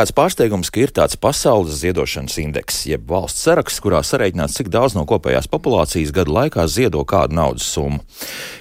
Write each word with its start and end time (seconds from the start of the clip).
Kā 0.00 0.06
labāk 0.06 0.08
dzīvot? 0.08 0.08
Nav 0.08 0.08
nekāds 0.08 0.16
pārsteigums, 0.16 0.70
ka 0.72 0.80
ir 0.80 0.92
tāds 0.96 1.16
pasaules 1.20 1.80
ziedošanas 1.82 2.38
indeks, 2.40 2.86
jeb 2.88 3.02
valsts 3.10 3.42
saraksts, 3.44 3.80
kurā 3.84 4.00
sareiķināts, 4.00 4.56
cik 4.56 4.70
daudz 4.72 4.94
no 4.96 5.04
kopējās 5.04 5.48
populācijas 5.50 6.12
gadu 6.12 6.32
laikā 6.32 6.64
ziedo 6.68 7.04
kādu 7.04 7.36
naudas 7.36 7.66
summu. 7.68 8.00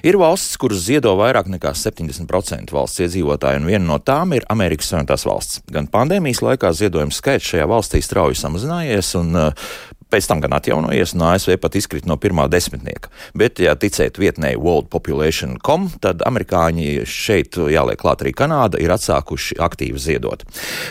Ir 0.04 0.18
valsts, 0.20 0.58
kuras 0.60 0.84
ziedo 0.84 1.16
vairāk 1.16 1.48
nekā 1.48 1.72
70% 1.72 2.74
valsts 2.76 3.00
iedzīvotāju, 3.00 3.62
un 3.62 3.70
viena 3.72 3.86
no 3.86 4.00
tām 4.00 4.34
ir 4.36 4.44
Amerikas 4.50 4.92
Savienotās 4.92 5.26
valsts. 5.26 5.62
Gan 5.72 5.88
pandēmijas 5.88 6.44
laikā 6.44 6.74
ziedojuma 6.76 7.16
skaits 7.16 7.54
šajā 7.54 7.70
valstī 7.70 8.04
strauji 8.04 8.36
samazinājies, 8.36 9.16
un 9.22 9.36
uh, 9.40 9.72
pēc 10.10 10.28
tam 10.30 10.42
gan 10.42 10.56
atjaunojies, 10.58 11.14
un 11.14 11.26
ASV 11.30 11.56
pat 11.62 11.76
izkrita 11.78 12.10
no 12.10 12.18
pirmā 12.22 12.48
desmitnieka. 12.50 13.12
Bet, 13.38 13.62
ja 13.62 13.76
ticēt 13.78 14.18
vietnē 14.22 14.56
worldpopulation.com, 14.58 15.90
tad 16.02 16.24
amerikāņi 16.26 17.06
šeit, 17.10 17.60
jāliek 17.70 18.00
klāt 18.02 18.24
arī 18.24 18.34
Kanāda, 18.38 18.80
ir 18.82 18.94
atsākuši 18.96 19.60
aktīvi 19.62 20.02
ziedot. 20.02 20.46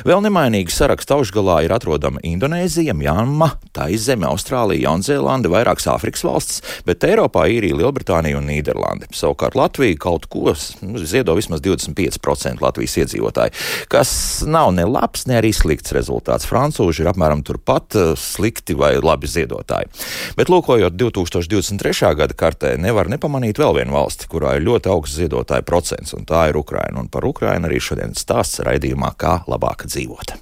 Vēl 0.06 0.22
nemainīgi 0.22 0.74
saraksta 0.74 1.18
augšgalā 1.18 1.60
ir 1.66 1.74
atrodama 1.74 2.22
Indonēzija, 2.26 2.94
Mjanma, 2.98 3.50
Taizeme, 3.76 4.28
Austrālija, 4.30 4.86
Jaunzēlande, 4.86 5.50
vairākas 5.50 5.88
Āfrikas 5.90 6.22
valstis, 6.26 6.62
bet 6.86 7.06
Eiropā 7.08 7.48
īrija, 7.50 7.80
Lielbritānija 7.80 8.38
un 8.38 8.46
Nīderlande. 8.50 9.10
Savukārt 9.18 9.58
Latvija 9.58 9.98
kaut 9.98 10.28
ko 10.30 10.54
nu, 10.86 11.02
ziedo 11.02 11.34
vismaz 11.38 11.64
25% 11.64 12.62
Latvijas 12.62 12.94
iedzīvotāji, 13.02 13.56
kas 13.90 14.12
nav 14.46 14.70
ne 14.78 14.86
labs, 14.86 15.26
ne 15.26 15.40
arī 15.40 15.50
slikts 15.56 15.94
rezultāts. 15.96 16.46
Francūži 16.48 17.02
ir 17.02 17.10
apmēram 17.10 17.42
turpat 17.46 17.96
slikti 18.18 18.76
vai 18.78 18.94
labi 18.96 19.07
ziedotāji. 19.16 19.88
Bet, 20.36 20.50
lūkojot 20.52 20.96
2023. 20.98 22.14
gada 22.18 22.34
kartē, 22.34 22.74
nevar 22.80 23.08
nepamanīt 23.08 23.58
vēl 23.58 23.78
vienu 23.80 23.96
valsti, 23.96 24.28
kurā 24.28 24.56
ir 24.56 24.66
ļoti 24.66 24.92
augsts 24.92 25.20
ziedotāju 25.22 25.64
procents, 25.68 26.14
un 26.14 26.26
tā 26.28 26.48
ir 26.50 26.58
Ukraina. 26.60 27.00
Un 27.00 27.08
par 27.08 27.24
Ukrainu 27.28 27.70
arī 27.70 27.80
šodien 27.80 28.14
stāsts 28.18 28.60
raidījumā, 28.66 29.14
kā 29.16 29.40
labāk 29.48 29.86
dzīvot. 29.88 30.36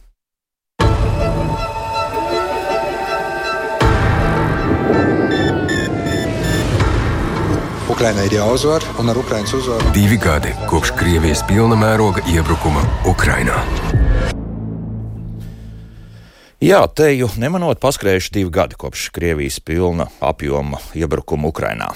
Ukraiņai 7.97 8.25
ir 8.29 8.35
jāuzvar, 8.37 8.85
un 9.01 9.09
ar 9.09 9.17
Ukraiņas 9.17 9.55
uzvaru 9.57 9.93
divi 9.97 10.19
gadi 10.21 10.51
kopš 10.69 10.93
Krievijas 10.99 11.41
pilna 11.49 11.79
mēroga 11.81 12.27
iebrukuma 12.29 12.85
Ukrainā. 13.09 13.63
Jā, 16.67 16.81
te 16.91 17.13
jau 17.15 17.29
nemanot, 17.39 17.79
paskrējuši 17.79 18.33
divi 18.35 18.51
gadi 18.51 18.75
kopš 18.75 19.05
Krievijas 19.15 19.61
pilna 19.63 20.09
apjoma 20.19 20.81
iebrukuma 20.99 21.47
Ukrainā. 21.53 21.93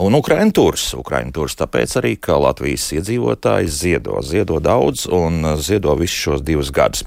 Un 0.00 0.14
Ukraiņa 0.16 0.54
turs. 0.56 0.86
Ukraiņa 0.96 1.34
turs 1.36 1.56
tāpēc 1.60 1.92
arī, 2.00 2.14
ka 2.16 2.38
Latvijas 2.40 2.86
iedzīvotāji 2.96 3.68
ziedo, 3.68 4.22
ziedo 4.24 4.56
daudz 4.62 5.04
un 5.12 5.44
ziedo 5.60 5.92
visus 6.00 6.16
šos 6.16 6.44
divus 6.46 6.70
gadus. 6.72 7.04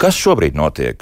Kas 0.00 0.18
šobrīd 0.20 0.58
notiek 0.58 1.00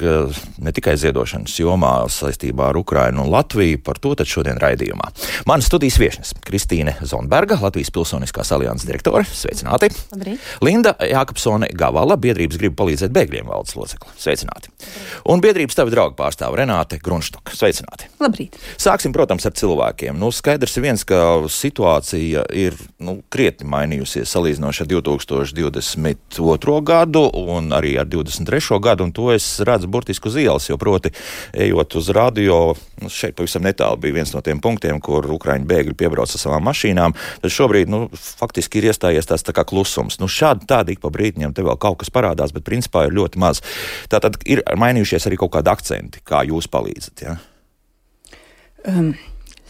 ne 0.62 0.74
tikai 0.74 0.94
ziedošanas 1.00 1.56
jomā 1.58 1.92
saistībā 2.12 2.68
ar 2.70 2.78
Ukrainu 2.78 3.24
un 3.24 3.32
Latviju, 3.34 3.80
par 3.82 3.98
to 3.98 4.14
tad 4.18 4.30
šodien 4.30 4.60
raidījumā. 4.62 5.10
Mana 5.48 5.66
studijas 5.66 5.98
viesnes 5.98 6.34
Kristīne 6.46 6.94
Zonberga, 7.02 7.58
Latvijas 7.62 7.90
Pilsoniskās 7.94 8.54
alianses 8.54 8.86
direktore. 8.86 9.24
Sveicināti! 9.26 9.90
Labrīt. 10.14 10.46
Linda 10.62 10.94
Jākapsone 11.02 11.72
Gavala, 11.74 12.18
biedrības 12.20 12.62
grib 12.62 12.78
palīdzēt 12.78 13.14
bēgļiem 13.14 13.50
valdes 13.50 13.74
locekli. 13.78 14.14
Sveicināti! 14.22 14.70
Labrīt. 14.70 15.26
Un 15.28 15.42
biedrības 15.42 15.76
tavi 15.78 15.92
draugu 15.92 16.14
pārstāv 16.18 16.54
Renāte 16.58 17.00
Grunštoka. 17.02 17.52
Sveicināti! 17.58 18.06
Labrīt! 18.22 18.56
Sāksim, 18.78 19.12
protams, 19.16 19.46
ar 19.48 19.56
cilvēkiem. 19.58 20.18
Nu, 20.18 20.30
skaidrs 20.34 20.78
viens, 20.80 21.04
ka 21.08 21.48
situācija 21.48 22.44
ir 22.52 22.76
nu, 23.00 23.18
krietni 23.32 23.68
mainījusies 23.70 24.28
salīdzinoši 24.34 24.84
ar 24.84 24.88
2022. 24.90 26.74
gadu 26.84 27.22
un 27.38 27.72
arī 27.76 27.94
ar 28.00 28.08
2023. 28.10 28.80
gadu, 28.84 29.06
un 29.08 29.14
to 29.16 29.30
es 29.32 29.46
redzu 29.64 29.88
burtiski 29.88 30.28
uz 30.28 30.36
ielas, 30.40 30.68
jo 30.68 30.76
proti, 30.80 31.12
ejot 31.56 31.96
uz 32.00 32.10
radio, 32.16 32.58
nu, 33.00 33.08
šeit 33.12 33.36
pavisam 33.38 33.64
netālu 33.64 34.00
bija 34.02 34.18
viens 34.18 34.34
no 34.34 34.42
tiem 34.44 34.60
punktiem, 34.64 35.00
kur 35.04 35.24
Ukraiņu 35.38 35.68
bēgļi 35.70 35.96
piebrauc 35.98 36.34
ar 36.34 36.42
savām 36.42 36.68
mašīnām, 36.68 37.16
tad 37.42 37.54
šobrīd, 37.54 37.88
nu, 37.92 38.04
faktiski 38.12 38.82
ir 38.82 38.90
iestājies 38.92 39.30
tāds 39.30 39.46
tā 39.46 39.56
kā 39.56 39.64
klusums. 39.68 40.20
Nu, 40.20 40.28
šādi 40.28 40.68
tādi 40.68 40.96
ik 40.96 41.02
pa 41.04 41.12
brītiņam 41.14 41.56
te 41.56 41.64
vēl 41.64 41.80
kaut 41.80 42.02
kas 42.02 42.12
parādās, 42.12 42.52
bet 42.52 42.68
principā 42.68 43.06
ir 43.08 43.16
ļoti 43.16 43.40
maz. 43.40 43.64
Tātad 44.12 44.36
ir 44.44 44.64
mainījušies 44.76 45.30
arī 45.30 45.40
kaut 45.40 45.56
kādi 45.56 45.72
akcenti, 45.72 46.20
kā 46.28 46.44
jūs 46.48 46.68
palīdzat, 46.68 47.24
ja? 47.24 47.40
Um. 48.84 49.14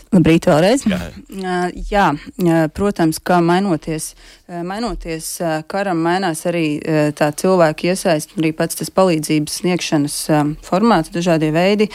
Labrīt, 0.08 0.46
vēlreiz. 0.48 0.86
Jā. 0.88 2.04
Jā, 2.40 2.58
protams, 2.72 3.18
kā 3.20 3.42
mainoties, 3.44 4.14
mainoties 4.48 5.26
karam, 5.68 6.00
mainās 6.00 6.46
arī 6.48 6.78
tā 7.18 7.28
cilvēka 7.36 7.90
iesaist, 7.90 8.32
arī 8.40 8.54
pats 8.56 8.78
tas 8.80 8.88
palīdzības 8.94 9.58
sniegšanas 9.60 10.16
formāts, 10.64 11.12
dažādie 11.12 11.50
veidi. 11.52 11.90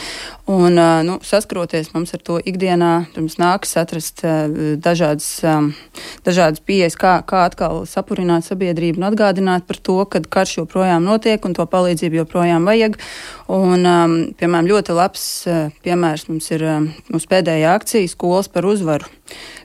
Un, 0.45 0.77
nu, 1.07 1.15
saskroties 1.25 1.89
mums 1.95 2.13
ar 2.13 2.21
to 2.21 2.37
ikdienā, 2.37 2.91
mums 3.17 3.39
nākas 3.41 3.73
atrast 3.81 4.21
dažādas, 4.21 5.31
dažādas 6.27 6.61
pieejas, 6.61 6.99
kā, 6.99 7.15
kā 7.25 7.47
atkal 7.47 7.81
sapurināt 7.89 8.45
sabiedrību 8.45 9.01
un 9.01 9.09
atgādināt 9.09 9.65
par 9.65 9.81
to, 9.81 9.97
ka 10.05 10.21
karš 10.21 10.59
joprojām 10.61 11.01
notiek 11.07 11.41
un 11.49 11.57
to 11.57 11.65
palīdzību 11.65 12.21
joprojām 12.21 12.69
vajag. 12.69 13.01
Un, 13.53 13.89
piemēram, 14.37 14.69
ļoti 14.69 14.93
labs 15.01 15.27
piemērs 15.83 16.29
mums 16.29 16.53
ir 16.53 16.63
mūsu 17.09 17.33
pēdējā 17.33 17.73
akcija 17.73 18.02
akcija 18.03 18.07
Skolas 18.07 18.47
par 18.47 18.65
uzvaru, 18.65 19.05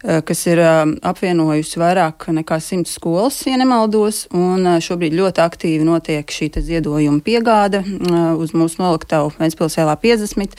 eh, 0.05 0.21
kas 0.21 0.47
ir 0.47 0.59
eh, 0.59 0.87
apvienojusi 1.03 1.79
vairāk 1.79 2.29
nekā 2.31 2.61
simts 2.61 2.95
skolas, 2.95 3.47
ja 3.47 3.57
nemaldos. 3.57 4.27
Eh, 4.27 4.81
šobrīd 4.81 5.13
ļoti 5.13 5.43
aktīvi 5.43 5.85
notiek 5.85 6.27
šī 6.27 6.51
ziedojuma 6.63 7.21
piegāde 7.21 7.83
uz 8.39 8.53
mūsu 8.53 8.79
noliktavu 8.79 9.33
Ventspilsēlā 9.39 9.97
50 9.97 10.55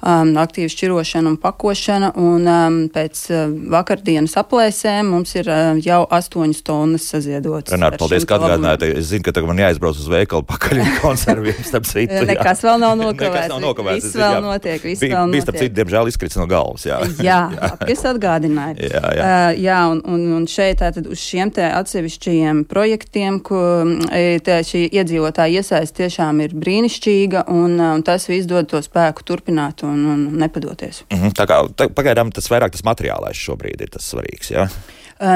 um, 0.00 0.32
aktīva 0.40 0.70
šķirošana 0.72 1.32
un 1.32 1.38
pakošana. 1.40 2.12
Un, 2.20 2.48
um, 2.48 2.78
pēc 2.92 3.22
uh, 3.32 3.54
vakardienas 3.72 4.36
aplēsēm 4.40 5.10
mums 5.14 5.34
ir 5.38 5.50
uh, 5.50 5.78
jau 5.84 6.02
8 6.06 6.64
tonnas 6.66 7.06
saziedotas. 7.12 7.72
Renāri, 7.74 8.00
paldies, 8.00 8.26
ka 8.28 8.38
atgādinājāt. 8.40 8.86
Es 8.90 9.10
zinu, 9.12 9.24
ka 9.26 9.34
tagad 9.36 9.52
man 9.52 9.62
jāizbrauc 9.62 10.00
uz 10.00 10.10
veikalu 10.10 10.46
pakaļ 10.48 10.82
konserviem, 11.00 11.62
starp 11.66 11.88
citu. 11.88 12.24
Nekas 12.30 12.64
vēl 12.66 12.80
nav 12.82 12.96
nokavēts. 13.00 13.52
Nav 13.52 13.62
nokavēts. 13.64 14.08
Viss 14.08 14.18
vēl 14.18 14.36
jā. 14.36 14.42
notiek, 14.44 14.84
viss 14.84 15.04
bija, 15.04 15.16
vēl 15.16 15.28
notiek. 15.28 15.36
Bija, 15.36 15.46
starp 15.46 15.60
citu, 15.62 15.76
diemžēl 15.80 16.12
izkrits 16.12 16.40
no 16.40 16.46
galvas. 16.50 16.86
Jā, 16.88 17.00
jā, 17.30 17.40
jā. 17.58 17.72
es 17.94 18.04
atgādināju. 18.08 18.90
Jā, 18.90 19.04
jā. 19.16 19.30
Uh, 19.30 19.60
jā 19.60 19.80
un, 19.92 20.02
un, 20.08 20.26
un 20.40 20.48
šeit 20.50 20.80
tātad 20.80 21.08
uz 21.10 21.20
šiem 21.20 21.52
te 21.54 21.66
atsevišķajiem 21.66 22.64
projektiem, 22.70 23.40
ko 23.44 23.60
e, 24.08 24.38
te, 24.44 24.60
šī 24.66 24.86
iedzīvotāja 25.00 25.60
iesaist 25.60 25.96
tiešām 25.98 26.40
ir 26.44 26.54
brīnišķīga, 26.56 27.44
un, 27.52 27.76
un 27.80 28.04
tas 28.06 28.26
viss 28.30 28.48
dod 28.50 28.70
to 28.70 28.80
spēku 28.84 29.24
turpināt 29.26 29.84
un, 29.86 29.89
un 29.90 30.28
nepadoties 30.40 30.80
izdoties. 30.80 31.04
Mm 31.10 31.18
-hmm. 31.18 31.32
Tā 31.32 31.46
kā 31.46 31.68
tā, 31.74 31.88
pagaidām 31.88 32.32
tas 32.32 32.50
vairāk 32.50 32.70
tas 32.70 32.82
materiālais 32.82 33.36
šobrīd 33.36 33.80
ir 33.80 33.88
tas 33.90 34.14
svarīgs. 34.14 34.50
Ja? 34.50 34.68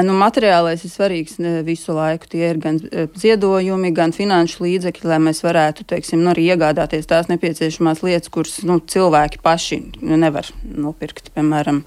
Nu, 0.01 0.13
materiālais 0.13 0.83
ir 0.83 0.89
svarīgs 0.89 1.63
visu 1.63 1.93
laiku. 1.93 2.25
Tie 2.27 2.49
ir 2.49 2.57
gan 2.57 2.79
ziedojumi, 3.15 3.93
gan 3.93 4.11
finanšu 4.11 4.63
līdzekļi, 4.63 5.05
lai 5.05 5.19
mēs 5.19 5.43
varētu 5.43 5.83
teiksim, 5.85 6.23
nu, 6.23 6.31
arī 6.31 6.55
iegādāties 6.55 7.05
tās 7.05 7.27
nepieciešamās 7.27 8.01
lietas, 8.03 8.29
kuras 8.29 8.63
nu, 8.63 8.79
cilvēki 8.79 9.37
paši 9.43 9.83
nevar 10.01 10.45
nopirkt. 10.63 11.29
Piemēram, 11.35 11.83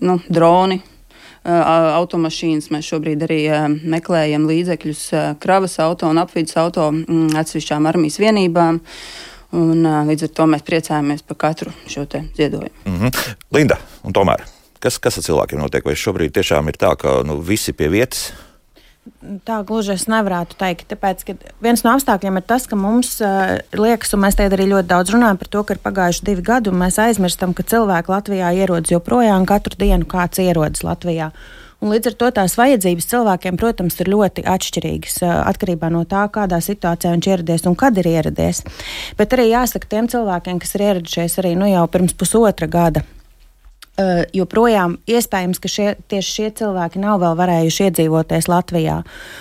nu, 0.00 0.20
droni. 0.28 0.82
Automašīnas 1.44 2.70
mēs 2.70 2.84
šobrīd 2.84 3.22
arī 3.22 3.70
meklējam 3.84 4.46
līdzekļus 4.46 5.10
kravas 5.40 5.78
auto 5.78 6.06
un 6.06 6.18
apvidus 6.18 6.56
auto 6.56 6.90
mm, 6.90 7.36
atsevišķām 7.36 7.86
armijas 7.86 8.18
vienībām. 8.18 8.80
Un, 9.56 9.86
līdz 10.08 10.26
ar 10.26 10.32
to 10.36 10.46
mēs 10.52 10.64
priecājamies 10.66 11.24
par 11.24 11.38
katru 11.40 11.72
šo 11.88 12.04
ziedojumu. 12.36 12.74
Mm 12.84 12.98
-hmm. 12.98 13.36
Linda, 13.52 13.78
un 14.04 14.12
tomēr, 14.12 14.44
kas, 14.78 14.98
kas 14.98 15.18
ar 15.18 15.24
cilvēkiem 15.24 15.58
notiek? 15.58 15.84
Vai 15.84 15.94
šobrīd 15.94 16.32
tiešām 16.36 16.68
ir 16.68 16.76
tā, 16.76 16.96
ka 16.96 17.22
nu, 17.24 17.40
visi 17.40 17.72
pie 17.72 17.88
vietas? 17.88 18.32
Tā 19.44 19.62
gluži 19.66 19.94
es 19.94 20.06
nevarētu 20.10 20.56
teikt. 20.58 20.88
Tāpēc, 20.92 21.24
viens 21.64 21.82
no 21.84 21.92
apstākļiem 21.94 22.36
ir 22.40 22.44
tas, 22.48 22.66
ka 22.66 22.76
mums 22.76 23.20
uh, 23.24 23.56
liekas, 23.72 24.12
un 24.14 24.20
mēs 24.24 24.36
tagad 24.38 24.58
arī 24.58 24.68
ļoti 24.72 24.88
daudz 24.90 25.14
runājam 25.14 25.38
par 25.40 25.48
to, 25.48 25.62
ka 25.64 25.74
ir 25.74 25.80
pagājuši 25.84 26.26
divi 26.28 26.42
gadi, 26.42 26.72
un 26.72 26.80
mēs 26.82 26.98
aizmirstam, 27.02 27.54
ka 27.56 27.62
cilvēki 27.62 28.12
Latvijā 28.12 28.52
ierodas 28.52 28.92
joprojām 28.92 29.46
katru 29.48 29.80
dienu, 29.80 30.04
kāds 30.04 30.42
ierodas 30.44 30.84
Latvijā. 30.86 31.30
Un 31.78 31.92
līdz 31.94 32.10
ar 32.10 32.14
to 32.18 32.30
tās 32.40 32.56
vajadzības 32.58 33.06
cilvēkiem, 33.06 33.58
protams, 33.60 33.98
ir 34.02 34.10
ļoti 34.10 34.42
atšķirīgas 34.50 35.20
atkarībā 35.22 35.92
no 35.94 36.02
tā, 36.10 36.24
kādā 36.34 36.58
situācijā 36.64 37.12
viņš 37.14 37.28
ieradies 37.30 37.68
un 37.70 37.78
kad 37.78 38.00
ir 38.02 38.08
ieradies. 38.10 38.64
Bet 39.18 39.36
arī 39.36 39.52
jāsaka 39.52 39.86
tiem 39.94 40.10
cilvēkiem, 40.10 40.58
kas 40.58 40.74
ir 40.74 40.88
ieradušies 40.88 41.38
arī 41.38 41.54
nu, 41.60 41.70
jau 41.70 41.86
pirms 41.92 42.18
pusotra 42.18 42.66
gada 42.66 43.04
Uh, 43.98 44.20
joprojām 44.30 44.92
iespējams, 45.10 45.58
ka 45.58 45.66
šie, 45.66 45.86
tieši 46.06 46.30
šie 46.30 46.48
cilvēki 46.60 47.00
nav 47.02 47.16
vēl 47.18 47.32
varējuši 47.40 47.88
iedzīvoties 47.88 48.46
Latvijā. 48.46 49.00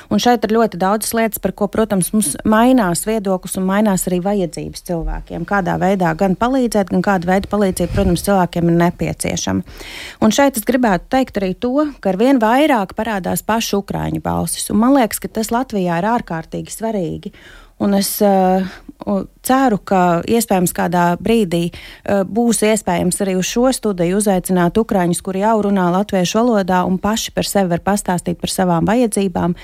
Un 0.10 0.24
šeit 0.24 0.48
ir 0.48 0.56
ļoti 0.56 0.80
daudz 0.82 1.12
lietas, 1.14 1.38
par 1.44 1.54
ko, 1.54 1.68
protams, 1.70 2.10
mums 2.16 2.32
mainās 2.42 3.06
viedoklis 3.06 3.60
un 3.62 3.68
mainās 3.68 4.08
arī 4.10 4.18
vajadzības 4.26 4.82
cilvēkiem. 4.90 5.46
Kādā 5.46 5.76
veidā 5.78 6.16
gan 6.18 6.34
palīdzēt, 6.42 6.90
gan 6.90 7.06
kāda 7.06 7.30
veida 7.30 7.52
palīdzība, 7.52 7.94
protams, 7.94 8.26
cilvēkiem 8.26 8.72
ir 8.72 8.80
nepieciešama. 8.82 9.78
Un 10.26 10.34
šeit 10.34 10.58
es 10.58 10.66
gribētu 10.66 11.06
teikt 11.14 11.38
arī 11.38 11.52
to, 11.54 11.76
ka 12.02 12.16
ar 12.16 12.18
vien 12.18 12.42
vairāk 12.42 12.98
parādās 12.98 13.46
pašu 13.46 13.84
ukrāņu 13.84 14.26
balsis. 14.26 14.72
Un 14.74 14.82
man 14.82 14.98
liekas, 14.98 15.22
ka 15.22 15.30
tas 15.38 15.54
Latvijā 15.54 16.02
ir 16.02 16.10
ārkārtīgi 16.16 16.74
svarīgi. 16.74 17.36
Un 17.86 17.94
es 17.94 18.16
uh, 18.26 18.66
ceru, 19.48 19.80
ka 19.80 20.22
iespējams 20.28 20.76
kādā 20.76 21.08
brīdī 21.24 21.68
uh, 21.72 22.24
būs 22.28 22.64
iespējams 22.68 23.22
arī 23.26 23.38
uz 23.40 23.50
šo 23.50 23.72
studiju 23.76 24.22
uzaicināt 24.22 24.78
ukrāņus, 24.80 25.24
kuri 25.26 25.46
jau 25.46 25.58
runā 25.68 25.90
latviešu 25.96 26.42
valodā 26.42 26.84
un 26.88 27.00
paši 27.02 27.34
par 27.36 27.48
sevi 27.48 27.72
var 27.76 27.84
pastāstīt 27.86 28.42
par 28.42 28.54
savām 28.54 28.88
vajadzībām, 28.88 29.56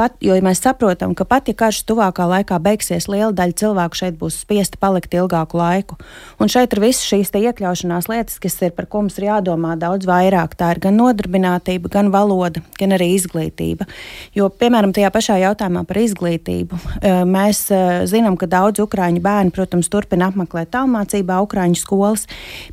pat, 0.00 0.16
jo 0.24 0.36
ja 0.36 0.44
mēs 0.44 0.62
saprotam, 0.64 1.12
ka 1.16 1.26
pat 1.28 1.50
ja 1.50 1.54
karš 1.56 1.82
tuvākā 1.88 2.24
laikā 2.28 2.56
beigsies, 2.62 3.08
liela 3.10 3.32
daļa 3.36 3.56
cilvēku 3.60 3.98
šeit 3.98 4.16
būs 4.20 4.38
spiesta 4.44 4.80
palikt 4.80 5.14
ilgāku 5.16 5.60
laiku. 5.60 5.98
Un 6.40 6.48
šeit 6.52 6.72
ir 6.72 6.82
visas 6.84 7.04
šīs 7.04 7.32
iekļaušanās 7.36 8.08
lietas, 8.10 8.38
kas 8.40 8.56
ir 8.64 8.72
par 8.76 8.88
ko 8.90 9.04
mums 9.04 9.18
ir 9.20 9.28
jādomā 9.28 9.76
daudz 9.80 10.08
vairāk. 10.08 10.56
Tā 10.56 10.72
ir 10.74 10.80
gan 10.86 10.96
nodarbinātība, 11.00 11.92
gan 11.92 12.10
valoda, 12.14 12.62
gan 12.80 12.96
arī 12.96 13.12
izglītība. 13.16 13.88
Jo, 14.36 14.48
piemēram, 14.48 14.94
tajā 14.96 15.12
pašā 15.12 15.36
jautājumā 15.44 15.84
par 15.88 16.00
izglītību 16.00 16.80
eh, 16.80 17.22
mēs 17.28 17.66
eh, 17.74 18.02
zinām, 18.10 18.38
ka 18.40 18.48
daudz 18.50 18.80
ukrāņu 18.84 19.20
bērnu, 19.24 19.29
protams, 19.54 19.88
turpina 19.92 20.30
apmeklēt 20.30 20.72
tālmācībā 20.74 21.38
ukrāņu 21.44 21.78
skolas, 21.80 22.26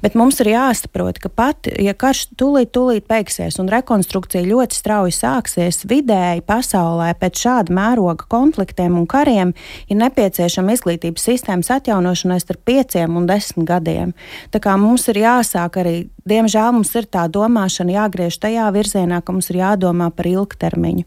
bet 0.04 0.18
mums 0.19 0.39
ir 0.44 0.51
jāsaprot, 0.54 1.19
ka 1.24 1.31
pat, 1.31 1.69
ja 1.81 1.95
karš 1.98 2.27
tūlīt, 2.39 2.74
tūlīt 2.75 3.07
beigsies 3.09 3.59
un 3.62 3.71
rekonstrukcija 3.71 4.45
ļoti 4.48 4.77
strauji 4.77 5.15
sāksies, 5.18 5.83
vidēji 5.89 6.45
pasaulē 6.48 7.13
pēc 7.19 7.44
šāda 7.45 7.75
mēroga 7.77 8.27
konfliktiem 8.31 8.98
un 9.00 9.07
kariem 9.09 9.54
ir 9.88 10.01
nepieciešama 10.01 10.75
izglītības 10.75 11.27
sistēmas 11.30 11.71
atjaunošanai 11.77 12.39
starp 12.44 12.63
pieciem 12.68 13.18
un 13.18 13.27
desmit 13.30 13.68
gadiem. 13.68 14.13
Tā 14.53 14.62
kā 14.63 14.75
mums 14.80 15.07
ir 15.12 15.21
jāsāk 15.21 15.80
arī, 15.81 15.95
diemžēl 16.27 16.74
mums 16.75 16.94
ir 16.98 17.07
tā 17.12 17.25
domāšana 17.31 17.95
jāgriež 17.98 18.39
tajā 18.42 18.68
virzienā, 18.75 19.21
ka 19.24 19.36
mums 19.36 19.50
ir 19.51 19.62
jādomā 19.62 20.10
par 20.15 20.30
ilgtermiņu. 20.30 21.06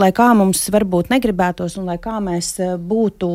Lai 0.00 0.10
kā 0.16 0.30
mums 0.36 0.64
varbūt 0.72 1.10
negribētos 1.12 1.76
un 1.80 1.90
lai 1.90 1.98
kā 2.02 2.18
mēs 2.22 2.52
eh, 2.62 2.74
būtu 2.76 3.28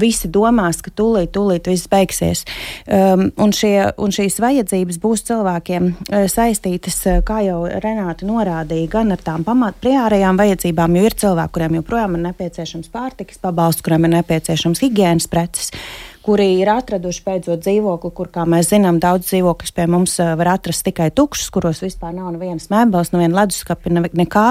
visi 0.00 0.30
domās, 0.32 0.82
ka 0.84 0.89
tūlīt, 0.98 1.32
tūlīt 1.36 1.70
viss 1.70 1.88
beigsies. 1.90 2.44
Um, 2.86 3.28
un, 3.40 3.54
šie, 3.56 3.74
un 4.00 4.14
šīs 4.14 4.40
vajadzības 4.42 5.00
būs 5.02 5.24
cilvēkiem 5.30 5.90
uh, 5.90 6.26
saistītas, 6.30 7.00
uh, 7.06 7.22
kā 7.26 7.40
jau 7.46 7.62
Renāta 7.82 8.28
norādīja, 8.28 8.90
gan 8.92 9.14
ar 9.14 9.24
tām 9.24 9.46
pamat 9.46 9.80
priārajām 9.82 10.40
vajadzībām, 10.40 10.96
jo 10.98 11.08
ir 11.08 11.18
cilvēki, 11.24 11.54
kuriem 11.56 11.80
joprojām 11.80 12.16
ir 12.18 12.26
nepieciešams 12.28 12.92
pārtikas 12.94 13.42
pabalsts, 13.42 13.84
kuriem 13.86 14.08
ir 14.08 14.16
nepieciešams 14.18 14.84
higiēnas 14.86 15.30
preces 15.30 15.74
kuri 16.22 16.60
ir 16.60 16.68
atraduši 16.70 17.22
beidzot 17.24 17.62
dzīvokli, 17.64 18.12
kur, 18.16 18.28
kā 18.32 18.44
mēs 18.48 18.70
zinām, 18.74 19.00
daudz 19.02 19.30
dzīvokļus 19.30 19.74
pie 19.76 19.86
mums 19.90 20.18
eh, 20.20 20.34
var 20.38 20.54
atrast 20.56 20.84
tikai 20.86 21.10
tukšus, 21.16 21.48
kuros 21.54 21.82
vispār 21.84 22.14
nav 22.16 22.30
nevienas 22.34 22.68
mēbeles, 22.72 23.12
neviena 23.14 23.42
leduskapa, 23.42 23.92
ne, 23.92 24.04
nekā. 24.22 24.46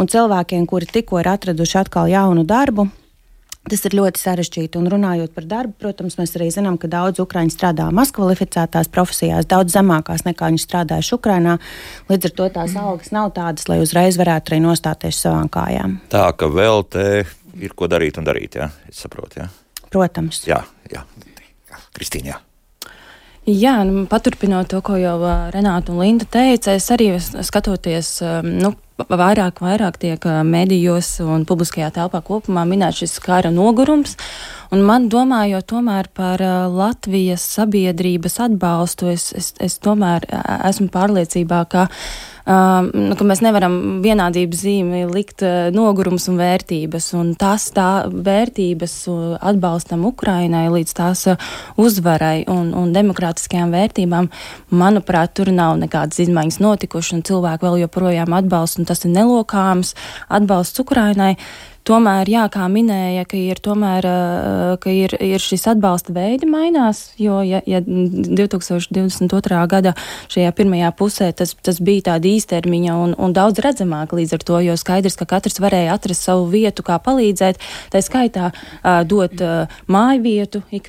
Un 0.00 0.10
cilvēkiem, 0.10 0.66
kuri 0.70 0.90
tikko 0.90 1.22
ir 1.22 1.30
atraduši 1.36 1.80
atkal 1.84 2.10
jaunu 2.10 2.44
darbu, 2.48 2.88
Tas 3.64 3.80
ir 3.88 3.94
ļoti 3.96 4.20
sarežģīti. 4.20 4.76
Un 4.76 4.90
runājot 4.92 5.32
par 5.32 5.46
darbu, 5.48 5.72
protams, 5.80 6.18
mēs 6.20 6.34
arī 6.36 6.50
zinām, 6.52 6.76
ka 6.80 6.90
daudz 6.92 7.22
ukrāņu 7.22 7.54
strādā 7.54 7.86
mazkvalificētās 7.96 8.90
profesijās, 8.92 9.48
daudz 9.48 9.72
zemākās 9.72 10.26
nekā 10.26 10.50
viņi 10.52 10.64
strādājuši 10.66 11.16
Ukrajinā. 11.16 11.56
Līdz 12.12 12.28
ar 12.28 12.36
to 12.36 12.48
tās 12.58 12.76
algas 12.76 13.12
nav 13.16 13.32
tādas, 13.38 13.64
lai 13.70 13.80
uzreiz 13.80 14.20
varētu 14.20 14.52
arī 14.52 14.60
nostāties 14.66 15.22
savām 15.24 15.48
kājām. 15.48 15.98
Tā 16.12 16.26
ka 16.36 16.50
vēl 16.52 16.84
te 16.92 17.06
ir 17.56 17.76
ko 17.76 17.88
darīt 17.88 18.20
un 18.20 18.28
darīt, 18.28 18.60
jā, 18.60 18.68
es 18.90 19.00
saprotu. 19.00 19.40
Jā. 19.40 19.48
Protams. 19.88 20.44
Jā, 20.48 20.60
jā. 20.92 21.06
Kristīna. 21.96 22.34
Jā. 22.34 22.42
Jā, 23.44 23.74
nu, 23.84 24.06
paturpinot 24.08 24.70
to, 24.72 24.78
ko 24.80 24.96
jau 24.96 25.18
Renāta 25.52 25.92
un 25.92 26.00
Linda 26.00 26.24
teica, 26.24 26.72
es 26.78 26.86
arī 26.92 27.10
skatoties, 27.20 28.16
nu, 28.44 28.70
vairāk, 28.98 29.58
vairāk 29.58 29.98
tiek 29.98 30.24
medijos 30.46 31.18
un 31.20 31.44
publiskajā 31.44 31.90
telpā 31.90 32.22
kopumā 32.22 32.62
minēts 32.68 33.02
šis 33.02 33.18
kara 33.18 33.50
nogurums. 33.50 34.16
Un 34.74 34.80
man 34.82 35.04
domājot 35.06 35.68
tomēr 35.70 36.08
par 36.10 36.42
Latvijas 36.74 37.44
sabiedrības 37.54 38.40
atbalstu, 38.42 39.12
es, 39.12 39.28
es, 39.38 39.52
es 39.62 39.76
tomēr 39.78 40.26
esmu 40.66 40.88
pārliecībā, 40.90 41.60
ka 41.70 41.84
um, 41.86 42.88
ka 43.14 43.26
mēs 43.26 43.42
nevaram 43.44 43.76
vienādības 44.04 44.62
zīmi 44.64 45.04
likt 45.10 45.44
uh, 45.46 45.68
nogurums 45.74 46.26
un 46.32 46.38
vērtības. 46.40 47.10
Un 47.18 47.32
tas 47.40 47.68
tā 47.76 48.06
vērtības 48.10 48.96
uh, 49.12 49.20
atbalstam 49.52 50.06
Ukrainai 50.08 50.66
līdz 50.74 50.96
tās 50.96 51.26
uh, 51.30 51.52
uzvarai 51.80 52.44
un, 52.50 52.72
un 52.76 52.94
demokrātiskajām 52.96 53.74
vērtībām, 53.74 54.30
manuprāt, 54.74 55.36
tur 55.38 55.52
nav 55.54 55.78
nekādas 55.82 56.24
izmaiņas 56.26 56.60
notikušas, 56.64 57.18
un 57.18 57.28
cilvēki 57.30 57.68
vēl 57.68 57.84
joprojām 57.84 58.34
atbalsta, 58.40 58.82
un 58.82 58.90
tas 58.90 59.06
ir 59.06 59.14
nelokāms 59.14 59.94
atbalsts 60.40 60.82
Ukrainai. 60.84 61.34
Tomēr, 61.84 62.28
jā, 62.32 62.46
kā 62.48 62.64
minēja, 62.72 63.26
ka 63.28 63.36
ir, 63.36 63.58
tomēr, 63.60 64.06
ka 64.80 64.88
ir, 64.88 65.12
ir 65.20 65.42
šis 65.42 65.66
atbalsta 65.74 66.14
veidi 66.16 66.48
mainās, 66.48 67.10
jo 67.20 67.42
ja, 67.44 67.58
ja 67.68 67.82
2022. 67.84 69.58
gada 69.68 69.92
šajā 70.32 70.54
pirmajā 70.56 70.88
pusē 70.96 71.28
tas, 71.36 71.52
tas 71.60 71.82
bija 71.84 72.06
tāda 72.06 72.30
īstermiņa 72.30 72.94
un, 72.96 73.12
un 73.20 73.34
daudz 73.36 73.60
redzamāk 73.60 74.14
līdz 74.16 74.32
ar 74.38 74.46
to, 74.48 74.60
jo 74.64 74.76
skaidrs, 74.80 75.18
ka 75.20 75.26
katrs 75.34 75.60
varēja 75.60 75.98
atrast 75.98 76.24
savu 76.24 76.46
vietu, 76.54 76.86
kā 76.86 76.96
palīdzēt, 77.04 77.60
tā 77.92 78.00
skaitā 78.00 78.48
dot 79.04 79.44
māju 79.84 80.24
vietu 80.24 80.64
ik, 80.72 80.88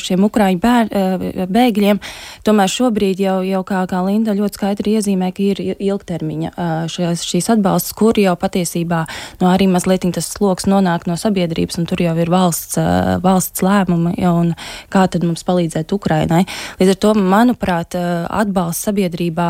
šiem 0.00 0.24
ukraiņu 0.30 0.64
bēr, 0.64 1.44
bēgļiem. 1.58 2.00
Tomēr 2.48 2.72
šobrīd 2.72 3.20
jau, 3.20 3.36
jau 3.44 3.60
kā, 3.68 3.84
kā 3.92 4.00
Linda 4.08 4.32
ļoti 4.32 4.62
skaidri 4.62 4.96
iezīmē, 4.96 5.28
ka 5.36 5.44
ir 5.44 5.62
ilgtermiņa 5.76 6.56
šīs, 6.88 7.28
šīs 7.28 7.52
atbalsts, 7.58 7.92
kur 7.92 8.16
jau 8.16 8.32
patiesībā 8.40 9.04
no 9.44 9.52
arī 9.52 9.73
mazliet 9.74 10.04
tas 10.14 10.26
sloks 10.34 10.66
nonāk 10.70 11.06
no 11.08 11.16
sabiedrības, 11.18 11.78
un 11.80 11.86
tur 11.88 12.02
jau 12.04 12.14
ir 12.20 12.30
valsts, 12.32 12.76
valsts 13.24 13.62
lēmumi, 13.64 14.14
un 14.28 14.52
kā 14.92 15.06
tad 15.10 15.24
mums 15.26 15.44
palīdzēt 15.46 15.94
Ukrainai. 15.96 16.44
Līdz 16.80 16.94
ar 16.94 16.98
to, 17.00 17.12
manuprāt, 17.18 17.96
atbalsts 17.96 18.88
sabiedrībā 18.88 19.48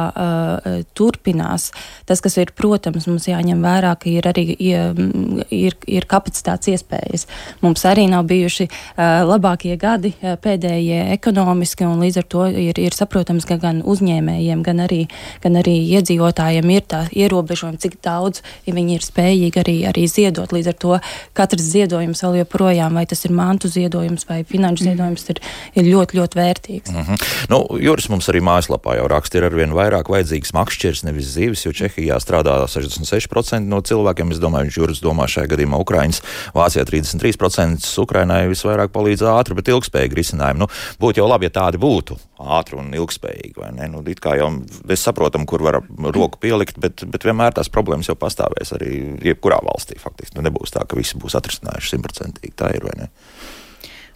turpinās. 0.97 1.71
Tas, 2.09 2.23
kas 2.25 2.39
ir, 2.41 2.53
protams, 2.57 3.09
mums 3.11 3.29
jāņem 3.29 3.65
vērā, 3.65 3.95
ka 4.01 4.11
ir 4.13 4.29
arī 4.31 4.47
ir, 4.55 5.77
ir 5.87 6.09
kapacitātes 6.11 6.73
iespējas. 6.75 7.27
Mums 7.65 7.85
arī 7.89 8.07
nav 8.13 8.29
bijuši 8.31 8.69
labākie 9.29 9.77
gadi 9.81 10.15
pēdējie 10.21 11.03
ekonomiski, 11.17 11.89
un 11.89 12.05
līdz 12.05 12.23
ar 12.23 12.29
to 12.37 12.47
ir, 12.53 12.79
ir 12.81 12.97
saprotams, 12.97 13.49
ka 13.49 13.59
gan 13.63 13.83
uzņēmējiem, 13.83 14.65
gan 14.65 14.85
arī, 14.87 15.05
gan 15.45 15.59
arī 15.61 15.77
iedzīvotājiem 15.99 16.75
ir 16.77 16.89
tā 16.95 17.05
ierobežojumi, 17.13 17.83
cik 17.83 17.99
daudz 18.05 18.45
ja 18.67 18.75
viņi 18.77 18.99
ir 18.99 19.05
spējīgi 19.05 19.63
arī, 19.63 19.77
arī 19.91 20.07
ziedot. 20.15 20.53
Līdz 20.55 20.71
ar 20.73 20.79
to 20.85 20.99
katrs 21.37 21.67
ziedojums 21.73 22.23
vēl 22.25 22.41
joprojām, 22.43 22.97
vai 22.99 23.07
tas 23.11 23.25
ir 23.27 23.35
mantu 23.37 23.71
ziedojums 23.73 24.27
vai 24.29 24.43
finanšu 24.49 24.85
mm. 24.85 24.91
ziedojums, 24.91 25.27
ir, 25.35 25.41
ir 25.81 25.89
ļoti, 25.91 26.19
ļoti 26.21 26.41
vērtīgs. 26.41 26.95
Mm 26.95 27.07
-hmm. 27.07 27.25
nu, 27.53 27.61
Juris 27.83 28.09
mums 28.13 28.29
arī 28.33 28.43
mājaslapā 28.45 28.97
jau 28.99 29.09
raksta, 29.11 29.39
ir 29.39 29.49
arvien 29.51 29.75
vairāk 29.75 30.11
vajadzīgs 30.13 30.55
makšķers, 30.57 31.05
nevis 31.09 31.33
zīves, 31.37 31.65
jo 31.67 31.73
Čehijā 31.73 32.19
strādā 32.23 32.57
66% 32.67 33.69
no 33.69 33.81
cilvēkiem. 33.81 34.33
Es 34.33 34.43
domāju, 34.43 34.69
viņš 34.69 34.79
Juris 34.79 35.03
domā 35.03 35.29
šajā 35.31 35.51
gadījumā 35.55 35.81
Ukraiņas, 35.85 36.23
Vācijā 36.55 36.85
33%, 36.85 37.91
Ukrainai 38.03 38.45
visvairāk 38.49 38.93
palīdz 38.95 39.27
ātri, 39.29 39.55
bet 39.59 39.69
ilgspējīgi 39.69 40.21
risinājumi. 40.21 40.65
Nu, 40.65 40.69
būtu 41.01 41.23
jau 41.23 41.29
labi, 41.29 41.49
ja 41.49 41.55
tādi 41.61 41.81
būtu 41.83 42.17
ātri 42.39 42.79
un 42.79 42.93
ilgspējīgi, 42.95 43.57
vai 43.61 43.71
ne? 43.77 43.89
Nu, 43.93 44.03
it 44.11 44.21
kā 44.25 44.37
jau 44.39 44.51
mēs 44.89 45.05
saprotam, 45.07 45.47
kur 45.49 45.65
var 45.65 45.81
roku 46.15 46.41
pielikt, 46.43 46.79
bet, 46.83 47.05
bet 47.09 47.27
vienmēr 47.27 47.55
tās 47.57 47.71
problēmas 47.73 48.11
jau 48.11 48.17
pastāvēs 48.19 48.75
arī 48.77 48.91
jebkurā 49.25 49.61
valstī 49.65 49.99
faktiski. 50.05 50.39
Nu, 50.39 50.45
nebūs 50.47 50.75
tā, 50.75 50.85
ka 50.89 50.99
visi 50.99 51.19
būs 51.21 51.37
atrisinājuši 51.41 51.95
simtprocentīgi. 51.97 52.57
Tā 52.61 52.71
ir 52.77 52.87
vai 52.87 52.97
ne? 53.03 53.11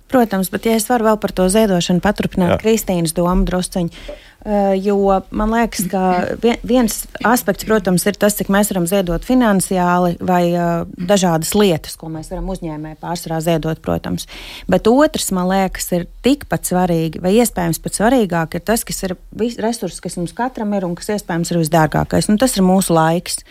Protams, 0.09 0.49
bet 0.53 0.65
ja 0.65 0.77
es 0.79 0.87
varu 0.89 1.11
vēl 1.11 1.19
par 1.21 1.35
to 1.37 1.45
ziedošanu 1.53 2.01
paturpināt 2.05 2.55
Jā. 2.55 2.61
Kristīnas 2.63 3.13
domu 3.17 3.45
drusciņu. 3.49 3.93
Uh, 4.39 4.71
jo 4.79 4.95
man 5.35 5.51
liekas, 5.51 5.89
ka 5.91 6.01
viens 6.63 7.01
aspekts, 7.27 7.67
protams, 7.67 8.05
ir 8.07 8.15
tas, 8.15 8.37
cik 8.39 8.53
mēs 8.55 8.69
varam 8.71 8.85
ziedot 8.87 9.25
finansiāli 9.27 10.15
vai 10.23 10.53
uh, 10.53 10.85
dažādas 10.95 11.51
lietas, 11.59 11.97
ko 11.99 12.07
mēs 12.13 12.31
varam 12.31 12.47
uzņēmēji 12.55 13.01
pārsvarā 13.03 13.41
ziedot, 13.43 13.81
protams. 13.83 14.29
Bet 14.71 14.87
otrs, 14.87 15.33
man 15.35 15.51
liekas, 15.51 15.91
ir 15.99 16.07
tikpat 16.23 16.71
svarīgi, 16.71 17.19
vai 17.25 17.33
iespējams 17.43 17.83
pat 17.83 17.99
svarīgāk, 17.99 18.55
ir 18.55 18.63
tas, 18.63 18.87
kas 18.87 19.03
ir 19.09 19.17
resurss, 19.59 19.99
kas 20.05 20.15
mums 20.21 20.37
katram 20.39 20.71
ir 20.79 20.87
un 20.87 20.95
kas 20.95 21.11
iespējams 21.17 21.51
ir 21.51 21.61
visdārgākais. 21.65 22.31
Un 22.31 22.39
tas 22.39 22.55
ir 22.55 22.63
mūsu 22.63 22.95
laiks. 22.95 23.43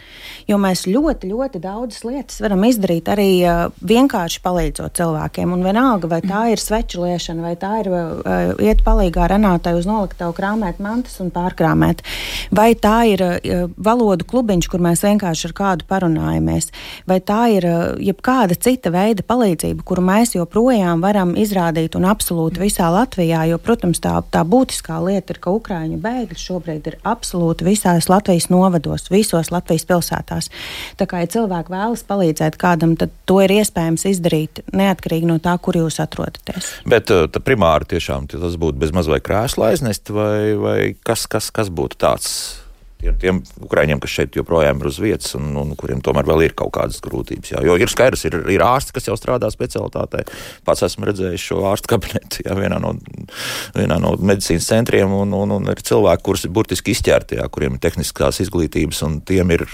Jo 0.47 0.55
mēs 0.55 0.85
ļoti, 0.87 1.33
ļoti 1.33 1.61
daudzas 1.67 2.07
lietas 2.07 2.39
varam 2.41 2.63
izdarīt 2.63 3.11
arī 3.11 3.27
uh, 3.43 3.67
vienkārši 3.83 4.39
palīdzot 4.47 4.95
cilvēkiem. 5.03 5.51
Un 5.51 5.67
vienalga, 5.67 6.07
vai 6.15 6.23
tā 6.23 6.47
ir 6.55 6.63
sveču 6.63 7.03
liešana, 7.03 7.43
vai 7.43 7.53
tā 7.59 7.75
ir 7.83 7.93
iet 8.63 8.87
palīgā 8.87 9.27
Renātai 9.35 9.75
uz 9.75 9.85
noliktavu 9.89 10.31
krāmēt 10.37 10.76
paņemt 10.77 10.79
mantas 10.79 11.19
un 11.21 11.31
pārkrāmēt. 11.31 12.03
Vai 12.51 12.75
tā 12.75 13.05
ir 13.09 13.21
uh, 13.21 13.69
valodu 13.77 14.25
klubiņš, 14.25 14.67
kur 14.69 14.79
mēs 14.79 15.03
vienkārši 15.03 15.49
ar 15.49 15.53
kādu 15.53 15.85
parunājamies, 15.87 16.71
vai 17.07 17.19
tā 17.19 17.49
ir 17.51 17.65
uh, 17.65 17.97
jebkāda 17.99 18.55
cita 18.55 18.91
veida 18.91 19.23
palīdzība, 19.23 19.83
kuru 19.83 20.01
mēs 20.01 20.35
joprojām 20.35 21.01
varam 21.01 21.35
izrādīt 21.35 21.95
un 21.95 22.05
absolūti 22.07 22.61
visā 22.61 22.89
Latvijā, 22.91 23.45
jo, 23.49 23.57
protams, 23.57 23.99
tā, 23.99 24.21
tā 24.31 24.43
būtiskā 24.43 24.99
lieta 25.03 25.33
ir, 25.33 25.39
ka 25.39 25.51
Ukraiņu 25.51 25.99
bēgļi 26.01 26.37
šobrīd 26.37 26.87
ir 26.87 26.97
absolūti 27.03 27.67
visās 27.67 28.09
Latvijas 28.09 28.49
novados, 28.49 29.09
visos 29.11 29.51
Latvijas 29.51 29.87
pilsētās. 29.87 30.51
Tā 30.97 31.09
kā, 31.09 31.23
ja 31.23 31.31
cilvēki 31.37 31.73
vēlas 31.73 32.05
palīdzēt 32.07 32.57
kādam, 32.61 32.95
tad 32.97 33.13
to 33.27 33.41
ir 33.43 33.57
iespējams 33.59 34.07
izdarīt 34.09 34.63
neatkarīgi 34.73 35.29
no 35.29 35.39
tā, 35.43 35.57
kur 35.61 35.77
jūs 35.79 35.99
atrodaties. 36.03 36.71
Bet 36.87 37.11
uh, 37.13 37.27
primāri 37.47 37.87
tiešām 37.95 38.27
tas 38.31 38.57
būtu 38.59 38.79
bez 38.81 38.93
maz 38.95 39.07
vai 39.11 39.19
krēsla 39.23 39.71
aiznest, 39.71 40.11
vai, 40.13 40.55
vai 40.59 40.66
kas, 41.05 41.27
kas, 41.31 41.51
kas 41.53 41.73
būtu 41.73 41.99
tāds? 42.01 42.31
Tiem, 42.97 43.13
tiem 43.21 43.39
ukrāņiem, 43.61 43.99
kas 44.01 44.09
šeit 44.09 44.35
joprojām 44.39 44.79
ir 44.81 44.87
uz 44.89 44.95
vietas, 44.97 45.35
un, 45.37 45.51
un 45.61 45.75
kuriem 45.77 45.99
tomēr 46.01 46.25
vēl 46.25 46.47
ir 46.47 46.55
kaut 46.57 46.71
kādas 46.79 46.97
grūtības. 47.05 47.51
Jā. 47.53 47.61
Jo 47.67 47.75
ir 47.77 47.91
skaidrs, 47.93 48.23
ir, 48.25 48.39
ir 48.49 48.63
ārsti, 48.65 48.95
kas 48.95 49.05
jau 49.05 49.17
strādā 49.19 49.51
specialitātē. 49.53 50.23
Pats 50.65 50.81
esmu 50.87 51.05
redzējis 51.05 51.45
šo 51.51 51.61
ārstu 51.69 51.91
kabinetu 51.93 52.41
jā, 52.47 52.57
vienā, 52.57 52.79
no, 52.81 52.95
vienā 53.77 53.99
no 54.01 54.15
medicīnas 54.17 54.69
centriem, 54.71 55.13
un, 55.13 55.35
un, 55.37 55.53
un 55.59 55.69
ir 55.69 55.83
cilvēki, 55.85 56.25
kurus 56.25 56.47
ir 56.47 56.55
burtiski 56.57 56.95
izķerti, 56.97 57.37
jā, 57.37 57.45
kuriem 57.53 57.77
ir 57.77 57.83
tehniskās 57.85 58.41
izglītības, 58.47 59.03
un 59.05 59.21
tiem 59.29 59.53
ir 59.53 59.67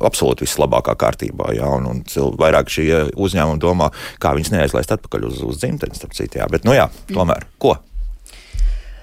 absolūti 0.00 0.46
vislabākā 0.46 0.96
kārtībā. 0.96 1.52
Jā, 1.58 1.68
un, 1.76 1.84
un 1.90 2.02
cil, 2.08 2.32
vairāk 2.40 2.72
šie 2.72 2.88
uzņēmumi 3.12 3.60
domā, 3.60 3.90
kā 4.22 4.32
viņus 4.38 4.54
neaizlaist 4.54 4.96
atpakaļ 4.96 5.28
uz, 5.28 5.44
uz 5.44 5.60
dzimteni, 5.60 6.00
starp 6.00 6.16
citu. 6.16 6.40
Jā. 6.40 6.48
Bet, 6.48 6.64
nu 6.64 6.72
jā, 6.76 6.88
tomēr, 7.12 7.44
ko? 7.60 7.76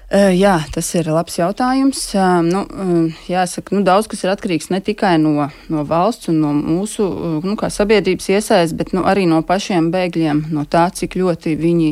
Jā, 0.08 0.54
tas 0.72 0.86
ir 0.96 1.04
labs 1.12 1.34
jautājums. 1.36 2.00
Nu, 2.48 2.62
jāsaka, 3.28 3.74
nu, 3.76 3.82
daudz 3.84 4.06
kas 4.08 4.22
ir 4.24 4.30
atkarīgs 4.32 4.70
ne 4.72 4.80
tikai 4.80 5.18
no, 5.20 5.50
no 5.68 5.82
valsts 5.84 6.30
un 6.32 6.38
no 6.40 6.52
mūsu 6.56 7.04
nu, 7.44 7.56
sabiedrības 7.60 8.30
iesaistes, 8.32 8.72
bet 8.78 8.94
nu, 8.96 9.02
arī 9.04 9.26
no 9.28 9.42
pašiem 9.44 9.90
bēgļiem, 9.92 10.46
no 10.56 10.64
tā, 10.64 10.86
cik 10.96 11.18
ļoti 11.20 11.52
viņi, 11.60 11.90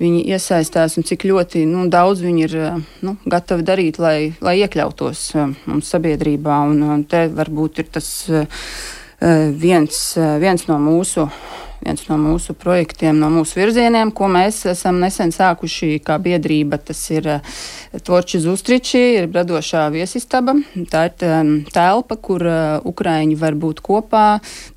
viņi 0.00 0.22
iesaistās 0.32 0.96
un 0.96 1.04
cik 1.04 1.26
ļoti 1.28 1.66
nu, 1.68 1.84
daudz 1.92 2.24
viņi 2.24 2.46
ir 2.46 2.56
nu, 3.04 3.18
gatavi 3.28 3.68
darīt, 3.68 4.00
lai, 4.00 4.32
lai 4.40 4.56
iekļautos 4.62 5.26
mums 5.68 5.92
sabiedrībā. 5.92 6.62
Un, 6.72 6.80
un 6.88 7.04
te 7.04 7.26
varbūt 7.28 7.82
ir 7.84 7.92
tas 7.92 8.08
viens, 9.20 10.00
viens 10.40 10.66
no 10.72 10.80
mūsu 10.80 11.28
viens 11.82 12.04
no 12.08 12.18
mūsu 12.20 12.54
projektiem, 12.58 13.18
no 13.18 13.28
mūsu 13.32 13.58
virzieniem, 13.60 14.12
ko 14.14 14.28
mēs 14.30 14.62
esam 14.70 15.00
nesen 15.02 15.32
sākuši 15.34 15.98
kā 16.04 16.18
biedrība. 16.22 16.78
Tas 16.78 17.00
ir 17.14 17.28
eh, 17.36 17.58
Torči 18.06 18.40
Zustriči, 18.42 19.02
ir 19.18 19.28
radošā 19.32 19.88
viesistaba. 19.94 20.54
Tā 20.92 21.06
ir 21.10 21.60
telpa, 21.74 22.16
kur 22.16 22.46
eh, 22.46 22.62
Ukraiņi 22.92 23.38
var 23.40 23.58
būt 23.58 23.82
kopā, 23.84 24.26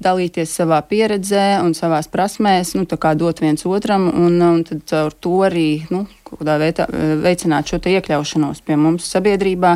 dalīties 0.04 0.58
savā 0.60 0.82
pieredzē 0.90 1.62
un 1.64 1.76
savās 1.78 2.10
prasmēs, 2.12 2.76
nu, 2.78 2.86
dot 2.86 3.42
viens 3.42 3.66
otram, 3.66 4.10
un, 4.10 4.42
un 4.42 4.64
tad 4.66 4.84
caur 4.90 5.14
to 5.14 5.40
arī 5.46 5.86
nu, 5.94 6.06
kādā 6.26 6.58
veidā 6.60 6.88
veicināt 7.22 7.70
šo 7.70 7.80
iekļaušanos 7.80 8.64
pie 8.66 8.78
mums 8.80 9.06
sabiedrībā. 9.14 9.76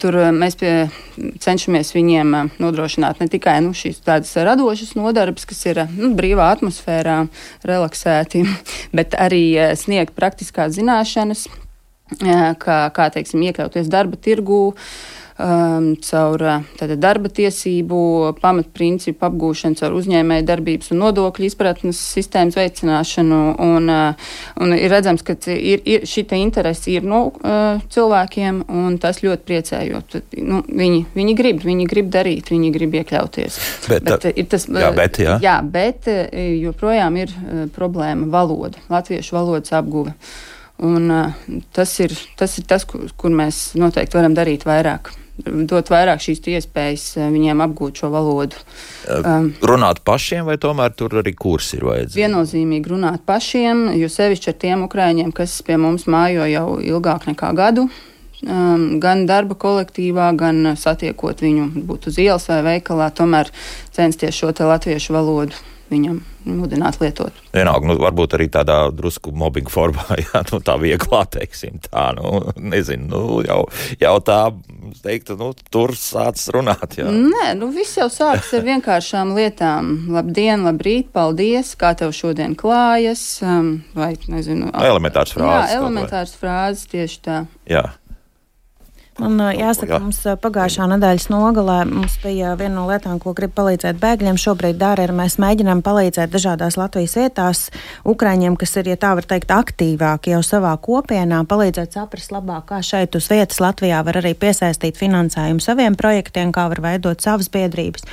Tur 0.00 0.18
mēs 0.36 0.56
pie, 0.60 0.72
cenšamies 1.42 1.92
viņiem 1.96 2.34
nodrošināt 2.62 3.20
ne 3.20 3.28
tikai 3.32 3.58
nu, 3.64 3.74
šīs 3.76 4.00
tādas 4.06 4.32
radošas 4.36 4.94
nodarbes, 4.98 5.46
kas 5.48 5.64
ir 5.66 5.82
nu, 5.96 6.12
brīvā 6.16 6.35
atmosfērā, 6.44 7.18
relaksēti, 7.66 8.44
bet 8.96 9.16
arī 9.18 9.44
sniegt 9.78 10.16
praktiskās 10.18 10.76
zināšanas, 10.78 11.46
kā, 12.62 12.78
kā 12.94 13.08
teiksim, 13.14 13.42
iekļauties 13.48 13.90
darba 13.90 14.18
tirgū 14.20 14.76
um, 15.38 15.90
caur 16.00 16.42
tātad, 16.78 16.96
darba 17.00 17.30
tiesību, 17.32 17.98
pamatprincipu 18.40 19.26
apgūšanu, 19.28 19.78
caur 19.80 19.96
uzņēmēju 19.98 20.46
darbības 20.48 20.92
un 20.94 21.02
nodokļu 21.04 21.48
izpratnes 21.50 22.00
sistēmas 22.14 22.56
veicināšanu. 22.58 23.40
Un, 23.66 23.90
uh, 23.92 24.32
un 24.62 24.74
ir 24.76 24.90
redzams, 24.92 25.24
ka 25.26 25.36
ir, 25.52 25.84
ir, 25.84 26.06
šī 26.08 26.26
interese 26.40 26.90
ir 26.94 27.06
no 27.06 27.26
uh, 27.30 27.82
cilvēkiem, 27.92 28.64
un 28.72 28.96
tas 29.02 29.22
ļoti 29.24 29.46
priecē, 29.46 29.82
jo 29.90 30.02
tad, 30.12 30.26
nu, 30.40 30.62
viņi, 30.66 31.04
viņi 31.16 31.36
grib, 31.38 31.62
viņi 31.66 31.86
grib 31.90 32.10
darīt, 32.12 32.50
viņi 32.54 32.72
grib 32.74 32.98
iekļauties. 33.02 33.60
Bet, 33.90 34.08
bet, 34.08 34.28
ir 34.32 34.48
tas, 34.50 34.66
jā, 34.68 34.90
bet, 34.96 35.20
jā. 35.22 35.38
jā, 35.42 35.60
bet 35.62 36.08
joprojām 36.32 37.20
ir 37.20 37.32
problēma 37.76 38.28
valoda, 38.32 38.80
latviešu 38.92 39.36
valodas 39.36 39.74
apguve. 39.76 40.16
Un, 40.84 41.06
uh, 41.08 41.60
tas, 41.72 41.94
ir, 42.04 42.12
tas 42.36 42.58
ir 42.60 42.66
tas, 42.68 42.84
kur, 42.88 43.06
kur 43.16 43.32
mēs 43.32 43.70
noteikti 43.80 44.18
varam 44.18 44.34
darīt 44.36 44.66
vairāk 44.68 45.14
dot 45.44 45.90
vairāk 45.92 46.22
šīs 46.22 46.40
iespējas 46.56 47.04
eh, 47.18 47.28
viņiem 47.32 47.60
apgūt 47.66 48.00
šo 48.00 48.10
valodu. 48.14 48.58
Um, 49.10 49.52
runāt 49.66 50.00
pašiem, 50.06 50.46
vai 50.48 50.56
tomēr 50.60 50.94
tur 50.96 51.18
arī 51.20 51.34
kursi 51.36 51.78
ir 51.78 51.86
vajadzīgi? 51.88 52.22
Viennozīmīgi 52.22 52.92
runāt 52.94 53.24
pašiem, 53.28 53.86
jo 54.00 54.10
sevišķi 54.12 54.52
ar 54.52 54.58
tiem 54.64 54.84
ukrāņiem, 54.88 55.32
kas 55.36 55.60
pie 55.66 55.78
mums 55.80 56.08
mājo 56.10 56.48
jau 56.50 56.66
ilgāk 56.80 57.28
nekā 57.30 57.52
gadu. 57.58 57.88
Um, 58.46 58.98
gan 59.00 59.24
darba 59.28 59.56
kolektīvā, 59.56 60.28
gan 60.36 60.74
satiekot 60.76 61.40
viņu, 61.44 61.70
būt 61.88 62.10
uz 62.10 62.20
ielas 62.20 62.44
vai 62.52 62.60
veikalā, 62.66 63.08
tomēr 63.16 63.48
censties 63.96 64.36
šo 64.36 64.52
latviešu 64.52 65.16
valodu 65.16 65.64
viņam 65.90 66.20
mudināt 66.46 66.98
lietot. 67.02 67.34
Vienalga, 67.54 67.88
nu, 67.88 67.96
varbūt 68.00 68.36
arī 68.38 68.46
tādā 68.52 68.78
drusku 68.94 69.32
mobbinga 69.36 69.72
formā, 69.72 70.04
jā, 70.24 70.42
nu, 70.52 70.60
tā 70.64 70.76
vieglā, 70.80 71.24
teiksim, 71.36 71.80
tā, 71.88 72.08
nu, 72.18 72.52
nezinu, 72.60 73.08
nu, 73.10 73.40
jau, 73.46 73.58
jau 74.02 74.14
tā, 74.26 74.40
teiktu, 75.04 75.38
nu, 75.40 75.50
tur 75.74 75.94
sāc 75.98 76.40
runāt, 76.54 76.98
jā. 77.00 77.10
Nē, 77.10 77.50
nu, 77.58 77.70
viss 77.74 77.98
jau 77.98 78.08
sāks 78.12 78.52
ar 78.56 78.66
vienkāršām 78.66 79.34
lietām. 79.36 79.92
Labdien, 80.14 80.66
labrīt, 80.66 81.10
paldies, 81.14 81.74
kā 81.78 81.92
tev 81.98 82.14
šodien 82.16 82.56
klājas, 82.58 83.24
um, 83.44 83.76
vai, 83.96 84.14
nezinu. 84.30 84.70
Elementārs 84.74 85.34
frāzes. 85.36 85.74
Jā, 85.74 85.80
elementārs 85.80 86.34
frāzes, 86.38 86.88
tieši 86.92 87.22
tā. 87.26 87.44
Jā. 87.70 87.88
Man 89.16 89.40
jāsaka, 89.56 89.96
mums 90.02 90.18
pagājušā 90.42 90.86
nedēļas 90.92 91.30
nogalē 91.32 91.76
mums 91.88 92.18
bija 92.20 92.52
viena 92.60 92.74
no 92.74 92.84
lietām, 92.90 93.16
ko 93.22 93.32
grib 93.36 93.54
palīdzēt 93.56 93.96
bēgļiem. 94.02 94.36
Šobrīd 94.40 94.76
dara, 94.76 95.06
ir 95.08 95.14
mēs 95.16 95.38
mēģinām 95.40 95.80
palīdzēt 95.86 96.34
dažādās 96.34 96.76
Latvijas 96.76 97.16
vietās 97.16 97.62
Ukraiņiem, 98.04 98.58
kas 98.60 98.76
ir, 98.76 98.92
ja 98.92 98.98
tā 99.00 99.14
var 99.16 99.24
teikt, 99.24 99.54
aktīvāki 99.56 100.34
jau 100.34 100.42
savā 100.44 100.74
kopienā, 100.84 101.40
palīdzēt 101.48 101.96
saprast 101.96 102.34
labāk, 102.36 102.66
kā 102.68 102.82
šeit 102.84 103.16
uz 103.16 103.30
vietas 103.32 103.62
Latvijā 103.64 104.02
var 104.04 104.20
arī 104.20 104.34
piesaistīt 104.36 105.00
finansējumu 105.00 105.64
saviem 105.64 105.96
projektiem, 105.96 106.52
kā 106.52 106.68
var 106.74 106.84
veidot 106.84 107.24
savas 107.24 107.48
biedrības. 107.48 108.04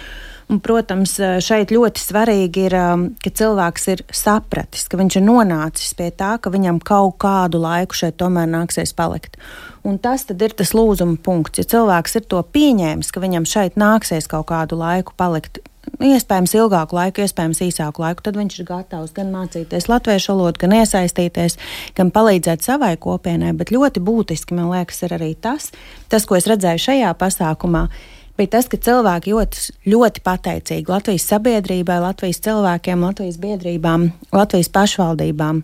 Un, 0.51 0.59
protams, 0.63 1.15
šeit 1.43 1.71
ļoti 1.73 2.03
svarīgi 2.03 2.65
ir, 2.67 2.75
ka 3.23 3.33
cilvēks 3.39 3.87
ir 3.93 4.05
sapratis, 4.13 4.87
ka 4.91 4.99
viņš 4.99 5.19
ir 5.19 5.25
nonācis 5.27 5.93
pie 5.97 6.09
tā, 6.11 6.35
ka 6.41 6.51
viņam 6.53 6.81
kaut 6.83 7.17
kādu 7.23 7.61
laiku 7.63 7.97
šeit 7.97 8.19
tomēr 8.19 8.49
nāksies 8.51 8.95
palikt. 8.97 9.39
Un 9.87 9.99
tas 9.99 10.25
ir 10.31 10.55
tas 10.55 10.73
lūzuma 10.75 11.17
punkts. 11.23 11.59
Ja 11.59 11.67
cilvēks 11.75 12.19
ir 12.19 12.27
to 12.31 12.39
pieņēmis, 12.55 13.11
ka 13.11 13.23
viņam 13.23 13.47
šeit 13.49 13.79
nāksies 13.79 14.29
kaut 14.31 14.47
kādu 14.51 14.79
laiku 14.79 15.15
palikt, 15.19 15.59
iespējams, 16.03 16.53
ilgāku 16.57 16.97
laiku, 16.97 17.23
iespējams, 17.23 17.61
īsāku 17.67 18.03
laiku, 18.03 18.23
tad 18.25 18.37
viņš 18.39 18.59
ir 18.59 18.67
gatavs 18.67 19.13
gan 19.15 19.31
mācīties 19.33 19.89
latviešu 19.91 20.33
valodu, 20.33 20.61
gan 20.63 20.75
iesaistīties, 20.79 21.57
gan 21.97 22.11
palīdzēt 22.15 22.65
savai 22.65 22.95
kopienai. 23.01 23.53
Bet 23.57 23.73
ļoti 23.75 24.03
būtiski, 24.03 24.55
man 24.57 24.71
liekas, 24.73 25.03
ir 25.05 25.15
arī 25.17 25.33
tas, 25.35 25.71
tas 26.11 26.27
ko 26.29 26.39
es 26.39 26.47
redzēju 26.49 26.85
šajā 26.87 27.13
pasākumā. 27.19 27.87
Bija 28.37 28.55
tas, 28.55 28.69
ka 28.69 28.79
cilvēki 28.81 29.33
ļoti, 29.33 29.75
ļoti 29.93 30.23
pateicīgi 30.25 30.89
Latvijas 30.89 31.27
sabiedrībai, 31.29 31.99
Latvijas 32.01 32.41
cilvēkiem, 32.45 33.05
Latvijas 33.05 33.37
biedrībām, 33.43 34.09
Latvijas 34.33 34.71
pašvaldībām 34.73 35.61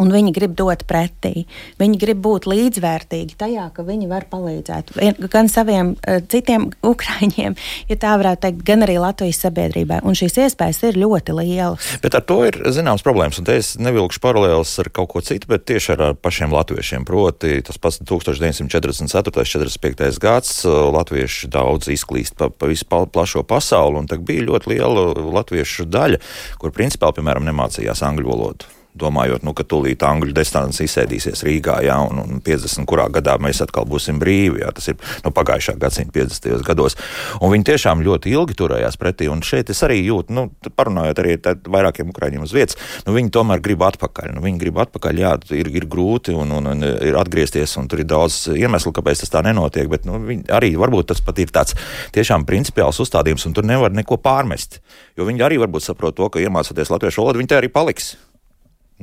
Un 0.00 0.12
viņi 0.12 0.32
grib 0.32 0.54
dot 0.56 0.86
pretī. 0.88 1.44
Viņi 1.80 1.98
grib 2.00 2.22
būt 2.24 2.46
līdzvērtīgi 2.48 3.36
tajā, 3.40 3.68
ka 3.74 3.84
viņi 3.84 4.08
var 4.10 4.24
palīdzēt 4.30 4.94
gan 5.32 5.50
saviem 5.52 5.94
uh, 5.94 6.20
citiem 6.32 6.70
ukrāņiem, 6.92 7.56
ja 7.90 7.98
tā 8.00 8.14
varētu 8.20 8.46
teikt, 8.46 8.64
gan 8.66 8.86
arī 8.86 8.98
Latvijas 9.02 9.42
sabiedrībai. 9.44 10.00
Un 10.06 10.16
šīs 10.18 10.38
iespējas 10.46 10.82
ir 10.88 11.00
ļoti 11.02 11.36
lielas. 11.36 11.92
Bet 12.04 12.16
ar 12.18 12.24
to 12.28 12.40
ir 12.48 12.58
zināms 12.74 13.04
problēmas. 13.04 13.40
Un 13.40 13.48
te 13.48 13.58
es 13.60 13.74
nevilkšu 13.80 14.22
paralēlus 14.24 14.74
ar 14.82 14.90
kaut 14.94 15.12
ko 15.12 15.24
citu, 15.24 15.50
bet 15.52 15.66
tieši 15.68 15.94
ar 15.96 16.04
pašiem 16.16 16.54
latviešiem. 16.54 17.06
Proti, 17.08 17.58
tas 17.66 17.80
pats 17.82 18.00
1944. 18.00 19.02
un 19.04 19.12
45. 19.12 20.20
gads 20.22 20.62
latvieši 20.66 21.50
daudz 21.52 21.90
izklīst 21.92 22.38
pa, 22.38 22.48
pa 22.50 22.70
visu 22.70 22.88
plašo 22.88 23.44
pasauli, 23.48 24.00
un 24.02 24.10
tā 24.10 24.20
bija 24.20 24.48
ļoti 24.48 24.74
liela 24.74 25.08
latviešu 25.38 25.88
daļa, 25.90 26.22
kur 26.62 26.74
principā, 26.74 27.12
piemēram, 27.16 27.46
nemācījās 27.48 28.04
angļu 28.06 28.32
valodu 28.32 28.81
domājot, 28.98 29.44
nu, 29.46 29.54
ka 29.56 29.64
tūlīt 29.64 30.02
angļu 30.04 30.34
destāns 30.36 30.80
izsēdīsies 30.84 31.42
Rīgā, 31.46 31.78
jā, 31.86 31.96
un, 32.04 32.20
un 32.20 32.40
50. 32.44 32.84
kurā 32.88 33.06
gadā 33.12 33.38
mēs 33.40 33.62
atkal 33.64 33.86
būsim 33.88 34.18
brīvi, 34.20 34.60
jā, 34.62 34.72
tas 34.76 34.90
ir 34.92 34.98
nu, 35.24 35.32
pagājušā 35.34 35.74
gadsimta 35.80 36.12
50. 36.18 36.64
gados. 36.66 36.96
Un 37.40 37.52
viņi 37.54 37.68
tiešām 37.70 38.02
ļoti 38.04 38.34
ilgi 38.36 38.56
turējās 38.58 38.98
pretī, 39.00 39.30
un 39.32 39.40
šeit 39.46 39.72
es 39.72 39.80
arī 39.86 40.02
jūtu, 40.02 40.34
nu, 40.36 40.46
parunājot 40.76 41.22
arī 41.22 41.36
ar 41.40 41.60
vairākiem 41.76 42.12
ukraiņiem 42.12 42.44
uz 42.44 42.52
vietas, 42.56 42.78
nu, 43.06 43.16
viņi 43.16 43.32
tomēr 43.32 43.62
grib 43.64 43.84
atpakaļ. 43.88 44.34
Nu, 44.36 44.44
viņi 44.44 44.60
grib 44.60 44.82
atpakaļ, 44.84 45.22
jā, 45.24 45.32
ir, 45.56 45.72
ir 45.72 45.88
grūti 45.90 46.36
un, 46.36 46.52
un, 46.58 46.68
un 46.74 46.88
ir 46.92 47.16
atgriezties, 47.20 47.76
un 47.80 47.88
tur 47.88 48.04
ir 48.04 48.10
daudz 48.10 48.44
iemeslu, 48.52 48.92
kāpēc 48.96 49.24
tas 49.24 49.32
tā 49.32 49.44
nenotiek, 49.46 49.88
bet 49.92 50.04
nu, 50.08 50.20
arī 50.52 50.74
varbūt 50.80 51.12
tas 51.14 51.24
pat 51.24 51.40
ir 51.40 51.54
tāds 51.54 51.76
tiešām 52.12 52.44
principiāls 52.48 53.00
uzstādījums, 53.02 53.48
un 53.48 53.56
tur 53.56 53.66
nevar 53.68 53.94
neko 53.94 54.20
pārmest. 54.20 54.82
Jo 55.16 55.24
viņi 55.28 55.46
arī 55.48 55.60
varbūt 55.62 55.88
saprot 55.88 56.16
to, 56.18 56.28
ka 56.32 56.42
iemācoties 56.42 56.92
latviešu 56.92 57.24
valodu, 57.24 57.42
viņi 57.42 57.52
te 57.52 57.58
arī 57.62 57.72
paliks 57.72 58.14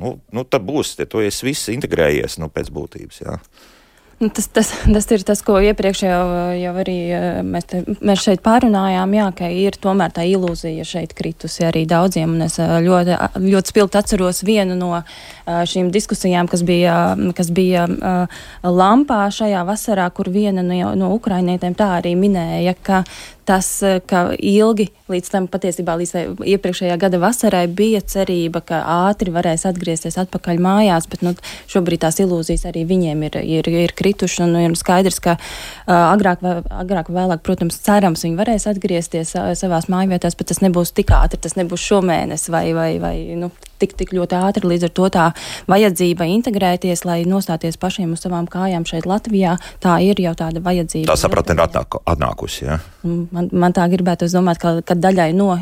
nu, 0.00 0.16
nu 0.32 0.46
tad 0.48 0.64
būs, 0.66 0.96
ja 1.00 1.06
tu 1.10 1.22
esi 1.24 1.46
viss 1.50 1.70
integrējies 1.72 2.40
nu, 2.40 2.50
pēc 2.52 2.72
būtības. 2.74 3.20
Jā. 3.26 3.38
Nu, 4.20 4.28
tas, 4.28 4.48
tas, 4.52 4.68
tas 4.84 5.06
ir 5.16 5.22
tas, 5.24 5.40
ko 5.40 5.54
iepriekš 5.64 6.02
jau, 6.04 6.24
jau 6.60 6.72
arī 6.82 6.96
eh, 7.16 7.38
mēs, 7.40 7.64
te, 7.70 7.78
mēs 8.04 8.20
šeit 8.26 8.42
pārunājām, 8.44 9.14
jā, 9.16 9.28
ka 9.38 9.48
ir 9.48 9.78
tomēr 9.80 10.12
tā 10.12 10.26
ilūzija 10.28 10.84
šeit 10.84 11.14
kritusi 11.16 11.64
arī 11.64 11.86
daudziem. 11.88 12.34
Es 12.44 12.58
eh, 12.60 12.74
ļoti, 12.84 13.16
ļoti 13.46 13.72
spilgti 13.72 13.96
atceros 13.96 14.42
vienu 14.44 14.76
no 14.76 14.90
eh, 14.98 15.06
šīm 15.72 15.88
diskusijām, 15.94 16.52
kas 16.52 16.66
bija, 16.68 16.98
kas 17.32 17.48
bija 17.48 17.86
Lampā 18.60 19.22
šajā 19.32 19.64
vasarā, 19.64 20.10
kur 20.12 20.28
viena 20.28 20.60
no, 20.68 20.92
no 21.00 21.14
ukrainietēm 21.16 21.78
tā 21.80 21.88
arī 22.02 22.12
minēja, 22.20 22.76
ka 22.76 23.00
tas, 23.50 23.68
ka 24.06 24.22
ilgi 24.36 24.88
līdz 25.10 25.30
tam 25.32 25.46
patiesībā 25.50 25.96
līdz 25.98 26.42
iepriekšējā 26.54 26.96
gada 27.00 27.20
vasarai 27.22 27.64
bija 27.66 28.02
cerība, 28.02 28.62
ka 28.66 28.82
ātri 29.10 29.34
varēs 29.34 29.66
atgriezties 29.68 30.18
atpakaļ 30.22 30.62
mājās, 30.62 31.08
bet 31.10 31.24
nu, 31.26 31.34
šobrīd 31.70 32.04
tās 32.04 32.20
ilūzijas 32.22 32.68
arī 32.70 32.84
viņiem 32.88 33.24
ir, 33.28 33.40
ir, 33.42 33.70
ir 33.86 33.94
kritušas. 33.98 34.44
Un 34.46 34.56
ir 34.62 34.76
skaidrs, 34.78 35.18
ka 35.22 35.36
uh, 35.36 35.94
agrāk, 35.98 36.44
agrāk 36.70 37.10
vai 37.10 37.24
vēlāk, 37.24 37.42
protams, 37.46 37.80
cerams, 37.84 38.24
viņi 38.26 38.38
varēs 38.38 38.68
atgriezties 38.70 39.34
uh, 39.38 39.50
savās 39.58 39.90
mājvietās, 39.92 40.38
bet 40.38 40.52
tas 40.52 40.62
nebūs 40.64 40.94
tik 40.96 41.12
ātri, 41.16 41.40
tas 41.42 41.58
nebūs 41.58 41.84
šomēnes 41.90 42.48
vai, 42.52 42.68
vai, 42.76 42.92
vai 43.02 43.16
nu, 43.40 43.50
tik, 43.80 43.96
tik 43.98 44.14
ļoti 44.16 44.38
ātri. 44.38 44.68
Līdz 44.70 44.88
ar 44.88 44.94
to 44.96 45.08
tā 45.12 45.26
vajadzība 45.70 46.28
integrēties, 46.36 47.04
lai 47.08 47.22
nostāties 47.28 47.78
pašiem 47.80 48.14
uz 48.14 48.24
savām 48.24 48.48
kājām 48.50 48.86
šeit 48.88 49.08
Latvijā, 49.08 49.56
tā 49.82 49.96
ir 50.04 50.20
jau 50.22 50.34
tāda 50.38 50.62
vajadzība. 50.64 51.08
Tā 51.10 51.16
sapratne 51.18 51.56
ir 51.56 51.64
atnāk, 51.64 51.98
atnākusi. 52.08 52.64
Ja? 52.66 52.78
Man, 53.02 53.48
man 53.52 53.74
tā 53.76 53.86
gribētu 53.90 54.28
domāt, 54.32 54.60
ka, 54.62 54.76
ka 54.86 54.96
daļai, 54.98 55.30
no, 55.36 55.54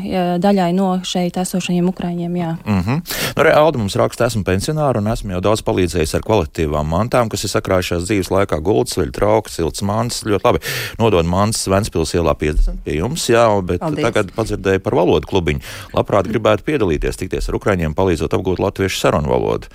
daļai 0.43 0.69
no 0.75 0.89
šeit 1.07 1.39
esošajiem 1.39 1.87
ukraiņiem, 1.91 2.35
jā. 2.35 2.51
Mm 2.65 2.81
-hmm. 2.83 3.01
nu, 3.37 3.43
re, 3.43 3.53
Alda 3.55 3.79
mums 3.79 3.95
raksta, 3.95 4.27
esmu 4.27 4.43
pensionāra 4.43 4.99
un 4.99 5.07
esmu 5.07 5.31
jau 5.37 5.41
daudz 5.41 5.63
palīdzējis 5.63 6.15
ar 6.15 6.25
kvalitīvām 6.27 6.87
mantām, 6.87 7.29
kas 7.29 7.43
ir 7.43 7.53
sakrājušās 7.55 8.05
dzīves 8.07 8.31
laikā 8.33 8.59
gultas, 8.61 8.97
veļ 8.97 9.11
trauks, 9.15 9.55
silts 9.55 9.81
mants, 9.81 10.23
ļoti 10.23 10.45
labi. 10.45 10.59
Nodod 10.99 11.25
mants 11.25 11.67
Ventspils 11.67 12.13
ielā 12.13 12.35
50 12.35 12.83
pie 12.83 12.99
jums, 12.99 13.29
jā, 13.29 13.45
bet 13.61 13.79
Paldies. 13.79 14.03
tagad 14.03 14.31
padzirdēju 14.35 14.79
par 14.79 14.95
valodu 14.95 15.27
klubiņu. 15.27 15.59
Labprāt 15.93 16.27
gribētu 16.27 16.63
piedalīties, 16.63 17.17
tikties 17.17 17.49
ar 17.49 17.55
ukraiņiem, 17.55 17.95
palīdzēt 17.95 18.08
palīdzot 18.09 18.33
apgūt 18.33 18.61
latviešu 18.63 19.03
sarunu 19.03 19.29
valodu. 19.29 19.69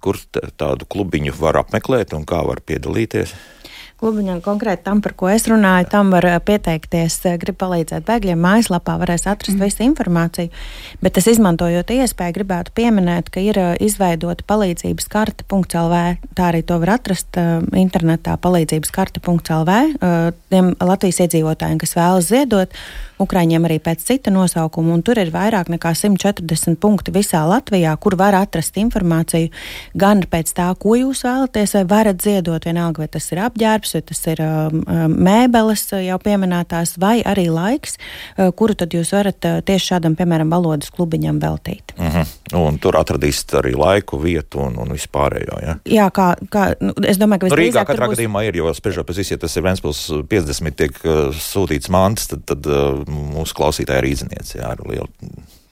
Kur 0.00 0.16
tādu 0.56 0.86
klubiņu 0.88 1.34
var 1.40 1.58
apmeklēt 1.60 2.14
un 2.16 2.24
kā 2.24 2.40
var 2.46 2.62
piedalīties? 2.62 3.34
Klubiņam 4.00 4.40
konkrēti 4.44 4.84
tam, 4.86 5.02
par 5.04 5.14
ko 5.18 5.28
es 5.30 5.44
runāju, 5.50 5.88
tam 5.92 6.12
var 6.14 6.26
eh, 6.28 6.38
pieteikties, 6.44 7.18
eh, 7.28 7.36
grib 7.40 7.58
palīdzēt 7.60 8.06
bēgļiem. 8.08 8.40
Mājaslapā 8.40 8.96
varēs 9.02 9.26
atrast 9.28 9.56
mm. 9.56 9.66
visu 9.66 9.84
informāciju, 9.84 10.52
bet 11.04 11.20
es 11.20 11.28
izmantojot 11.34 11.92
iespēju 11.94 12.36
gribētu 12.38 12.74
pieminēt, 12.76 13.28
ka 13.32 13.44
ir 13.44 13.60
eh, 13.60 13.74
izveidota 13.84 14.46
palīdzības 14.48 15.10
karte.lv. 15.12 16.00
Tā 16.38 16.48
arī 16.48 16.64
to 16.66 16.80
var 16.82 16.96
atrast 16.96 17.36
internetā 17.76 18.36
palīdzības 18.40 18.92
karte.lv. 18.94 19.78
Tiem 20.50 20.74
Latvijas 20.80 21.20
iedzīvotājiem, 21.26 21.78
kas 21.82 21.96
vēlas 21.98 22.28
ziedot, 22.30 22.74
Ukraiņiem 23.20 23.66
arī 23.68 23.76
pēc 23.84 24.02
cita 24.08 24.32
nosaukuma, 24.32 24.94
un 24.96 25.02
tur 25.04 25.18
ir 25.20 25.32
vairāk 25.34 25.68
nekā 25.72 25.92
140 25.96 26.78
punkti 26.80 27.12
visā 27.12 27.42
Latvijā, 27.48 27.92
kur 28.00 28.16
var 28.16 28.36
atrast 28.38 28.78
informāciju 28.80 29.50
gan 30.00 30.22
pēc 30.30 30.54
tā, 30.56 30.70
ko 30.80 30.96
jūs 30.96 31.24
vēlaties, 31.26 31.76
vai 31.76 31.84
varat 31.90 32.24
ziedot, 32.24 32.64
vienalga, 32.64 33.04
vai 33.04 33.10
tas 33.12 33.28
ir 33.34 33.42
apģērbs, 33.44 33.89
vai 33.96 34.02
tas 34.06 34.22
ir 34.30 34.42
um, 34.44 34.82
um 34.84 35.16
mēbeles 35.26 35.86
jau 36.06 36.18
pieminētās, 36.22 36.96
vai 37.00 37.20
arī 37.26 37.48
laiks, 37.52 37.96
uh, 37.98 38.50
kuru 38.56 38.76
tad 38.78 38.94
jūs 38.96 39.12
varat 39.16 39.48
uh, 39.48 39.60
tieši 39.66 39.94
šādam, 39.94 40.16
piemēram, 40.18 40.52
valodas 40.52 40.92
klubiņam 40.94 41.40
veltīt. 41.42 41.94
Uh 41.96 42.04
mhm. 42.04 42.16
-huh. 42.18 42.36
Un 42.60 42.78
tur 42.82 42.96
atradīsiet 42.98 43.54
arī 43.60 43.76
laiku, 43.78 44.18
vietu 44.18 44.58
un, 44.58 44.78
un 44.82 44.90
vispārējo. 44.90 45.60
Ja? 45.62 45.76
Jā, 45.86 46.08
kā, 46.10 46.34
kā 46.50 46.74
nu, 46.80 46.94
es 47.06 47.18
domāju, 47.18 47.46
ka 47.46 47.52
nu, 47.52 47.60
Rīgā 47.60 47.84
katrā 47.86 48.08
būs... 48.08 48.18
gadījumā 48.18 48.42
ir, 48.48 48.56
jo 48.56 48.74
spriežot 48.74 49.06
pēc 49.06 49.22
visu, 49.22 49.34
ja 49.34 49.38
tas 49.38 49.56
ir 49.56 49.62
Ventspils 49.62 50.02
50 50.28 50.76
tiek 50.76 50.98
uh, 51.04 51.30
sūtīts 51.30 51.90
mantas, 51.90 52.26
tad, 52.26 52.42
tad 52.44 52.66
uh, 52.66 53.04
mūsu 53.06 53.54
klausītāja 53.54 54.02
ir 54.02 54.10
izniece 54.10 54.58
ar 54.66 54.82
lielu 54.86 55.08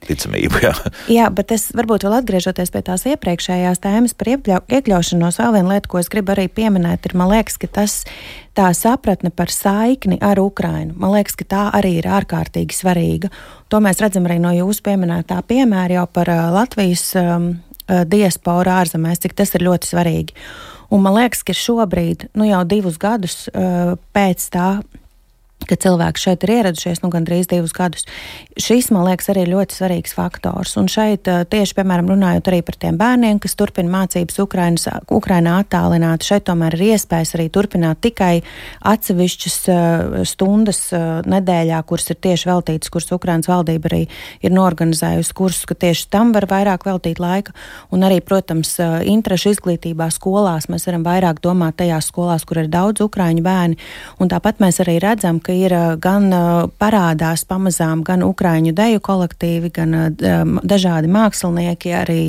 ticamību. 0.09 0.61
Jā. 0.65 0.73
jā, 1.11 1.29
bet 1.33 1.53
es 1.55 1.69
varbūt 1.77 2.05
vēl 2.05 2.17
atgriežoties 2.19 2.73
pie 2.73 2.81
tās 2.85 3.05
iepriekšējās 3.09 3.81
tēmas 3.83 4.15
par 4.17 4.33
iekļau, 4.33 4.59
iekļaušanos, 4.79 5.39
vēl 5.41 5.55
viena 5.57 5.75
lieta, 5.75 5.91
ko 5.91 6.01
es 6.01 6.11
gribu 6.11 6.33
arī 6.35 6.47
pieminēt, 6.51 7.07
ir, 7.07 7.15
man 7.19 7.31
liekas, 7.31 7.59
ka 7.61 7.69
tas 7.79 8.01
tā 8.57 8.69
sapratne 8.75 9.31
par 9.31 9.53
saikni 9.53 10.19
ar 10.25 10.41
Ukrainu, 10.41 10.97
man 10.99 11.15
liekas, 11.15 11.37
ka 11.39 11.47
tā 11.47 11.63
arī 11.79 11.95
ir 12.01 12.09
ārkārtīgi 12.09 12.75
svarīga. 12.75 13.31
To 13.71 13.81
mēs 13.83 14.01
redzam 14.03 14.27
arī 14.27 14.39
no 14.43 14.53
jūsu 14.55 14.83
pieminētā 14.87 15.39
piemēra 15.47 16.01
jau 16.01 16.07
par 16.19 16.31
Latvijas 16.55 17.05
um, 17.19 17.51
diasporu 17.87 18.73
ārzemēs, 18.73 19.23
cik 19.23 19.37
tas 19.37 19.55
ir 19.55 19.65
ļoti 19.69 19.93
svarīgi. 19.93 20.37
Un 20.89 21.03
man 21.05 21.19
liekas, 21.19 21.43
ka 21.45 21.53
šobrīd, 21.53 22.31
nu 22.37 22.47
jau 22.49 22.63
divus 22.65 22.97
gadus 23.01 23.43
uh, 23.51 23.93
pēc 24.15 24.47
tā 24.53 24.69
ka 25.67 25.75
cilvēki 25.75 26.21
šeit 26.21 26.43
ir 26.45 26.53
ieradušies 26.55 27.01
nu, 27.03 27.11
gandrīz 27.13 27.49
divus 27.51 27.73
gadus. 27.75 28.05
Šis, 28.59 28.89
man 28.95 29.05
liekas, 29.07 29.29
arī 29.31 29.43
ir 29.45 29.51
ļoti 29.53 29.75
svarīgs 29.75 30.15
faktors. 30.15 30.75
Un 30.79 30.87
šeit 30.91 31.27
tieši, 31.27 31.75
piemēram, 31.77 32.09
runājot 32.13 32.49
arī 32.51 32.61
par 32.65 32.77
tiem 32.79 32.97
bērniem, 32.99 33.41
kas 33.43 33.57
turpina 33.59 33.91
mācības 33.91 34.39
Ukrainas, 34.43 34.87
Ukrainā 35.13 35.57
attālināti, 35.63 36.29
šeit 36.31 36.47
tomēr 36.47 36.77
ir 36.77 36.85
iespējas 36.93 37.35
arī 37.37 37.49
turpināt 37.53 38.01
tikai 38.05 38.39
atsevišķas 38.87 39.57
uh, 39.73 40.17
stundas 40.27 40.81
uh, 40.95 41.19
nedēļā, 41.29 41.81
kuras 41.89 42.09
ir 42.13 42.19
tieši 42.23 42.49
veltītas, 42.49 42.93
kuras 42.93 43.11
Ukrainas 43.15 43.51
valdība 43.51 43.91
arī 43.91 44.01
ir 44.45 44.55
norganizējusi 44.55 45.35
kursus, 45.37 45.67
ka 45.69 45.77
tieši 45.77 46.07
tam 46.13 46.33
var 46.35 46.47
vairāk 46.49 46.87
veltīt 46.87 47.21
laika. 47.21 47.53
Un 47.95 48.05
arī, 48.07 48.19
protams, 48.25 48.75
interešu 48.79 49.53
izglītībā 49.55 50.09
skolās 50.13 50.69
mēs 50.71 50.87
varam 50.87 51.05
vairāk 51.05 51.43
domāt 51.43 51.79
tajās 51.81 52.09
skolās, 52.11 52.45
kur 52.47 52.63
ir 52.63 52.71
daudz 52.71 53.03
ukraiņu 53.05 53.43
bērni. 53.45 53.79
Un 54.19 54.31
tāpat 54.31 54.61
mēs 54.63 54.81
arī 54.83 54.97
redzam, 55.03 55.39
ka 55.49 55.55
ir 55.57 55.73
gan 55.97 56.29
parādās 56.77 57.41
pamazām 57.49 58.03
gan 58.05 58.21
ukraiņu 58.21 58.73
deju 58.77 59.01
kolektīvi, 59.01 59.71
gan 59.73 59.95
dažādi 60.61 61.09
mākslinieki, 61.09 61.93
arī 61.97 62.19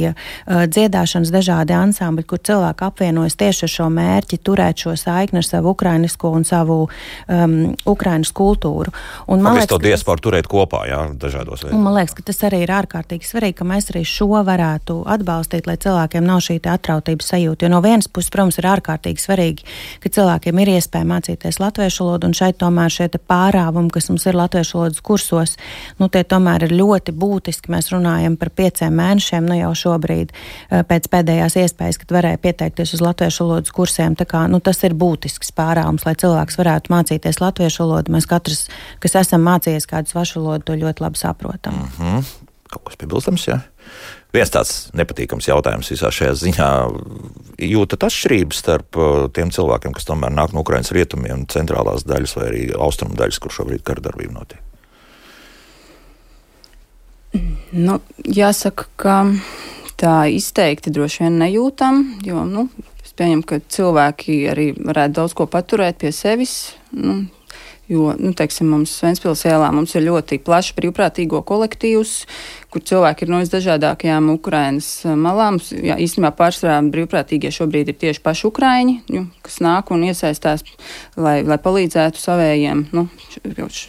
dziedāšanas 0.49 1.33
dažādi 1.35 1.77
ansambļi, 1.77 2.25
kur 2.31 2.41
cilvēki 2.49 2.87
apvienojas 2.87 3.37
tieši 3.41 3.67
ar 3.67 3.73
šo 3.75 3.89
mērķi 3.93 4.39
turēt 4.47 4.87
šo 4.87 4.95
saikni 4.97 5.43
ar 5.43 5.47
savu 5.47 5.75
ukrainisko 5.75 6.31
un 6.39 6.47
savu 6.49 6.79
um, 6.87 7.57
ukrainas 7.85 8.33
kultūru. 8.33 8.95
Un, 9.29 9.45
man 9.45 9.59
liekas, 9.59 9.69
to 9.75 9.81
diasporu 9.85 10.25
turēt 10.31 10.49
kopā, 10.49 10.87
jā, 10.89 11.03
dažādos 11.21 11.67
veidos. 11.67 11.77
Man 11.77 11.99
liekas, 11.99 12.17
ka 12.17 12.25
tas 12.31 12.41
arī 12.49 12.63
ir 12.65 12.73
ārkārtīgi 12.79 13.29
svarīgi, 13.29 13.59
ka 13.61 13.69
mēs 13.69 13.91
arī 13.93 14.05
šo 14.09 14.31
varētu 14.49 15.03
atbalstīt, 15.13 15.69
lai 15.69 15.77
cilvēkiem 15.83 16.25
nav 16.25 16.41
šī 16.47 16.57
atrautības 16.73 17.33
sajūta. 17.35 17.69
Jo 17.69 17.75
no 17.75 17.83
vienas 17.85 18.09
puses, 18.09 18.33
protams, 18.33 18.57
ir 18.63 18.71
ārkārtīgi 18.73 19.27
svarīgi, 19.27 19.69
ka 20.01 20.15
cilvēkiem 20.17 20.65
ir 20.65 20.75
iespēja 20.79 21.13
mācīties 21.13 21.61
latviešu 21.61 22.07
valodu, 22.07 22.31
un 22.31 22.37
šeit 22.41 22.61
tomēr 22.63 22.93
šie 22.93 23.10
pārāvumi, 23.19 23.91
kas 23.91 24.09
mums 24.11 24.27
ir 24.29 24.39
latviešu 24.39 24.79
valodas 24.79 25.01
kursos, 25.01 25.57
nu, 25.99 26.09
tie 26.09 26.23
tomēr 26.23 26.69
ir 26.69 26.75
ļoti 26.79 27.15
būtiski. 27.17 27.73
Mēs 27.75 27.91
runājam 27.95 28.37
par 28.41 28.53
pieciem 28.55 28.95
mēnešiem, 29.01 29.49
nu 29.49 29.59
jau 29.59 29.73
šobrīd 29.83 30.31
eh, 30.31 30.85
pēc 30.87 31.09
pēdējās 31.11 31.59
iespējas, 31.65 31.99
kad 32.03 32.15
varēja 32.19 32.43
pieteikties 32.45 32.95
uz 32.99 33.05
latviešu 33.05 33.47
valodas 33.49 33.75
kursiem. 33.75 34.19
Kā, 34.21 34.45
nu, 34.53 34.61
tas 34.61 34.83
ir 34.87 34.95
būtisks 34.95 35.55
pārāvums, 35.57 36.05
lai 36.07 36.15
cilvēks 36.21 36.61
varētu 36.61 36.93
mācīties 36.93 37.41
latviešu 37.41 37.87
valodu. 37.87 38.15
Mēs 38.15 38.29
katrs, 38.31 38.69
kas 39.03 39.17
esam 39.25 39.43
mācījies 39.49 39.89
kādu 39.91 40.13
svešu 40.13 40.45
valodu, 40.45 40.69
to 40.69 40.79
ļoti 40.79 41.07
labi 41.07 41.19
saprotam. 41.19 41.75
Mm 41.75 41.91
-hmm. 41.99 42.33
Kaut 42.71 42.85
kas 42.87 42.97
piebilstams, 42.97 43.49
jā. 43.49 43.59
Ja? 43.59 44.20
Viens 44.31 44.53
tāds 44.55 44.75
nepatīkams 44.95 45.49
jautājums 45.49 45.91
visā 45.91 46.11
šajā 46.15 46.35
ziņā- 46.39 46.71
jūtat 47.75 48.07
atšķirības 48.07 48.61
starp 48.63 48.99
uh, 48.99 49.27
tiem 49.35 49.51
cilvēkiem, 49.51 49.95
kas 49.97 50.07
tomēr 50.07 50.31
nāk 50.31 50.55
no 50.55 50.63
Ukraiņas 50.63 50.95
rietumiem, 50.95 51.49
centrālās 51.51 52.07
daļas 52.07 52.37
vai 52.39 52.47
arī 52.53 52.63
austrumu 52.79 53.19
daļas, 53.19 53.41
kur 53.43 53.55
šobrīd 53.55 53.83
kara 53.83 54.05
darbība 54.07 54.39
notiek? 54.39 54.63
Nu, 57.71 58.01
jāsaka, 58.27 58.87
ka 58.99 59.17
tā 60.01 60.15
izteikti 60.35 60.91
droši 60.95 61.27
vien 61.27 61.37
nejūtam, 61.43 62.01
jo 62.27 62.43
nu, 62.47 62.67
es 63.05 63.13
pieņemu, 63.19 63.45
ka 63.47 63.61
cilvēki 63.71 64.39
arī 64.51 64.71
varētu 64.79 65.19
daudz 65.21 65.37
ko 65.39 65.47
paturēt 65.51 66.01
pie 66.03 66.11
sevis. 66.15 66.73
Nu, 66.91 67.25
Jo, 67.91 68.13
nu, 68.23 68.31
teiksim, 68.39 68.69
mums 68.71 68.93
Ventspils 69.03 69.41
ielā 69.51 69.67
mums 69.75 69.97
ir 69.99 70.05
ļoti 70.05 70.37
plašs 70.47 70.77
brīvprātīgo 70.77 71.41
kolektīvs, 71.47 72.13
kur 72.71 72.85
cilvēki 72.87 73.27
ir 73.27 73.33
no 73.33 73.41
visdažādākajām 73.43 74.29
Ukrainas 74.31 74.93
malām. 75.19 75.59
Jā, 75.75 75.97
īstenībā 75.99 76.31
pārsvarā 76.39 76.77
brīvprātīgie 76.87 77.51
šobrīd 77.57 77.91
ir 77.91 77.99
tieši 77.99 78.23
paši 78.23 78.47
Ukraiņi, 78.47 78.95
ju, 79.11 79.25
kas 79.43 79.59
nāk 79.67 79.91
un 79.91 80.07
iesaistās, 80.07 80.63
lai, 81.19 81.41
lai 81.43 81.59
palīdzētu 81.59 82.23
savējiem 82.23 82.87
nu, 82.95 83.09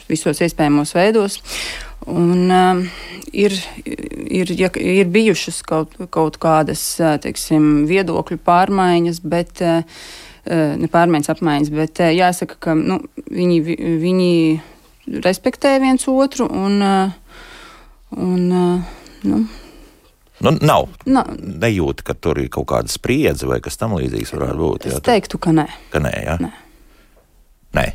visos 0.09 0.41
iespējamos 0.47 0.95
veidos. 0.97 1.37
Un, 2.09 2.49
uh, 2.49 2.81
ir, 3.37 3.53
ir, 4.25 4.55
ja, 4.57 4.71
ir 4.81 5.13
bijušas 5.13 5.61
kaut, 5.69 5.93
kaut 6.09 6.41
kādas 6.41 6.87
teiksim, 7.21 7.85
viedokļu 7.85 8.41
pārmaiņas, 8.49 9.21
bet 9.21 9.61
uh, 9.61 10.01
ne 10.45 10.89
pārmaiņas, 10.91 11.31
apmaiņas, 11.35 11.71
bet 11.75 12.01
jāsaka, 12.15 12.57
ka 12.59 12.75
nu, 12.77 12.99
viņi, 13.29 13.59
viņi 14.01 14.31
respektē 15.25 15.75
viens 15.83 16.07
otru 16.09 16.49
un. 16.49 16.81
un 18.17 18.47
nu, 19.23 19.43
Nu, 20.41 20.49
nav. 20.57 20.87
nav. 21.05 21.27
Nejūta, 21.37 22.01
ka 22.01 22.15
tur 22.17 22.39
ir 22.41 22.47
kaut 22.49 22.65
kāda 22.71 22.89
spriedze 22.89 23.45
vai 23.45 23.59
kas 23.61 23.77
tam 23.77 23.93
līdzīgs 23.93 24.31
varētu 24.33 24.57
būt. 24.57 24.87
Jā, 24.89 24.97
es 24.97 25.03
teiktu, 25.05 25.37
ka 25.37 25.53
nē. 25.53 25.67
Ka 25.93 26.01
nē, 26.01 26.13
jā. 26.25 26.37
Nē. 26.41 26.49
Nē, 27.71 27.85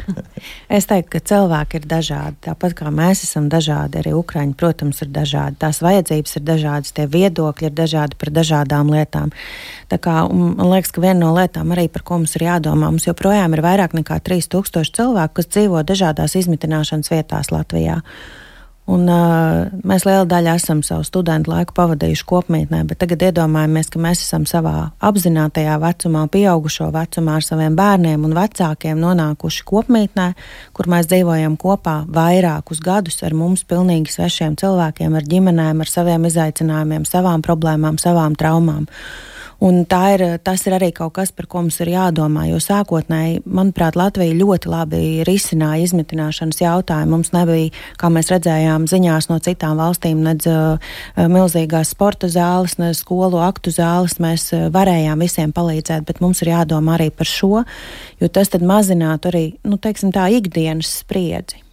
es 0.76 0.84
teiktu, 0.84 1.08
ka 1.14 1.20
cilvēki 1.30 1.78
ir 1.80 1.86
dažādi. 1.88 2.36
Tāpat 2.44 2.74
kā 2.76 2.90
mēs 2.92 3.22
esam 3.24 3.46
dažādi, 3.48 4.02
arī 4.02 4.12
Ukrāņi, 4.12 4.52
protams, 4.60 5.00
ir 5.00 5.08
dažādi. 5.14 5.56
Tās 5.62 5.80
vajadzības 5.84 6.36
ir 6.36 6.44
dažādas, 6.44 6.92
tie 6.92 7.06
viedokļi 7.08 7.70
ir 7.70 7.76
dažādi 7.78 8.18
par 8.20 8.32
dažādām 8.36 8.92
lietām. 8.92 9.32
Tā 9.88 9.96
kā, 10.04 10.18
man 10.28 10.68
liekas, 10.74 10.92
ka 10.92 11.04
viena 11.06 11.22
no 11.22 11.32
lietām, 11.38 11.72
arī 11.72 11.86
par 11.92 12.04
ko 12.04 12.20
mums 12.20 12.36
ir 12.36 12.44
jādomā, 12.50 12.90
mums 12.92 13.08
joprojām 13.08 13.56
ir 13.56 13.64
vairāk 13.64 13.96
nekā 13.96 14.20
3000 14.28 14.92
cilvēku, 15.00 15.38
kas 15.40 15.48
dzīvo 15.56 15.80
dažādās 15.88 16.36
izmitināšanas 16.42 17.08
vietās 17.14 17.48
Latvijā. 17.54 18.02
Un, 18.88 19.02
uh, 19.04 19.66
mēs 19.84 20.06
lielu 20.08 20.24
daļu 20.24 20.48
esam 20.54 20.78
savu 20.86 21.04
studentu 21.04 21.52
laiku 21.52 21.74
pavadījuši 21.76 22.24
kopmītnē, 22.28 22.80
bet 22.88 23.02
tagad 23.02 23.26
iedomājamies, 23.26 23.90
ka 23.92 24.00
mēs 24.00 24.22
esam 24.24 24.46
savā 24.48 24.72
apzinātajā 25.04 25.74
vecumā, 25.82 26.22
pieaugušo 26.32 26.88
vecumā 26.94 27.36
ar 27.36 27.44
saviem 27.44 27.76
bērniem 27.76 28.24
un 28.24 28.32
vecākiem 28.38 28.96
nonākuši 29.02 29.66
kopmītnē, 29.68 30.28
kur 30.72 30.88
mēs 30.88 31.10
dzīvojam 31.12 31.58
kopā 31.60 31.98
vairākus 32.08 32.80
gadus 32.80 33.20
ar 33.28 33.36
mums 33.36 33.66
pilnīgi 33.68 34.14
svešiem 34.16 34.56
cilvēkiem, 34.56 35.20
ar 35.20 35.32
ģimenēm, 35.34 35.84
ar 35.84 35.92
saviem 35.92 36.24
izaicinājumiem, 36.30 37.04
savām 37.08 37.44
problēmām, 37.44 38.00
savām 38.00 38.40
traumām. 38.40 38.88
Un 39.58 39.80
ir, 39.82 40.22
tas 40.46 40.62
ir 40.68 40.74
arī 40.76 40.92
kaut 40.94 41.16
kas, 41.16 41.32
par 41.34 41.48
ko 41.50 41.64
mums 41.64 41.80
ir 41.82 41.90
jādomā. 41.90 42.44
Jo 42.46 42.60
sākotnēji, 42.62 43.40
manuprāt, 43.42 43.98
Latvija 43.98 44.36
ļoti 44.38 44.70
labi 44.70 45.00
risināja 45.26 45.88
izmitināšanas 45.88 46.62
jautājumu. 46.62 47.16
Mums 47.16 47.32
nebija, 47.34 47.72
kā 47.98 48.10
mēs 48.14 48.30
redzējām, 48.30 48.86
ziņās 48.86 49.26
no 49.32 49.40
citām 49.42 49.82
valstīm, 49.82 50.22
nedz 50.22 50.46
uh, 50.46 50.94
milzīgās 51.18 51.90
sporta 51.96 52.30
zāles, 52.30 52.78
ne 52.78 52.92
skolu 52.94 53.42
aktu 53.42 53.74
zāles. 53.74 54.20
Mēs 54.22 54.52
uh, 54.54 54.68
varējām 54.74 55.26
visiem 55.26 55.54
palīdzēt, 55.56 56.06
bet 56.06 56.22
mums 56.22 56.44
ir 56.46 56.54
jādomā 56.54 56.94
arī 56.94 57.10
par 57.10 57.26
šo, 57.26 57.64
jo 58.22 58.30
tas 58.30 58.54
mazinātu 58.62 59.32
arī, 59.32 59.46
nu, 59.66 59.82
teiksim, 59.82 60.14
tā 60.14 60.30
ikdienas 60.38 61.00
spriedzi. 61.02 61.64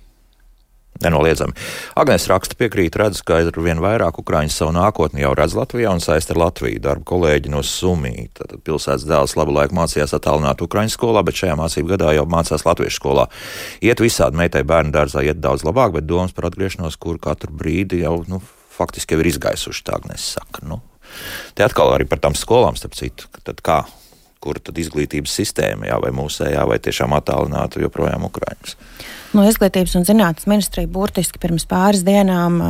Nenoliedzami. 1.04 1.52
Agnēs 2.00 2.30
raksta 2.32 2.56
piekrīt, 2.56 2.96
redz, 2.96 3.20
ka 3.26 3.42
ar 3.44 3.58
vien 3.60 3.82
vairāk 3.84 4.16
Ukrāņu 4.22 4.54
savu 4.54 4.72
nākotni 4.78 5.26
jau 5.26 5.34
redz 5.36 5.56
Latvijā 5.58 5.92
un 5.92 6.00
saist 6.04 6.32
ar 6.32 6.40
Latviju. 6.40 6.80
Darba 6.86 7.04
kolēģi 7.10 7.52
no 7.52 7.60
Sumī. 7.68 8.30
Tad 8.38 8.54
pilsētas 8.64 9.04
dēls 9.10 9.36
labu 9.36 9.58
laiku 9.58 9.76
mācījās 9.76 10.16
attālināt 10.16 10.64
Ukrāņu 10.64 10.94
skolā, 10.96 11.26
bet 11.28 11.42
šajā 11.42 11.58
mācību 11.60 11.92
gadā 11.92 12.14
jau 12.16 12.24
mācās 12.32 12.64
Latviešu 12.64 13.02
skolā. 13.02 13.28
Iet 13.84 14.00
visādi 14.04 14.40
meitai 14.40 14.64
bērnu 14.64 14.96
dārzā, 14.96 15.26
iet 15.28 15.44
daudz 15.44 15.68
labāk, 15.68 15.98
bet 15.98 16.08
domas 16.08 16.32
par 16.36 16.48
atgriešanos, 16.48 16.96
kur 16.96 17.20
katru 17.20 17.52
brīdi 17.52 18.00
jau, 18.06 18.22
nu, 18.32 18.40
faktiski 18.78 19.18
jau 19.18 19.24
ir 19.26 19.34
izgaisuši, 19.34 19.84
tā 19.84 20.00
Agnēs 20.00 20.32
saka. 20.38 20.64
Nu, 20.64 20.80
te 21.60 21.68
atkal 21.68 21.92
arī 21.92 22.08
par 22.08 22.24
tām 22.24 22.40
skolām, 22.40 22.80
starp 22.80 22.96
citu, 22.96 23.28
tad 23.44 23.60
kā 23.66 23.84
kur 24.46 24.62
tad 24.62 24.78
izglītības 24.78 25.34
sistēma, 25.42 25.90
jā, 25.90 26.00
vai 26.04 26.14
mūsējā, 26.16 26.64
vai 26.70 26.78
tiešām 26.84 27.18
attālināta 27.18 27.82
joprojām 27.82 28.28
Ukraiņas. 28.30 28.78
No 29.36 29.44
Izglītības 29.44 29.98
un 30.00 30.06
zinātnes 30.08 30.48
ministrija 30.48 30.88
burtiski 30.88 31.42
pirms 31.44 31.66
pāris 31.68 32.06
dienām 32.08 32.62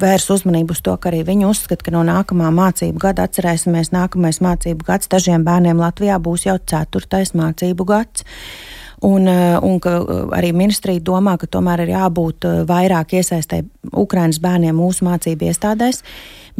vērs 0.00 0.28
uzmanību 0.32 0.72
uz 0.72 0.80
to, 0.86 0.94
ka 0.96 1.10
arī 1.10 1.20
viņi 1.28 1.48
uzskata, 1.50 1.84
ka 1.84 1.92
no 1.92 2.04
nākamā 2.08 2.48
mācību 2.56 3.02
gada 3.02 3.26
atcerēsimies, 3.28 3.92
nākamais 3.92 4.40
mācību 4.40 4.86
gads 4.86 5.10
dažiem 5.12 5.44
bērniem 5.44 5.82
Latvijā 5.82 6.16
būs 6.22 6.46
jau 6.48 6.56
ceturtais 6.72 7.34
mācību 7.36 7.88
gads. 7.90 8.24
Un, 9.04 9.28
un 9.28 9.78
ka 9.80 9.94
arī 10.36 10.50
ministrija 10.56 11.00
domā, 11.04 11.38
ka 11.40 11.48
tomēr 11.48 11.86
ir 11.86 11.94
jābūt 11.94 12.44
vairāk 12.68 13.14
iesaistē 13.16 13.62
Ukraiņas 13.96 14.40
bērniem 14.44 14.76
mūsu 14.76 15.06
mācību 15.08 15.48
iestādēs. 15.48 16.02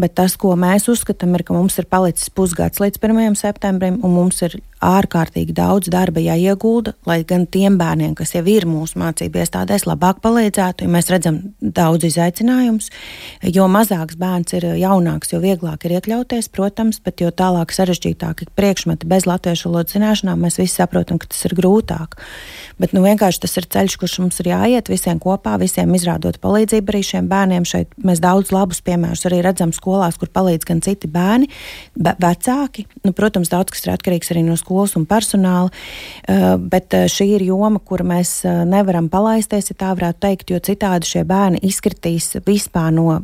Bet 0.01 0.15
tas, 0.17 0.37
ko 0.41 0.55
mēs 0.57 0.89
uzskatām, 0.89 1.35
ir, 1.37 1.45
ka 1.45 1.53
mums 1.53 1.77
ir 1.81 1.89
palicis 1.91 2.31
pusgads 2.33 2.81
līdz 2.81 3.01
1. 3.03 3.37
septembrim, 3.37 3.99
un 4.07 4.15
mums 4.17 4.41
ir 4.47 4.57
ārkārtīgi 4.81 5.53
daudz 5.57 5.90
darba 5.93 6.23
jāiegulda, 6.25 6.95
lai 7.09 7.21
gan 7.29 7.45
tiem 7.51 7.77
bērniem, 7.81 8.14
kas 8.16 8.33
jau 8.33 8.43
ir 8.49 8.64
mūsu 8.69 8.99
mācību 9.01 9.43
iestādēs, 9.43 9.85
labāk 9.88 10.23
palīdzētu. 10.25 10.87
Ja 10.87 10.93
mēs 10.95 11.11
redzam 11.12 11.40
daudz 11.61 12.07
izaicinājumus, 12.09 12.88
jo 13.45 13.66
mazāks 13.69 14.16
bērns 14.21 14.57
ir 14.57 14.66
jaunāks, 14.81 15.35
jo 15.35 15.43
vieglāk 15.45 15.85
ir 15.85 15.99
iekļauties, 15.99 16.49
protams, 16.55 17.01
bet 17.05 17.21
jo 17.21 17.29
tālāk 17.29 17.75
sarežģītāk 17.77 18.47
ir 18.47 18.53
priekšmeti 18.57 19.09
bez 19.11 19.29
latviešu 19.29 19.69
valodas 19.69 19.97
zināšanām, 19.99 20.40
mēs 20.40 20.57
visi 20.62 20.81
saprotam, 20.81 21.21
ka 21.21 21.29
tas 21.29 21.45
ir 21.45 21.57
grūtāk. 21.61 22.16
Bet 22.81 22.97
nu, 22.97 23.05
vienkārši 23.05 23.45
tas 23.45 23.59
ir 23.61 23.69
ceļš, 23.69 23.99
kurš 24.01 24.16
mums 24.25 24.40
ir 24.40 24.49
jāiet 24.55 24.88
visiem 24.88 25.21
kopā, 25.21 25.59
visiem 25.61 25.93
izrādot 25.93 26.40
palīdzību 26.40 26.95
arī 26.95 27.05
šiem 27.05 27.29
bērniem. 27.29 27.69
Šeit 27.69 27.93
mēs 28.01 28.25
daudz 28.25 28.55
labus 28.57 28.81
piemērus 28.87 29.27
arī 29.29 29.43
redzam 29.45 29.75
skolās, 29.77 30.16
kur 30.16 30.33
palīdz 30.33 30.64
gan 30.71 30.81
citi 30.85 31.11
bērni, 31.11 31.51
vecāki. 32.01 32.87
Nu, 33.05 33.12
protams, 33.16 33.53
daudz 33.53 33.75
kas 33.75 33.85
ir 33.85 33.93
atkarīgs 33.93 34.33
arī 34.33 34.47
no 34.47 34.57
skolas 34.57 34.69
un 34.98 35.06
personāla, 35.11 35.70
uh, 35.70 36.54
bet 36.61 36.96
uh, 36.96 37.06
šī 37.11 37.30
ir 37.37 37.46
joma, 37.50 37.83
kur 37.83 38.04
mēs 38.06 38.40
uh, 38.46 38.62
nevaram 38.68 39.11
palaisties, 39.12 39.72
ja 39.72 39.78
tā 39.85 39.92
varētu 39.96 40.22
teikt, 40.26 40.54
jo 40.54 40.62
citādi 40.70 41.09
šie 41.11 41.24
bērni 41.28 41.62
izkritīs 41.70 42.37
vispār 42.46 42.92
no 42.94 43.20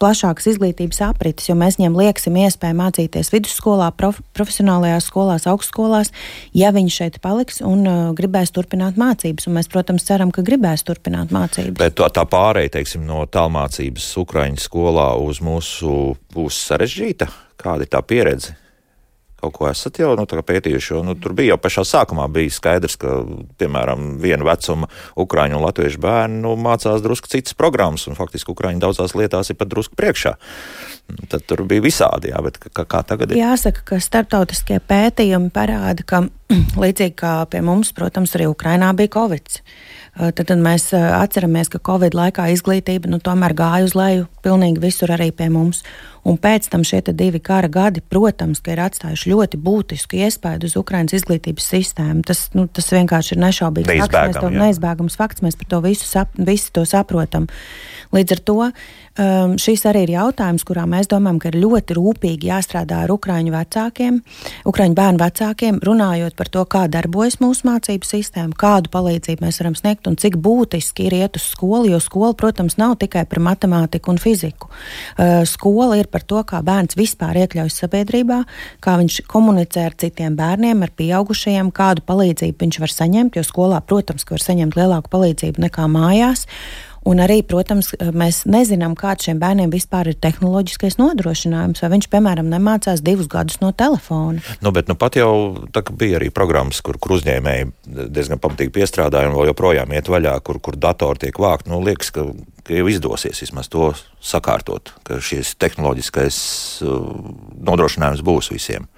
plašākas 0.00 0.46
izglītības 0.52 1.00
aprites, 1.08 1.48
jo 1.48 1.56
mēs 1.58 1.78
viņiem 1.78 1.96
lieksim 1.98 2.36
iespēju 2.42 2.76
mācīties 2.78 3.32
vidusskolā, 3.32 3.90
prof, 3.96 4.20
profesionālajās 4.36 5.08
skolās, 5.10 5.46
augstskolās, 5.50 6.12
ja 6.56 6.72
viņi 6.74 6.94
šeit 6.94 7.20
paliks 7.24 7.60
un 7.64 7.84
uh, 7.88 8.00
gribēs 8.16 8.54
turpināt 8.54 9.00
mācības. 9.00 9.48
Un 9.48 9.58
mēs, 9.58 9.70
protams, 9.72 10.06
ceram, 10.06 10.32
ka 10.34 10.44
gribēs 10.46 10.84
turpināt 10.86 11.34
mācības. 11.34 11.78
Bet 11.80 11.98
tā, 12.00 12.10
tā 12.14 12.26
pārēja, 12.30 12.76
teiksim, 12.78 13.06
no 13.08 13.24
tālmācības 13.30 14.10
Ukraiņu 14.24 14.62
skolā 14.62 15.12
uz 15.20 15.42
mūsu 15.44 16.14
būs 16.34 16.64
sarežģīta. 16.70 17.30
Kāda 17.60 17.86
ir 17.86 17.92
tā 17.92 18.02
pieredze? 18.06 18.56
Kaut 19.42 19.54
ko 19.56 19.68
esat 19.70 20.00
jau 20.02 20.12
nu, 20.18 20.26
pētījuši. 20.26 20.92
Jo, 20.94 21.02
nu, 21.06 21.16
tur 21.18 21.34
bija 21.36 21.54
jau 21.54 21.60
pašā 21.62 21.84
sākumā 21.88 22.26
bija 22.32 22.52
skaidrs, 22.54 22.96
ka, 23.00 23.20
piemēram, 23.60 24.14
viena 24.22 24.46
vecuma 24.46 24.90
ukrāņu 25.20 25.58
un 25.58 25.66
latviešu 25.66 26.02
bērni 26.02 26.42
nu, 26.44 26.54
mācās 26.60 27.02
drusku 27.04 27.30
citas 27.32 27.56
programmas, 27.58 28.06
un 28.10 28.18
faktiski 28.18 28.52
ukrāņi 28.54 28.82
daudzās 28.82 29.16
lietās 29.18 29.52
ir 29.52 29.58
pat 29.60 29.72
drusku 29.72 29.98
priekšā. 29.98 30.36
Tad 31.30 31.46
tur 31.48 31.64
bija 31.68 31.82
visādi, 31.84 32.30
jā, 32.30 32.40
bet 32.44 32.60
kā, 32.62 32.84
kā 32.84 33.02
tagad 33.06 33.32
ir? 33.32 33.40
Jāsaka, 33.40 33.82
ka 33.88 34.00
starptautiskie 34.02 34.78
pētījumi 34.90 35.50
parāda, 35.54 36.06
ka 36.06 36.24
līdzīgi 36.82 37.16
kā 37.18 37.34
pie 37.50 37.64
mums, 37.66 37.94
protams, 37.96 38.36
arī 38.38 38.50
Ukrainā 38.50 38.92
bija 38.98 39.14
Covid. 39.18 39.60
Tad, 40.20 40.42
tad 40.42 40.58
mēs 40.58 40.90
atceramies, 40.92 41.70
ka 41.70 41.78
Covid 41.86 42.16
laikā 42.18 42.48
izglītība 42.52 43.08
nu, 43.10 43.20
tomēr 43.22 43.54
gāja 43.56 43.86
uz 43.86 43.94
leju 43.96 44.26
pilnīgi 44.44 44.82
visur 44.82 45.12
arī 45.14 45.30
pie 45.32 45.48
mums. 45.52 45.84
Un 46.28 46.36
pēc 46.40 46.68
tam 46.72 46.84
šie 46.86 47.00
divi 47.16 47.40
kara 47.40 47.68
gadi, 47.72 48.02
protams, 48.04 48.60
ir 48.68 48.82
atstājuši 48.84 49.32
ļoti 49.32 49.60
būtisku 49.64 50.20
iespaidu 50.20 50.68
uz 50.68 50.76
Ukraiņas 50.76 51.16
izglītības 51.20 51.68
sistēmu. 51.74 52.24
Tas, 52.28 52.48
nu, 52.56 52.66
tas 52.68 52.90
vienkārši 52.92 53.36
ir 53.36 53.44
nešaubīgs 53.46 53.92
fakts. 54.04 54.18
Mēs 54.18 54.40
to 54.40 54.50
neizbēgams 54.54 55.16
fakts, 55.20 55.44
mēs 55.44 55.56
par 55.60 55.70
to 55.72 55.80
visu, 55.86 56.08
sap, 56.08 56.36
visu 56.36 56.74
to 56.76 56.84
saprotam. 56.88 57.48
Līdz 58.10 58.34
ar 58.34 58.40
to 58.42 58.56
um, 58.66 59.52
šis 59.60 59.84
arī 59.86 60.02
ir 60.06 60.14
jautājums, 60.16 60.64
kurā 60.66 60.82
mēs 60.90 61.06
domājam, 61.10 61.38
ka 61.38 61.50
ir 61.52 61.58
ļoti 61.62 61.94
rūpīgi 61.94 62.50
jāstrādā 62.50 63.04
ar 63.04 63.12
Ukrāņu 63.14 63.52
vecākiem, 63.54 64.18
Ukrāņu 64.66 64.98
bērnu 64.98 65.22
vecākiem, 65.22 65.78
runājot 65.86 66.34
par 66.38 66.50
to, 66.50 66.64
kā 66.70 66.82
darbojas 66.90 67.38
mūsu 67.42 67.68
mācību 67.68 68.08
sistēma, 68.08 68.56
kādu 68.58 68.90
palīdzību 68.90 69.46
mēs 69.46 69.60
varam 69.62 69.78
sniegt 69.78 70.10
un 70.10 70.18
cik 70.20 70.40
būtiski 70.42 71.06
ir 71.06 71.18
iet 71.20 71.38
uz 71.38 71.46
skolu, 71.52 71.92
jo 71.92 72.00
skola, 72.02 72.34
protams, 72.34 72.76
nav 72.82 72.96
tikai 73.00 73.22
par 73.30 73.42
matemātiku 73.46 74.10
un 74.10 74.18
fiziku. 74.22 74.70
Uh, 75.14 75.46
skola 75.48 76.00
ir 76.02 76.09
par 76.12 76.24
to, 76.26 76.42
kā 76.46 76.60
bērns 76.66 76.98
vispār 76.98 77.38
iekļaujas 77.44 77.80
sabiedrībā, 77.84 78.42
kā 78.84 78.96
viņš 79.00 79.22
komunicē 79.30 79.86
ar 79.88 79.96
citiem 80.00 80.36
bērniem, 80.38 80.84
ar 80.84 80.92
pieaugušajiem, 80.98 81.72
kādu 81.74 82.04
palīdzību 82.08 82.66
viņš 82.66 82.80
var 82.84 82.94
saņemt, 82.96 83.38
jo 83.38 83.46
skolā, 83.46 83.80
protams, 83.80 84.26
var 84.28 84.44
saņemt 84.44 84.78
lielāku 84.78 85.12
palīdzību 85.12 85.66
nekā 85.68 85.88
mājās. 85.90 86.46
Un 87.08 87.22
arī, 87.24 87.38
protams, 87.46 87.94
mēs 88.12 88.42
nezinām, 88.50 88.92
kāds 88.98 89.24
šiem 89.24 89.38
bērniem 89.40 89.70
vispār 89.72 90.10
ir 90.12 90.18
tehnoloģiskais 90.20 90.98
nodrošinājums, 91.00 91.80
vai 91.80 91.90
viņš, 91.94 92.08
piemēram, 92.12 92.50
nemācās 92.52 93.00
divus 93.04 93.30
gadus 93.30 93.56
no 93.62 93.70
telefona. 93.72 94.42
Nu, 94.60 94.72
bet 94.76 94.90
nu, 94.90 94.98
pat 95.00 95.16
jau 95.16 95.30
tā, 95.72 95.82
bija 95.96 96.18
arī 96.20 96.28
programmas, 96.34 96.82
kur, 96.84 96.98
kur 97.00 97.16
uzņēmēji 97.16 97.70
diezgan 98.12 98.42
pamatīgi 98.42 98.74
piestrādāja 98.76 99.30
un 99.30 99.38
vēl 99.38 99.48
joprojām 99.54 99.96
iet 99.96 100.12
vaļā, 100.12 100.36
kur, 100.44 100.60
kur 100.60 100.76
datori 100.76 101.24
tiek 101.24 101.40
vākt. 101.40 101.70
Nu, 101.72 101.80
liekas, 101.86 102.12
ka, 102.12 102.26
ka 102.68 102.76
jau 102.76 102.86
izdosies 102.92 103.40
vismaz 103.46 103.72
to 103.72 103.94
sakārtot, 104.20 104.92
ka 105.08 105.22
šis 105.24 105.56
tehnoloģiskais 105.60 106.40
uh, 106.84 107.12
nodrošinājums 107.64 108.24
būs 108.26 108.52
visiem. 108.52 108.90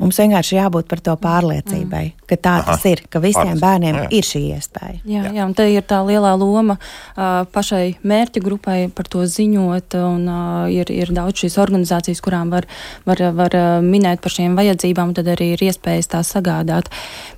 Mums 0.00 0.16
vienkārši 0.20 0.56
jābūt 0.56 0.88
par 0.88 1.02
to 1.04 1.14
pārliecībai, 1.20 2.04
mm. 2.08 2.26
ka 2.30 2.36
tā 2.40 2.54
Aha. 2.60 2.64
tas 2.70 2.84
ir, 2.88 3.02
ka 3.12 3.20
visiem 3.20 3.52
Pārlis. 3.52 3.60
bērniem 3.60 3.98
jā. 3.98 4.04
ir 4.16 4.26
šī 4.26 4.40
iespēja. 4.56 4.96
Jā, 5.04 5.24
jā. 5.26 5.32
jā, 5.36 5.44
un 5.44 5.52
te 5.58 5.66
ir 5.68 5.84
tā 5.84 5.98
lielā 6.06 6.32
loma 6.40 6.78
uh, 6.80 7.42
pašai 7.52 7.98
mērķa 8.00 8.42
grupai 8.44 8.78
par 8.96 9.10
to 9.12 9.26
ziņot, 9.28 9.96
un 10.00 10.24
uh, 10.24 10.70
ir, 10.72 10.88
ir 10.94 11.12
daudz 11.16 11.44
šīs 11.44 11.58
organizācijas, 11.60 12.22
kurām 12.24 12.52
var, 12.54 12.68
var, 13.04 13.22
var 13.36 13.56
minēt 13.84 14.22
par 14.24 14.32
šīm 14.32 14.56
vajadzībām, 14.56 15.12
un 15.12 15.18
tad 15.18 15.28
arī 15.34 15.52
ir 15.56 15.66
iespējas 15.68 16.08
tās 16.14 16.32
sagādāt. 16.32 16.88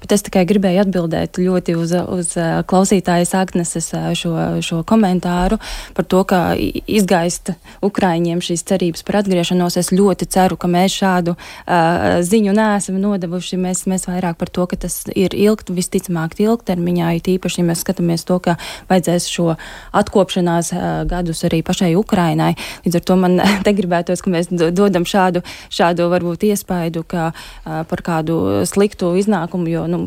Bet 0.04 0.14
es 0.14 0.22
tikai 0.28 0.44
gribēju 0.46 0.84
atbildēt 0.84 1.42
ļoti 1.42 1.76
uz, 1.78 1.96
uz 2.14 2.32
klausītājas 2.70 3.34
Agneses 3.38 3.90
šo, 4.18 4.36
šo 4.62 4.82
komentāru 4.86 5.58
par 5.96 6.06
to, 6.06 6.22
ka 6.28 6.42
izgaist 6.54 7.52
Ukraiņiem 7.82 8.42
šīs 8.44 8.64
cerības 8.70 9.02
par 9.06 9.22
atgriešanos. 9.22 9.80
Es 9.82 9.90
ļoti 9.94 10.30
ceru, 10.30 10.58
ka 10.60 10.70
mēs 10.70 10.94
šādu 11.02 11.34
uh, 11.34 12.22
ziņu 12.22 12.51
viņu 12.52 12.60
neesam 12.60 12.98
nodevuši. 13.00 13.56
Mēs, 13.56 13.86
mēs 13.86 14.06
vairāk 14.06 14.36
par 14.38 14.50
to, 14.50 14.66
ka 14.66 14.76
tas 14.76 15.04
ir 15.14 15.34
ilgt, 15.34 15.70
visticamāk 15.70 16.38
ilgtermiņā, 16.38 17.16
it 17.16 17.28
īpaši, 17.28 17.60
ja 17.60 17.66
mēs 17.66 17.82
skatāmies 17.82 18.24
to, 18.24 18.38
ka 18.38 18.56
vajadzēs 18.88 19.28
šo 19.28 19.56
atkopšanās 19.92 20.72
uh, 20.72 21.04
gadus 21.08 21.44
arī 21.44 21.62
pašai 21.62 21.94
Ukrainai. 21.96 22.54
Līdz 22.84 22.96
ar 22.96 23.04
to 23.04 23.16
man 23.16 23.40
te 23.64 23.72
gribētos, 23.72 24.22
ka 24.22 24.30
mēs 24.30 24.50
dodam 24.52 25.04
šādu, 25.04 25.42
šādu 25.70 26.08
varbūt 26.12 26.46
iespaidu, 26.50 27.04
ka 27.04 27.32
uh, 27.32 27.82
par 27.88 28.02
kādu 28.02 28.64
sliktu 28.68 29.14
iznākumu, 29.20 29.68
jo, 29.70 29.86
nu, 29.90 30.04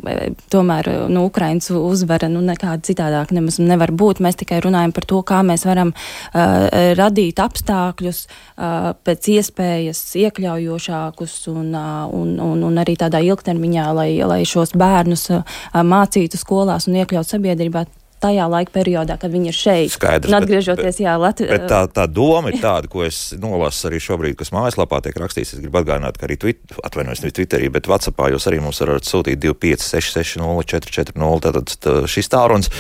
tomēr, 0.51 0.91
nu, 1.10 1.25
Ukrainas 1.29 1.71
uzvara, 1.71 2.29
nu, 2.31 2.43
nekāda 2.45 2.84
citādāk 2.86 3.34
nemaz 3.36 3.60
nevar 3.60 3.91
būt. 3.91 4.21
Mēs 4.23 4.39
tikai 4.41 4.62
runājam 4.63 4.93
par 4.95 5.08
to, 5.10 5.21
kā 5.25 5.41
mēs 5.45 5.65
varam 5.67 5.93
uh, 5.95 6.67
radīt 6.97 7.41
apstākļus 7.41 8.25
uh, 8.25 8.91
pēc 9.05 9.31
iespējas 9.38 10.03
iekļaujošākus 10.25 11.38
un, 11.53 11.71
uh, 11.73 12.05
un 12.13 12.35
un, 12.36 12.56
un, 12.56 12.63
un 12.69 12.82
arī 12.82 12.98
tādā 13.00 13.21
ilgtermiņā, 13.26 13.89
lai, 13.98 14.10
lai 14.28 14.41
šos 14.48 14.76
bērnus 14.78 15.30
mācītu 15.74 16.39
skolās 16.39 16.89
un 16.89 17.00
iekļaut 17.02 17.36
sabiedrībā 17.36 17.86
tajā 18.26 18.45
laika 18.50 18.74
periodā, 18.74 19.17
kad 19.21 19.34
viņi 19.34 19.52
ir 19.52 19.58
šeit. 19.58 19.93
Skaidrs, 19.93 20.32
un 20.32 20.38
atgriežoties, 20.39 20.98
bet, 20.98 21.02
jā, 21.04 21.15
Latvijā. 21.19 21.60
Tā, 21.69 21.82
tā 21.91 22.06
doma 22.10 22.52
ir 22.52 22.60
tāda, 22.63 22.89
ko 22.91 23.04
es 23.06 23.19
nolasu 23.41 23.89
arī 23.89 24.00
šobrīd, 24.04 24.38
kas 24.39 24.54
mājaslapā 24.56 25.02
tiek 25.06 25.17
rakstīts. 25.21 25.56
Es 25.56 25.63
gribu 25.63 25.82
atgādināt, 25.82 26.19
ka 26.19 26.28
arī 26.30 26.39
Twitter, 26.41 26.80
atvainojos, 26.88 27.24
ne 27.26 27.34
Twitterī, 27.36 27.69
bet 27.74 27.89
WhatsAppā 27.91 28.32
jūs 28.34 28.48
arī 28.50 28.62
mums 28.63 28.82
varat 28.84 29.08
sūtīt 29.08 29.41
25660 29.43 31.43
tātad 31.45 31.76
tā, 31.84 31.98
šis 32.10 32.32
tālrunis, 32.32 32.71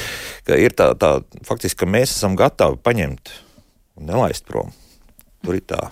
ka 0.47 0.57
ir 0.59 0.75
tā, 0.77 0.91
tā 0.99 1.17
faktiski, 1.47 1.83
ka 1.83 1.91
mēs 1.97 2.15
esam 2.15 2.37
gatavi 2.39 2.79
paņemt 2.85 3.35
un 3.99 4.09
nelaist 4.09 4.47
prom. 4.47 4.73
Tur 5.45 5.59
ir 5.59 5.67
tā 5.67 5.83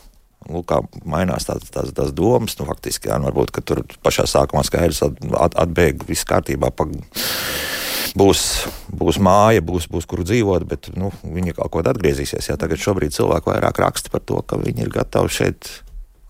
Lūk, 0.50 0.68
kā 0.70 0.82
mainās 1.08 1.48
tās, 1.48 1.68
tās, 1.74 1.92
tās 1.96 2.14
domas. 2.16 2.58
Nu, 2.60 2.68
faktiski, 2.70 3.12
jā, 3.12 3.20
nu, 3.22 3.30
varbūt 3.30 3.62
tur 3.64 3.84
pašā 4.04 4.28
sākumā 4.30 4.66
skaidrs 4.68 5.04
at, 5.08 5.22
at, 5.40 5.60
atbēg, 5.66 6.04
viss 6.10 6.28
kārtībā. 6.30 6.72
Pa, 6.76 6.88
būs, 8.20 8.46
būs 8.92 9.22
māja, 9.24 9.64
būs, 9.66 9.90
būs 9.92 10.10
kur 10.10 10.26
dzīvot, 10.28 10.68
bet 10.70 10.92
nu, 11.00 11.14
viņi 11.24 11.56
kaut 11.60 11.74
kādā 11.78 11.96
atgriezīsies. 11.96 12.52
Jā, 12.52 12.60
tagad 12.60 12.82
šobrīd 12.84 13.16
cilvēki 13.16 13.54
vairāk 13.54 13.84
raksta 13.86 14.14
par 14.14 14.26
to, 14.26 14.42
ka 14.46 14.60
viņi 14.62 14.88
ir 14.88 14.94
gatavi 14.94 15.38
šeit, 15.42 15.72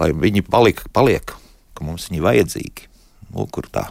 lai 0.01 0.13
viņi 0.13 0.45
paliek, 0.49 0.85
paliek 0.93 1.35
ka 1.73 1.85
mums 1.85 2.09
viņi 2.09 2.23
vajadzīgi. 2.23 2.89
Lūk, 3.33 3.51
kur 3.57 3.67
tā 3.73 3.89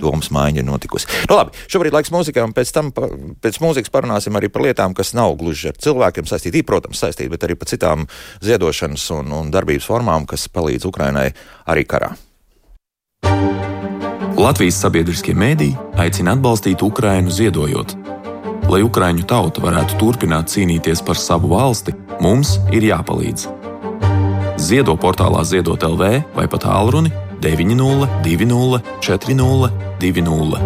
domas 0.00 0.30
maiņa 0.34 0.62
ir 0.62 0.68
notikusi. 0.68 1.08
Nu, 1.30 1.38
labi, 1.38 1.56
šobrīd 1.70 1.96
laiks 1.96 2.12
mūzikai, 2.14 2.44
un 2.46 2.54
pēc 2.56 2.72
tam 2.74 2.92
pēc 2.92 3.60
mūzikas 3.62 3.92
parunāsim 3.94 4.36
arī 4.38 4.50
par 4.52 4.66
lietām, 4.66 4.96
kas 4.96 5.14
nav 5.16 5.36
gluži 5.40 5.72
ar 5.72 5.80
cilvēkiem 5.80 6.28
saistīti, 6.28 6.64
protams, 6.66 7.00
saistīti, 7.02 7.30
bet 7.32 7.46
arī 7.46 7.58
par 7.58 7.70
citām 7.70 8.06
ziedošanas 8.44 9.08
un, 9.18 9.34
un 9.40 9.52
darbības 9.54 9.88
formām, 9.88 10.26
kas 10.28 10.48
palīdz 10.52 10.88
Ukrainai 10.88 11.30
arī 11.68 11.86
karā. 11.88 12.14
Latvijas 14.38 14.78
sabiedriskie 14.84 15.34
mēdīji 15.34 15.74
aicina 15.98 16.36
atbalstīt 16.36 16.82
Ukrainu 16.86 17.32
ziedojot. 17.34 17.96
Lai 18.68 18.82
Ukraiņu 18.84 19.24
tauta 19.26 19.62
varētu 19.64 19.96
turpināt 19.98 20.52
cīnīties 20.52 21.02
par 21.02 21.18
savu 21.18 21.50
valsti, 21.54 21.94
mums 22.22 22.58
ir 22.70 22.86
jāpalīdz. 22.86 23.48
Ziedo 24.58 24.94
portālā 25.00 25.42
Ziedot 25.46 25.82
LV 25.86 26.12
vai 26.36 26.46
pat 26.50 26.66
tālruni 26.66 27.10
902, 27.40 28.80
40, 29.00 29.70
20. 30.00 30.58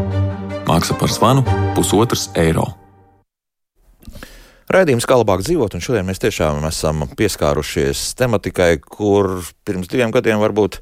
Maksa 0.66 0.94
par 0.96 1.10
zvanu 1.12 1.44
pusotrs 1.76 2.30
eiro. 2.38 2.64
Raidījums 4.72 5.04
kā 5.04 5.18
labāk 5.20 5.42
dzīvot, 5.44 5.74
un 5.76 5.84
šodien 5.84 6.06
mēs 6.08 6.22
tiešām 6.22 6.64
esam 6.64 7.04
pieskārušies 7.18 8.14
tematikai, 8.16 8.78
kur 8.80 9.42
pirms 9.68 9.90
diviem 9.92 10.14
gadiem 10.14 10.40
varbūt 10.40 10.78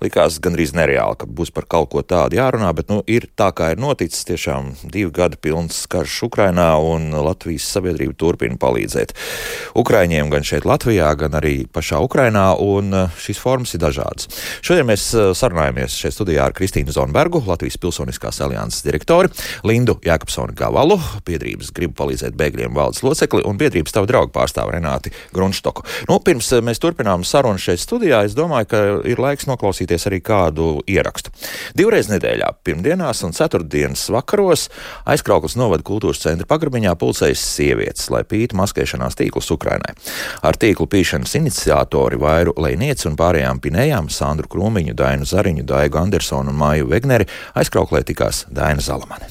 likās 0.00 0.38
gandrīz 0.42 0.72
nereāli, 0.76 1.18
ka 1.20 1.28
būs 1.28 1.52
par 1.54 1.66
kaut 1.70 1.90
ko 1.92 2.02
tādu 2.06 2.38
jārunā, 2.38 2.70
bet 2.76 2.88
nu, 2.92 3.00
ir 3.10 3.28
tā, 3.38 3.50
kā 3.56 3.72
ir 3.74 3.80
noticis. 3.80 4.24
Tiešām 4.30 4.72
divi 4.92 5.10
gadi 5.14 5.36
pilns 5.40 5.82
karš 5.90 6.20
Ukrainā, 6.28 6.72
un 6.80 7.10
Latvijas 7.12 7.66
sabiedrība 7.74 8.14
turpina 8.20 8.56
palīdzēt 8.60 9.12
Ukraiņiem 9.80 10.30
gan 10.32 10.46
šeit, 10.46 10.66
Latvijā, 10.68 11.10
gan 11.20 11.36
arī 11.38 11.54
pašā 11.72 12.00
Ukrainā, 12.04 12.46
un 12.62 12.94
uh, 12.94 13.18
šīs 13.20 13.40
formas 13.42 13.74
ir 13.76 13.82
dažādas. 13.82 14.30
Šodien 14.64 14.88
mēs 14.88 15.08
uh, 15.16 15.30
sarunājamies 15.36 15.98
šeit 16.00 16.16
studijā 16.16 16.46
ar 16.48 16.56
Kristīnu 16.56 16.94
Zonbergu, 16.94 17.42
Latvijas 17.48 17.78
Pilsoniskās 17.80 18.40
alianses 18.44 18.84
direktori, 18.86 19.32
Lindu 19.66 19.98
Jākapsoni 20.06 20.56
Gavalu, 20.56 20.96
biedrības 21.26 21.72
gribu 21.76 21.96
palīdzēt 22.00 22.38
bēgļiem 22.40 22.76
valdes 22.76 23.04
locekli 23.06 23.44
un 23.48 23.60
biedrības 23.60 23.96
tavu 23.96 24.08
draugu 24.10 24.32
pārstāvu 24.36 24.74
Renāti 24.76 25.12
Grunštoku. 25.34 25.84
Nu, 26.08 26.20
pirms 26.24 26.52
uh, 26.54 26.64
mēs 26.64 26.80
turpinām 26.82 27.26
sarunu 27.26 27.60
šeit 27.60 27.82
studijā, 27.82 28.24
es 28.28 28.38
domāju, 28.38 28.70
ka 28.70 28.84
ir 29.10 29.20
laiks 29.20 29.48
noklausīt 29.50 29.89
klausīties 29.90 30.06
arī 30.06 30.20
kādu 30.22 30.82
ierakstu. 30.86 31.30
Divreiz 31.74 32.08
nedēļā, 32.10 32.62
pirmdienās 32.64 33.22
un 33.24 33.32
ceturtdienas 33.32 34.08
vakaros, 34.10 34.68
aizkrauklas 35.06 35.56
novada 35.56 35.82
kultūras 35.82 36.22
centra 36.22 36.46
pagrabiņā 36.46 36.94
pulcējas 36.96 37.42
sievietes, 37.56 38.10
lai 38.10 38.22
pītu 38.24 38.56
maskēšanās 38.56 39.18
tīklus 39.18 39.50
Ukrainai. 39.50 39.94
Ar 40.42 40.56
tīklu 40.56 40.86
pīšanas 40.86 41.34
iniciatori 41.40 42.18
Vairu 42.20 42.54
Leinieci 42.56 43.08
un 43.08 43.16
pārējām 43.16 43.60
pinējām 43.60 44.10
Sandru 44.10 44.48
Krūmiņu, 44.50 44.94
Dainu 44.94 45.26
Zariņu, 45.26 45.66
Daigu 45.66 45.98
Andersonu 45.98 46.50
un 46.50 46.60
Māju 46.60 46.90
Vegneri 46.90 47.28
aizkrauklē 47.54 48.04
tikās 48.06 48.46
Daina 48.50 48.80
Zalamane. 48.80 49.28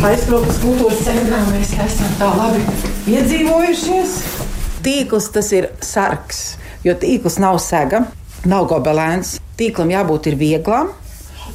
Aizkrauklas 0.00 0.56
kultūras 0.62 1.02
centrā 1.04 1.42
mēs 1.50 1.74
esam 1.76 2.14
tā 2.16 2.30
labi 2.32 2.62
iedzīvojušies. 3.12 4.14
Tīkls 4.80 5.26
tas 5.34 5.50
ir 5.52 5.66
sarks 5.84 6.54
jo 6.84 6.96
tīkls 6.96 7.38
nav 7.42 7.60
sega, 7.62 8.04
nav 8.48 8.68
gobelēns. 8.70 9.38
Tīklam 9.60 9.92
jābūt 9.92 10.30
vieglam, 10.40 10.94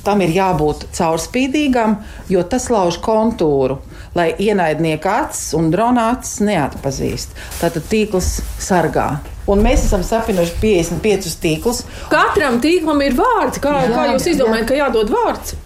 tam 0.05 0.21
ir 0.21 0.33
jābūt 0.35 0.85
caurspīdīgam, 0.93 1.97
jo 2.29 2.43
tas 2.45 2.69
lauž 2.69 2.99
kontūru, 3.03 3.79
lai 4.15 4.29
ienaidnieka 4.38 5.15
acis 5.25 5.55
un 5.57 5.71
drona 5.73 6.11
acis 6.13 6.43
neatpazīst. 6.45 7.33
Tātad 7.61 7.89
tīkls 7.89 8.38
sargā. 8.61 9.09
Un 9.49 9.61
mēs 9.61 9.83
esam 9.85 10.01
sapinuši 10.05 10.55
55 10.61 11.35
tīklus. 11.41 11.83
Katram 12.09 12.57
tīklam 12.63 13.01
ir 13.05 13.17
vārds. 13.17 13.61
Kā, 13.61 13.75
jā, 13.85 13.91
kā 13.93 14.07
jūs 14.13 14.31
izdomājat, 14.33 14.63
jā. 14.63 14.69
ka 14.71 14.79
jādod 14.79 15.13
vārds? 15.13 15.57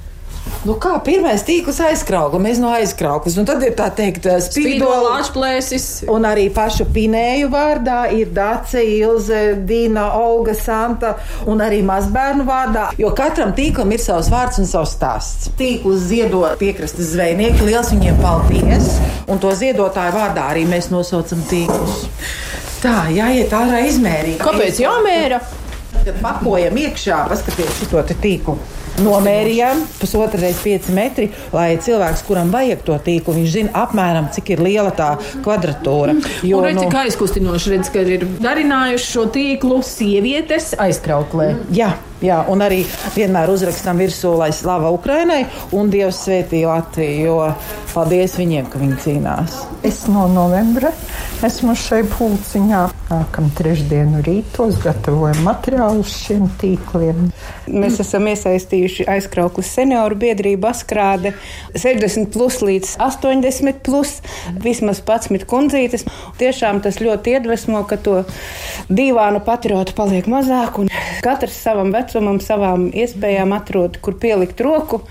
Nu 0.68 0.76
kā 0.82 0.98
pirmais 1.04 1.44
tīkls 1.48 1.78
aizkraukla, 1.88 2.40
mēs 2.44 2.58
no 2.60 2.72
aizkrauklas. 2.76 3.38
Un 3.40 3.48
tad 3.48 3.64
ir 3.64 3.76
tā 3.78 3.88
teikt, 3.96 4.28
spīdola, 4.44 5.16
atplēsis. 5.22 5.88
Un 6.12 6.28
arī 6.28 6.50
pašu 6.54 6.88
pinēju 6.94 7.48
vārdā 7.54 8.02
ir 8.16 8.34
Dace, 8.36 8.84
Ilze, 8.84 9.42
Dina, 9.70 10.10
Olga, 10.20 10.56
Santa 10.58 11.14
un 11.50 11.64
arī 11.64 11.80
mazbērnu 11.88 12.44
vārdā. 12.48 12.90
Jo 13.00 13.14
katram 13.16 13.54
tīklam 13.56 13.96
ir 13.96 14.04
savs 14.04 14.32
vārds 14.34 14.60
un 14.60 14.68
savs 14.70 14.98
stāsts. 14.98 15.54
Tīklus 15.60 16.10
ziedo 16.12 16.44
piekrastes 16.60 17.14
zvejnieki, 17.14 17.64
liels 17.70 17.94
viņiem 17.96 18.20
paldies. 18.20 18.92
Un 19.32 19.40
to 19.40 19.54
ziedotāju 19.56 20.18
vārdā 20.18 20.50
arī 20.52 20.68
mēs 20.68 20.92
nosaucam 20.92 21.42
tīklus. 21.50 22.04
Tā, 22.80 23.10
jāiet 23.12 23.52
ārā 23.56 23.82
izmērīt. 23.90 24.40
Kāpēc 24.44 24.84
jāmēra? 24.84 25.42
Kad 26.10 26.22
pakojam 26.24 26.78
iekšā, 26.82 27.24
paskatieties 27.30 27.89
šo 27.91 28.02
tīklu 28.17 28.58
nomērījām 29.00 29.84
pusotru 30.00 30.41
reizi 30.41 30.63
pieci 30.63 30.95
metri, 30.95 31.28
lai 31.54 31.67
cilvēks, 31.80 32.24
kuram 32.28 32.50
vajag 32.52 32.82
to 32.88 32.98
tīklu, 33.06 33.36
viņš 33.38 33.54
zina 33.54 33.84
apmēram, 33.84 34.32
cik 34.34 34.56
ir 34.56 34.63
liela 34.65 34.91
tā 34.95 35.13
kvadratūra. 35.45 36.17
Jo, 36.43 36.60
un 36.60 36.67
redz, 36.67 36.80
nu, 36.80 36.88
cik 36.88 36.98
aizkustinoši 37.04 37.76
redz, 37.76 37.93
ka 37.93 38.04
ir 38.17 38.26
darinājuši 38.41 39.10
šo 39.13 39.26
tīklu 39.38 39.82
sievietes 39.86 40.74
aizkrauklē. 40.82 41.54
Jā. 41.76 41.93
Jā, 42.19 42.41
un 42.52 42.60
arī 42.60 42.82
vienmēr 43.15 43.48
uzrakstam 43.48 44.02
virsū, 44.02 44.34
lai 44.41 44.50
slava 44.52 44.89
Ukrainai 44.91 45.45
un 45.72 45.88
Dievs 45.88 46.17
svētī 46.26 46.65
Latviju. 46.67 47.22
Jo 47.30 47.38
Paldies 47.93 48.36
viņiem, 48.36 48.67
ka 48.67 48.80
viņi 48.82 48.98
cīnās. 49.06 49.56
Es 49.88 50.04
no 50.12 50.28
novembra 50.32 50.91
esmu 51.48 51.74
šeit 51.80 52.12
pulciņā. 52.17 52.84
Nākam 53.10 53.48
trešdienu 53.58 54.19
rītos 54.22 54.76
gatavojam 54.84 55.39
materiālus 55.41 56.12
šiem 56.28 56.43
tīkliem. 56.62 57.32
Mēs 57.65 57.95
esam 58.04 58.28
iesaistījuši 58.30 59.08
aizkrauklis 59.10 59.72
senioru 59.80 60.13
biedrību 60.22 60.69
askrāde 60.69 61.32
60 61.74 62.30
plus 62.36 62.60
līdz 62.62 62.91
80 63.02 63.82
plus, 63.88 64.19
vismaz 64.62 65.02
11 65.02 65.48
kundzītes. 65.50 66.06
Tiešām 66.38 66.84
tas 66.86 67.02
ļoti 67.02 67.34
iedvesmo, 67.34 67.82
ka 67.89 67.98
to 67.98 68.19
divānu 68.93 69.41
patriotu 69.41 69.98
paliek 69.98 70.30
mazāk 70.30 70.78
un 70.84 70.93
katrs 71.26 71.58
savam 71.65 71.89
vecumam, 71.95 72.38
savām 72.45 72.91
iespējām 72.93 73.58
atrod, 73.58 73.98
kur 74.06 74.22
pielikt 74.22 74.62
roku 74.62 75.02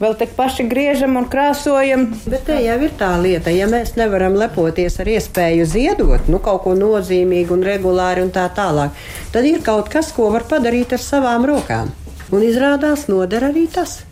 vēl 0.00 0.16
tik 0.18 0.34
paši 0.38 0.66
griežam 0.70 1.16
un 1.20 1.28
krāsojam. 1.30 2.08
Bet 2.30 2.46
te 2.48 2.58
jau 2.64 2.78
ir 2.86 2.94
tā 2.98 3.12
lieta, 3.22 3.52
ja 3.54 3.68
mēs 3.70 3.94
nevaram 3.98 4.38
lepoties 4.38 4.98
ar 5.02 5.10
iespēju 5.14 5.68
ziedot 5.68 6.30
nu, 6.32 6.40
kaut 6.42 6.64
ko 6.66 6.74
nozīmīgu 6.78 7.58
un 7.58 7.64
regulāri 7.66 8.24
un 8.26 8.34
tā 8.34 8.48
tālāk, 8.54 8.94
tad 9.34 9.48
ir 9.48 9.62
kaut 9.66 9.90
kas, 9.92 10.12
ko 10.16 10.30
var 10.34 10.46
padarīt 10.48 10.94
ar 10.96 11.04
savām 11.04 11.46
rokām. 11.48 11.94
Un 12.28 12.44
izrādās 12.44 13.06
noder 13.08 13.48
arī 13.48 13.64
tas. 13.72 14.02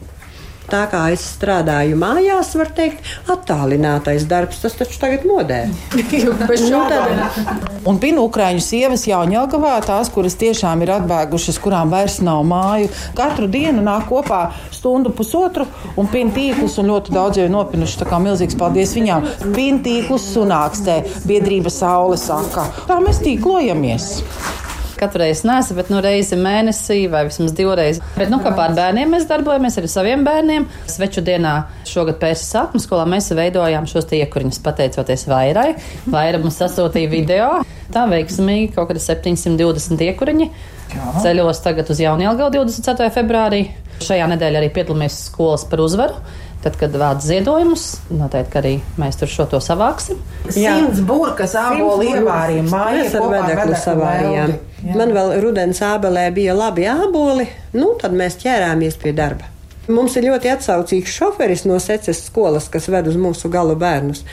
Tā 0.71 0.83
kā 0.91 1.03
es 1.15 1.23
strādāju 1.37 1.99
mājās, 2.01 2.53
var 2.59 2.73
teikt, 2.75 3.05
attālinātais 3.31 4.27
darbs, 4.27 4.59
tas 4.65 4.75
taču 4.79 4.99
tagad 5.03 5.27
modē. 5.29 5.61
nu, 5.95 6.33
un 7.87 8.01
pinu 8.03 8.25
Ukrāņu 8.27 8.63
sievas 8.65 9.07
jau 9.07 9.23
ņelgavā, 9.31 9.77
tās, 9.87 10.11
kuras 10.13 10.35
tiešām 10.41 10.83
ir 10.83 10.95
atbēgušas, 10.97 11.61
kurām 11.63 11.93
vairs 11.95 12.19
nav 12.27 12.43
māju, 12.49 12.91
katru 13.19 13.47
dienu 13.51 13.85
nāk 13.87 14.09
kopā 14.11 14.43
stundu 14.75 15.15
pusotru 15.15 15.69
un 15.97 16.11
pinu 16.11 16.35
tīklus, 16.35 16.81
un 16.83 16.91
ļoti 16.91 17.15
daudz 17.15 17.41
jau 17.41 17.47
ir 17.47 17.55
nopinuši. 17.55 18.01
Tā 18.03 18.11
kā 18.11 18.21
milzīgs 18.23 18.59
paldies 18.59 18.97
viņām. 18.99 19.31
Pinu 19.47 19.83
tīklus 19.87 20.27
sunākstē, 20.35 21.01
biedrība 21.29 21.73
saule 21.73 22.19
saka. 22.21 22.67
Tā 22.91 22.99
mēs 23.05 23.23
tīklojamies. 23.23 24.11
Katru 24.97 25.21
reizi 25.21 25.45
nesu, 25.45 25.75
bet 25.77 25.91
nu, 25.93 25.99
reizi 26.05 26.39
mēnesī 26.41 27.03
vai 27.13 27.27
vismaz 27.29 27.53
divreiz. 27.57 27.99
Bet 28.17 28.31
nu, 28.33 28.39
kopā 28.45 28.71
ar 28.71 28.77
bērniem 28.79 29.11
mēs 29.13 29.27
darbojamies 29.29 29.77
ar 29.81 29.89
saviem 29.93 30.25
bērniem. 30.25 30.65
Sveču 30.89 31.21
dienā 31.27 31.57
šogad 31.89 32.17
pēc 32.23 32.41
sākuma 32.41 32.81
skolā 32.81 33.05
mēs 33.13 33.29
veidojām 33.37 33.89
šos 33.91 34.09
iekuriņus 34.17 34.63
pateicoties 34.65 35.27
vairai. 35.29 35.75
Vaira 36.09 36.41
mums 36.41 36.57
sasūtīja 36.63 37.13
video. 37.13 37.51
Tā 37.93 38.07
veiksmīgi 38.11 38.73
kaut 38.75 38.89
kāda 38.91 39.05
720 39.05 40.07
iekuriņi. 40.09 40.49
Jā. 40.97 41.13
Ceļos 41.27 41.61
tagad 41.65 41.93
uz 41.93 42.01
Jaunjēlgavu 42.01 42.57
24. 42.57 43.13
februārī. 43.15 43.63
Šajā 44.01 44.27
nedēļā 44.33 44.61
arī 44.63 44.73
piedalāmies 44.73 45.21
skolas 45.29 45.65
par 45.69 45.85
uzvaru. 45.85 46.17
Tad, 46.65 46.75
kad 46.81 46.95
vāc 46.99 47.21
ziedojumus, 47.23 47.83
noteikti 48.11 48.59
arī 48.59 48.73
mēs 48.99 49.21
tur 49.21 49.31
šo 49.31 49.45
to 49.53 49.61
savāksim. 49.63 50.19
Simts 50.51 51.03
burkas, 51.07 51.53
ābolu 51.61 52.09
ievārījām, 52.09 52.71
mājas 52.73 53.15
ar 53.15 53.27
vedeklu 53.31 53.77
savārījām. 53.85 54.55
Man 54.95 55.13
vēl 55.17 55.37
rudens 55.43 55.81
ābelē 55.83 56.29
bija 56.35 56.55
labi 56.55 56.87
āboli, 56.87 57.49
nu 57.75 57.95
tad 58.01 58.15
mēs 58.15 58.39
ķērāmies 58.43 58.99
pie 59.03 59.15
darba. 59.17 59.49
Mums 59.87 60.17
ir 60.19 60.25
ļoti 60.27 60.51
atsaucīgs 60.51 61.15
šoferis 61.15 61.63
no 61.67 61.77
seces 61.83 62.25
skolas, 62.27 62.67
kas 62.71 62.89
ved 62.91 63.07
uz 63.07 63.19
mūsu 63.19 63.47
galu 63.51 63.77
bērnus. 63.79 64.25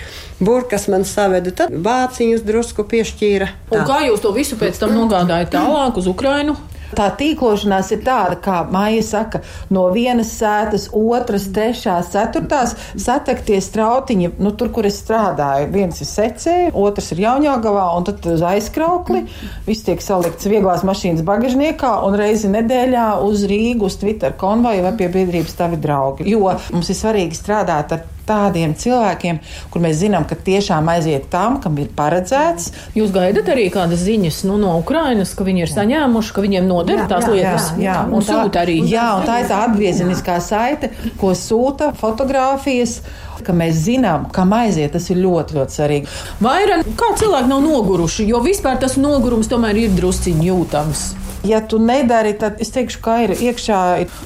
Burkas 0.41 0.87
man 0.89 1.05
saveda, 1.05 1.53
tad 1.53 1.73
vāciņus 1.85 2.41
drusku 2.45 2.85
piešķīra. 2.89 3.49
Kā 3.69 3.99
jūs 4.07 4.23
to 4.23 4.33
visu 4.33 4.57
pēc 4.57 4.81
tam 4.81 4.95
nogādājat 4.97 5.53
tālāk 5.53 5.99
uz 6.01 6.09
Ukrainu? 6.09 6.57
Tā 6.93 7.09
tīklošanās 7.19 7.91
ir 7.95 8.03
tāda, 8.05 8.37
kā 8.43 8.61
Maija 8.71 9.03
saka, 9.05 9.41
no 9.73 9.85
vienas 9.93 10.33
sētas, 10.37 10.89
otras, 10.93 11.47
trešās, 11.55 12.11
ceturtās 12.13 12.75
satekties 12.99 13.69
strautiņi, 13.71 14.33
nu, 14.43 14.53
tur, 14.57 14.71
kur 14.75 14.87
es 14.89 14.99
strādāju. 15.03 15.71
Viens 15.73 16.01
ir 16.03 16.09
secē, 16.09 16.57
otrs 16.77 17.11
ir 17.15 17.23
jaunjāgavā, 17.25 17.87
un 17.97 18.07
tad 18.07 18.25
uz 18.33 18.45
aizkraukli. 18.53 19.25
Viss 19.67 19.85
tiek 19.87 20.01
salikts 20.03 20.49
vieglās 20.49 20.85
mašīnas 20.87 21.25
bagažniekā 21.27 21.95
un 22.07 22.17
reizi 22.19 22.51
nedēļā 22.53 23.09
uz 23.25 23.45
Rīgu, 23.49 23.89
uz 23.89 23.99
Twitter 24.01 24.35
konvoju 24.39 24.85
vai 24.87 24.95
pie 24.99 25.09
biedrības 25.13 25.57
tavi 25.59 25.79
draugi. 25.81 26.27
Jo 26.29 26.53
mums 26.73 26.89
ir 26.91 26.99
svarīgi 26.99 27.39
strādāt 27.39 27.95
ar 27.95 28.05
tādiem 28.27 28.75
cilvēkiem, 28.77 29.39
kur 29.73 29.83
mēs 29.83 29.99
zinām, 30.01 30.27
ka 30.29 30.37
tiešām 30.37 30.89
aiziet 30.93 31.29
tam, 31.33 31.59
kam 31.63 31.77
ir 31.81 31.89
paredzēts. 31.95 32.71
Jūs 32.97 33.13
gaidat 33.15 33.51
arī 33.53 33.67
kādas 33.73 34.03
ziņas 34.05 34.43
nu, 34.49 34.59
no 34.61 34.77
Ukrainas, 34.81 35.33
ka 35.37 35.47
viņi 35.47 35.65
ir 35.65 35.73
saņēmuši, 35.73 36.33
ka 36.35 36.45
viņiem 36.45 36.69
noder 36.69 37.03
tās 37.11 37.27
jā, 37.27 37.33
lietas. 37.33 37.67
Jā, 37.77 37.83
jā, 37.89 37.99
un, 38.07 38.21
un 38.21 38.29
tā, 38.29 38.63
arī. 38.63 38.79
jā, 38.89 39.09
un 39.17 39.27
tā 39.27 39.41
ir 39.43 39.51
tā 39.51 39.59
atgriezeniskā 39.67 40.39
saite, 40.43 40.93
ko 41.21 41.35
sūta 41.37 41.93
fotografijas 41.99 43.01
ka 43.43 43.51
mēs 43.55 43.81
zinām, 43.87 44.29
kam 44.31 44.53
aiziet, 44.55 44.93
tas 44.93 45.09
ir 45.11 45.19
ļoti, 45.19 45.57
ļoti 45.57 45.75
svarīgi. 45.75 46.11
Vairāk 46.43 46.87
kā 46.99 47.09
cilvēki 47.19 47.49
nav 47.51 47.63
noguruši, 47.65 48.27
jo 48.29 48.39
vispār 48.45 48.79
tas 48.79 48.95
nogurums 49.01 49.51
tomēr 49.51 49.81
ir 49.81 49.97
drusciņš 49.97 50.47
jūtams. 50.47 51.03
Ja 51.43 51.59
tu 51.67 51.75
nedari, 51.83 52.31
tad 52.39 52.61
es 52.63 52.71
teikšu, 52.71 53.01
ka 53.03 53.17
ir 53.25 53.33
iekšā 53.35 53.79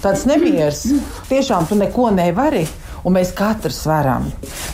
tāds 0.04 0.28
nemieris. 0.30 0.84
Tiešām 1.32 1.66
tu 1.66 1.78
neko 1.80 2.12
nevari 2.14 2.68
un 3.08 3.16
mēs 3.16 3.32
katrs 3.36 3.80
varam. 3.88 4.28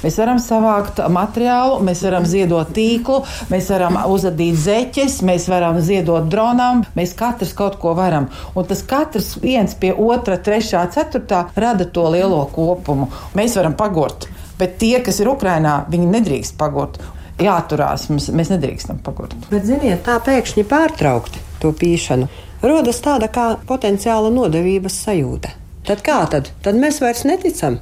Mēs 0.04 0.18
varam 0.18 0.40
savākt 0.42 1.00
materiālu, 1.14 1.80
mēs 1.86 2.02
varam 2.06 2.26
ziedot 2.28 2.74
tīklu, 2.74 3.22
mēs 3.54 3.70
varam 3.74 4.00
uzadīt 4.10 4.58
zeķes, 4.64 5.20
mēs 5.28 5.48
varam 5.52 5.80
ziedot 5.84 6.30
dronam, 6.32 6.84
mēs 6.98 7.14
katrs 7.20 7.54
kaut 7.58 7.78
ko 7.82 7.94
varam. 7.98 8.30
Un 8.58 8.70
tas 8.70 8.82
katrs 8.90 9.36
viens 9.44 9.78
pie 9.78 9.94
otra, 9.94 10.40
trešā, 10.42 10.84
ceturtā 10.94 11.46
rada 11.56 11.86
to 11.86 12.08
lielo 12.14 12.44
kopumu. 12.54 13.12
Mēs 13.38 13.58
varam 13.60 13.78
pagurt, 13.78 14.28
bet 14.60 14.80
tie, 14.82 14.98
kas 15.06 15.22
ir 15.22 15.30
Ukrainā, 15.34 15.84
viņi 15.94 16.10
nedrīkst 16.18 16.58
pagurt. 16.58 17.02
Jāturās, 17.42 18.08
mums, 18.12 18.28
mēs 18.30 18.52
nedrīkstam 18.54 19.00
pagurt. 19.06 19.34
Bet, 19.50 19.66
ziniet, 19.66 20.04
tā 20.06 20.20
pēkšņi 20.22 20.68
pārtraukt 20.70 21.40
to 21.64 21.72
pīšanu, 21.74 22.28
rodas 22.62 23.02
tāda 23.02 23.30
kā 23.34 23.48
potenciāla 23.68 24.30
nodevības 24.34 25.00
sajūta. 25.08 25.56
Tad 25.84 26.06
kā 26.06 26.22
tad? 26.32 26.54
Tad 26.64 26.78
mēs 26.80 27.02
vairs 27.04 27.26
neticam. 27.28 27.82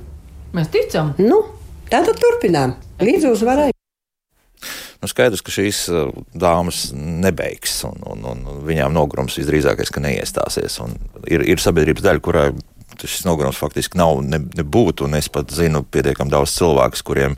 Mēs 0.56 0.72
ticam. 0.72 1.14
Nu, 1.22 1.44
tātad 1.92 2.18
turpinām 2.20 2.76
līdz 3.00 3.30
uzvarai. 3.32 3.70
Nu, 5.02 5.10
skaidrs, 5.10 5.42
ka 5.42 5.54
šīs 5.54 5.86
uh, 5.90 6.12
dāmas 6.38 6.92
nebeigs, 6.94 7.80
un, 7.88 8.04
un, 8.06 8.26
un 8.34 8.44
viņām 8.68 8.94
nogurums 8.94 9.40
visdrīzākais, 9.40 9.90
ka 9.90 10.04
neiestāsies. 10.04 10.78
Un 10.84 10.94
ir, 11.26 11.42
ir 11.50 11.64
sabiedrības 11.64 12.06
daļa, 12.06 12.22
kurai 12.22 12.50
šis 13.02 13.24
nogurums 13.26 13.58
faktiski 13.58 13.98
nav 13.98 14.20
nebūtu, 14.22 15.08
ne 15.08 15.16
un 15.16 15.22
es 15.24 15.32
pat 15.34 15.50
zinu 15.56 15.82
pietiekami 15.88 16.30
daudz 16.30 16.54
cilvēku, 16.60 17.02
kuriem 17.08 17.38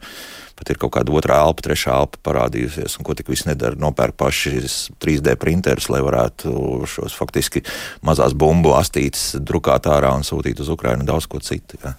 pat 0.59 0.73
ir 0.73 0.79
kaut 0.81 0.93
kāda 0.97 1.13
otrā 1.15 1.39
elpa, 1.45 1.63
trešā 1.65 1.95
elpa 2.01 2.19
parādījusies, 2.27 2.97
un 2.99 3.07
ko 3.07 3.15
tik 3.17 3.31
viss 3.31 3.47
nedara. 3.47 3.79
Nopērk 3.79 4.17
paši 4.19 4.57
3D 5.01 5.37
printerus, 5.39 5.87
lai 5.93 6.01
varētu 6.03 6.51
šos 6.89 7.15
faktiski 7.17 7.63
mazās 8.05 8.35
bumbu 8.35 8.75
astītes 8.77 9.37
drukāt 9.39 9.87
ārā 9.89 10.11
un 10.17 10.27
sūtīt 10.27 10.59
uz 10.59 10.73
Ukrainu 10.73 11.05
un 11.05 11.13
daudz 11.13 11.29
ko 11.31 11.41
citu. 11.43 11.79
Ja. 11.85 11.95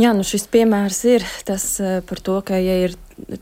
Jā, 0.00 0.14
nu 0.16 0.24
šis 0.24 0.46
piemērs 0.48 1.02
ir 1.04 1.24
tas 1.44 1.64
eh, 1.84 1.98
par 2.08 2.20
to, 2.24 2.38
ka, 2.48 2.56
ja 2.56 2.78
ir 2.86 2.94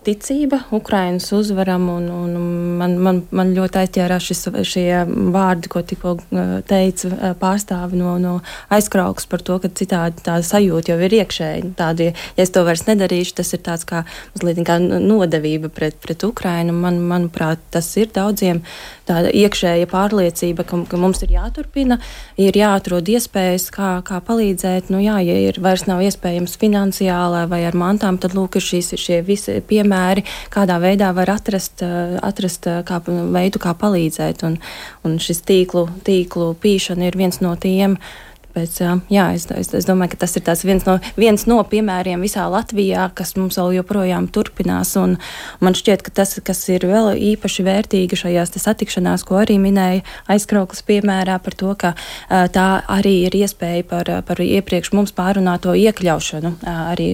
ticība 0.04 0.60
Ukrainas 0.70 1.32
uzvaram, 1.32 1.88
un, 1.88 2.08
un 2.10 2.32
man, 2.78 2.96
man, 2.98 3.20
man 3.30 3.52
ļoti 3.54 3.80
aizķērās 3.82 4.26
šis, 4.30 4.42
šie 4.66 4.86
vārdi, 5.34 5.70
ko 5.72 5.82
tikko 5.86 6.14
eh, 6.18 6.52
teica 6.68 7.10
eh, 7.10 7.34
pārstāvi 7.40 7.98
no, 8.00 8.16
no 8.22 8.34
aizkrauks 8.72 9.28
par 9.30 9.44
to, 9.46 9.58
ka 9.62 9.70
citādi 9.80 10.24
tā 10.26 10.38
sajūta 10.46 10.92
jau 10.92 10.98
ir 11.06 11.16
iekšēji. 11.20 11.72
Tādi, 11.78 12.10
ja 12.10 12.44
es 12.44 12.52
to 12.54 12.64
vairs 12.66 12.86
nedarīšu, 12.88 13.36
tas 13.40 13.52
ir 13.56 13.62
tāds 13.66 13.86
kā 13.88 14.04
mazliet 14.34 14.62
kā 14.66 14.78
nodevība 14.80 15.70
pret, 15.74 15.98
pret 16.02 16.26
Ukrainu. 16.26 16.74
Man, 16.76 17.00
manuprāt, 17.10 17.62
tas 17.74 17.88
ir 18.00 18.10
daudziem 18.14 18.62
tāda 19.08 19.32
iekšēja 19.34 19.88
pārliecība, 19.90 20.66
ka, 20.66 20.82
ka 20.90 21.00
mums 21.00 21.22
ir 21.26 21.34
jāturpina, 21.34 22.00
ir 22.40 22.56
jāatrod 22.58 23.08
iespējas, 23.10 23.70
kā, 23.74 23.92
kā 24.06 24.20
palīdzēt. 24.26 24.90
Nu, 24.92 25.00
jā, 25.02 25.18
ja 25.26 25.38
ir 25.48 25.60
vairs 25.62 25.86
nav 25.90 26.02
iespējams 26.06 26.58
finansiāli 26.60 27.46
vai 27.50 27.64
ar 27.68 27.78
mantām, 27.78 28.20
tad 28.20 28.36
lūk, 28.38 28.58
ir 28.58 28.66
šīs, 28.66 28.94
šie 29.00 29.20
visi 29.26 29.59
piemēri, 29.66 30.24
kādā 30.52 30.78
veidā 30.82 31.10
var 31.16 31.32
atrast, 31.36 31.84
atrast 32.22 32.68
kā, 32.88 33.02
veidu, 33.06 33.62
kā 33.62 33.74
palīdzēt. 33.78 34.44
Un, 34.48 34.58
un 35.06 35.20
šis 35.22 35.44
tīklu, 35.48 35.86
tīklu 36.06 36.52
pīšana 36.62 37.10
ir 37.10 37.20
viens 37.20 37.40
no 37.44 37.54
tiem. 37.60 37.96
Uh, 38.00 38.29
Tāpēc, 38.50 38.80
jā, 39.14 39.24
es, 39.30 39.44
es, 39.54 39.68
es 39.78 39.86
domāju, 39.86 40.16
ka 40.16 40.24
tas 40.24 40.32
ir 40.34 40.42
viens 40.66 40.82
no, 40.82 40.96
viens 41.14 41.44
no 41.46 41.60
piemēriem 41.62 42.18
visā 42.18 42.48
Latvijā, 42.50 43.04
kas 43.14 43.36
mums 43.38 43.54
vēl 43.60 43.76
joprojām 43.76 44.26
turpinās. 44.26 44.96
Man 45.62 45.76
šķiet, 45.78 46.02
ka 46.02 46.10
tas, 46.18 46.34
kas 46.42 46.64
ir 46.74 46.82
vēl 46.90 47.12
īpaši 47.14 47.62
vērtīgi 47.62 48.18
šajās 48.18 48.50
satikšanās, 48.58 49.22
ko 49.28 49.38
arī 49.38 49.60
minēja 49.62 50.02
aizkrauklis 50.34 50.82
piemērā 50.88 51.36
par 51.44 51.54
to, 51.60 51.76
ka 51.78 51.92
tā 52.26 52.64
arī 52.90 53.12
ir 53.28 53.36
iespēja 53.38 53.86
par, 53.86 54.10
par 54.26 54.42
iepriekš 54.42 54.90
mums 54.98 55.14
pārunāto 55.14 55.76
iekļaušanu, 55.78 56.52
arī 56.90 57.08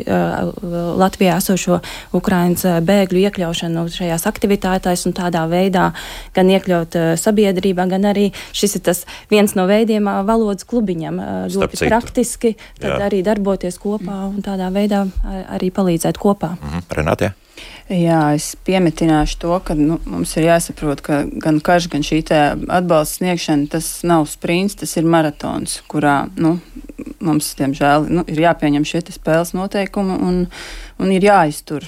Latvijā 0.97 1.37
esošo 1.37 1.83
Ukrainas 2.17 2.65
bēgļu 2.65 3.27
iekļaušanu 3.27 3.85
šajās 3.93 4.25
aktivitātēs 4.33 5.05
un 5.05 5.19
tādā 5.21 5.45
veidā 5.53 5.91
gan 6.33 6.57
iekļaut 6.57 6.97
sabiedrībā, 7.21 7.91
gan 7.93 8.09
arī 8.15 8.31
šis 8.57 8.81
ir 8.81 8.87
tas 8.89 9.05
viens 9.29 9.53
no 9.53 9.69
veidiem 9.69 10.09
valodas 10.25 10.65
klubiņam 10.65 11.26
ļoti 11.27 11.81
praktiski 11.87 12.55
arī 12.83 13.23
darboties 13.27 13.81
kopā 13.83 14.23
un 14.29 14.39
tādā 14.45 14.71
veidā 14.75 15.07
arī 15.49 15.73
palīdzēt 15.75 16.19
kopā. 16.23 16.57
-hmm. 16.61 16.87
Renāte? 16.91 17.33
Jā, 17.87 18.35
es 18.35 18.57
piemetināšu 18.67 19.39
to, 19.39 19.59
ka 19.63 19.75
nu, 19.79 20.01
mums 20.11 20.33
ir 20.37 20.49
jāsaprot, 20.49 21.01
ka 21.07 21.21
gan 21.43 21.61
karš, 21.63 21.87
gan 21.93 22.03
šī 22.03 22.19
atbalsta 22.69 23.21
sniegšana 23.21 23.71
tas 23.71 24.03
nav 24.03 24.27
sprints, 24.27 24.75
tas 24.75 24.97
ir 24.99 25.07
maratons, 25.07 25.79
kurā 25.87 26.29
nu, 26.37 26.57
mums, 27.21 27.53
diemžēl, 27.55 28.09
nu, 28.11 28.25
ir 28.27 28.43
jāpieņem 28.43 28.85
šie 28.85 29.05
spēles 29.15 29.55
noteikumi 29.55 30.19
un, 30.19 30.43
un 30.99 31.15
ir 31.15 31.29
jāiztur. 31.29 31.87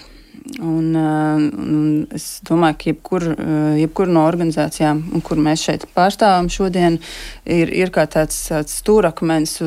Un, 0.58 0.94
eh, 0.96 1.36
un 1.58 2.06
es 2.14 2.40
domāju, 2.46 2.76
ka 2.78 2.88
jebkur, 2.90 3.24
eh, 3.30 3.76
jebkur 3.82 4.08
no 4.10 4.24
organizācijām, 4.26 5.02
kur 5.22 5.38
mēs 5.38 5.62
šeit 5.66 5.86
pārstāvam 5.94 6.48
šodien, 6.50 6.98
ir, 7.44 7.70
ir 7.74 7.92
kā 7.94 8.06
tāds, 8.10 8.36
tāds 8.50 8.74
stūrakmens, 8.80 9.58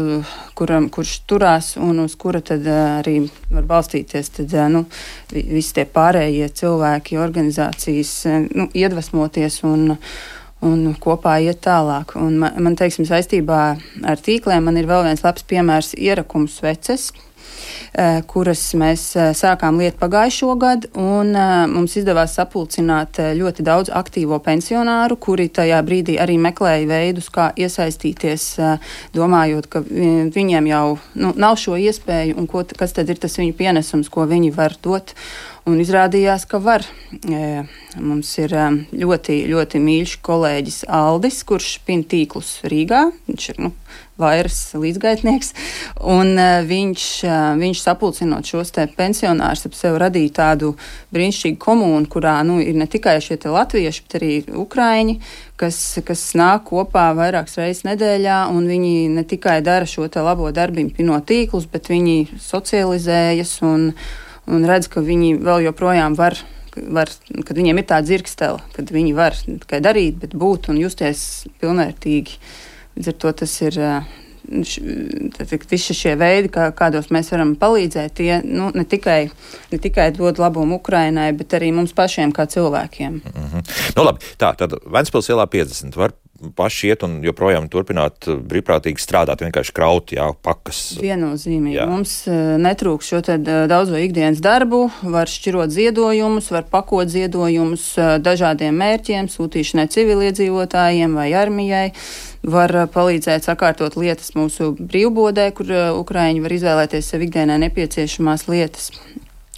kuram, 0.55 0.89
kurš 0.89 1.13
turās 1.30 1.78
un 1.78 2.03
uz 2.03 2.15
kura 2.15 2.41
tad 2.41 2.67
eh, 2.67 2.82
arī 2.99 3.15
var 3.49 3.63
balstīties. 3.69 4.34
Tad, 4.38 4.57
nu, 4.72 4.86
visi 5.32 5.74
tie 5.80 5.86
pārējie 5.86 6.51
cilvēki, 6.61 7.19
organizācijas, 7.22 8.13
nu, 8.51 8.67
iedvesmoties 8.74 9.61
un, 9.63 9.97
un 10.61 10.86
kopā 10.99 11.39
iet 11.45 11.63
tālāk. 11.65 12.17
Un 12.19 12.39
man, 12.43 12.59
man 12.67 12.76
teiksim, 12.80 13.07
saistībā 13.07 13.63
ar 14.03 14.24
tīkliem 14.28 14.67
man 14.67 14.78
ir 14.78 14.91
vēl 14.91 15.07
viens 15.07 15.24
labs 15.24 15.47
piemērs- 15.47 15.95
ierakums 16.09 16.59
veces 16.63 17.11
kuras 18.28 18.62
mēs 18.80 19.04
eh, 19.20 19.32
sākām 19.38 19.80
lietu 19.82 19.99
pagājušo 20.02 20.56
gadu, 20.62 20.91
un 20.99 21.36
eh, 21.36 21.52
mums 21.72 21.95
izdevās 21.99 22.36
sapulcināt 22.38 23.20
ļoti 23.38 23.66
daudz 23.68 23.91
aktīvo 23.93 24.39
pensionāru, 24.43 25.18
kuri 25.20 25.49
tajā 25.52 25.82
brīdī 25.86 26.18
arī 26.22 26.38
meklēja 26.41 26.88
veidus, 26.89 27.30
kā 27.34 27.52
iesaistīties, 27.60 28.47
domājot, 29.16 29.68
ka 29.72 29.84
viņiem 29.84 30.70
jau 30.72 30.86
nu, 31.20 31.34
nav 31.36 31.58
šo 31.60 31.78
iespēju, 31.80 32.38
un 32.39 32.47
ko, 32.49 32.64
kas 32.78 32.95
tad 32.97 33.12
ir 33.12 33.20
tas 33.22 33.38
viņu 33.39 33.56
pienesums, 33.58 34.12
ko 34.12 34.28
viņi 34.30 34.54
var 34.56 34.78
dot. 34.84 35.16
Un 35.70 35.78
izrādījās, 35.78 36.47
ka 36.49 36.57
var. 36.57 36.82
Mums 38.01 38.30
ir 38.41 38.53
ļoti, 38.97 39.36
ļoti 39.51 39.82
mīļš 39.84 40.16
kolēģis 40.26 40.80
Aldis, 40.89 41.43
kurš 41.45 41.76
pina 41.86 42.07
tīklus 42.09 42.55
Rīgā. 42.66 43.03
Viņš 43.28 43.45
ir 43.51 43.59
nu, 43.62 43.70
vairs 44.18 44.57
līdzgaitnieks. 44.74 45.51
Un, 46.09 46.34
viņš, 46.66 47.05
viņš 47.62 47.84
sapulcinot 47.84 48.49
šos 48.49 48.74
pensionārus 48.97 49.68
ap 49.70 49.78
sevi 49.78 50.01
radīja 50.01 50.34
tādu 50.39 50.72
brīnišķīgu 51.14 51.62
komūnu, 51.62 52.09
kurā 52.09 52.39
nu, 52.47 52.57
ir 52.64 52.82
ne 52.82 52.89
tikai 52.89 53.20
šie 53.22 53.38
latvieši, 53.45 54.07
bet 54.07 54.18
arī 54.18 54.32
ukraiņi, 54.64 55.16
kas, 55.62 55.78
kas 56.07 56.26
nāk 56.41 56.66
kopā 56.72 57.12
vairākas 57.18 57.59
reizes 57.62 57.86
nedēļā, 57.86 58.41
un 58.49 58.66
viņi 58.66 59.14
ne 59.14 59.28
tikai 59.30 59.59
dara 59.62 59.86
šo 59.86 60.09
labo 60.26 60.49
darbību, 60.49 60.97
pinot 60.97 61.30
tīklus, 61.30 61.70
bet 61.70 61.93
viņi 61.93 62.41
socializējas 62.49 63.59
un, 63.62 63.91
un 64.47 64.65
redz, 64.69 64.89
ka 64.91 65.03
viņi 65.05 65.35
vēl 65.41 65.67
joprojām 65.69 66.17
var. 66.19 66.39
Var, 66.71 67.09
kad 67.43 67.57
viņiem 67.57 67.81
ir 67.81 67.83
tāda 67.83 68.07
dzirkstele, 68.07 68.61
kad 68.71 68.91
viņi 68.95 69.11
var 69.11 69.35
tikai 69.35 69.81
darīt, 69.83 70.21
bet 70.21 70.37
būt 70.39 70.69
un 70.71 70.77
justies 70.79 71.43
pilnvērtīgi. 71.59 72.37
Līdz 72.95 73.09
ar 73.11 73.17
to 73.19 73.33
tas 73.41 73.55
ir 73.59 73.75
visi 75.71 75.95
šie 75.95 76.15
veidi, 76.15 76.47
kā, 76.51 76.69
kādos 76.75 77.11
mēs 77.11 77.31
varam 77.31 77.53
palīdzēt, 77.59 78.13
tie 78.15 78.39
nu, 78.43 78.71
ne, 78.75 78.85
tikai, 78.87 79.29
ne 79.71 79.79
tikai 79.83 80.09
dod 80.15 80.39
labumu 80.39 80.79
Ukrainai, 80.79 81.31
bet 81.37 81.53
arī 81.59 81.71
mums 81.75 81.93
pašiem 81.93 82.31
kā 82.31 82.47
cilvēkiem. 82.47 83.21
Mm 83.21 83.47
-hmm. 83.51 83.69
nu, 83.95 84.03
labi, 84.03 84.19
tā 84.39 84.55
tad 84.55 84.73
Ventspils 84.85 85.29
ielā 85.29 85.47
50 85.47 85.95
var 85.95 86.11
paši 86.55 86.91
iet 86.91 87.03
un 87.05 87.19
joprojām 87.25 87.67
turpināt 87.71 88.27
uh, 88.27 88.39
brīvprātīgi 88.39 89.01
strādāt, 89.01 89.43
vienkārši 89.45 89.73
kraut, 89.75 90.13
jā, 90.15 90.27
pakas. 90.43 90.79
Viennozīmīgi. 91.01 91.77
Jā. 91.77 91.87
Mums 91.89 92.15
uh, 92.29 92.55
netrūks 92.61 93.11
šo 93.11 93.21
uh, 93.21 93.51
daudzo 93.69 93.99
ikdienas 94.01 94.41
darbu, 94.43 94.83
var 95.13 95.31
šķirot 95.31 95.73
ziedojumus, 95.73 96.49
var 96.53 96.67
pakot 96.71 97.11
ziedojumus 97.11 97.85
dažādiem 98.23 98.77
mērķiem, 98.81 99.29
sūtīšanai 99.31 99.87
civiliedzīvotājiem 99.93 101.17
vai 101.19 101.31
armijai. 101.37 101.87
Var 102.41 102.73
palīdzēt 102.89 103.45
sakārtot 103.45 103.93
lietas 104.01 104.33
mūsu 104.33 104.71
brīvbodē, 104.79 105.51
kur 105.53 105.69
Ukraiņi 105.99 106.41
var 106.41 106.55
izvēlēties 106.55 107.11
sev 107.13 107.21
ikdienai 107.27 107.59
nepieciešamās 107.67 108.47
lietas. 108.49 108.89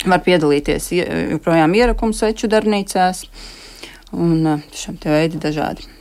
Var 0.04 0.20
piedalīties 0.26 0.90
joprojām 0.98 1.78
ierakums 1.80 2.20
sveču 2.20 2.52
darbnīcās 2.52 3.24
un 4.12 4.58
šiem 4.76 5.00
te 5.00 5.16
veidi 5.16 5.40
dažādi. 5.40 5.93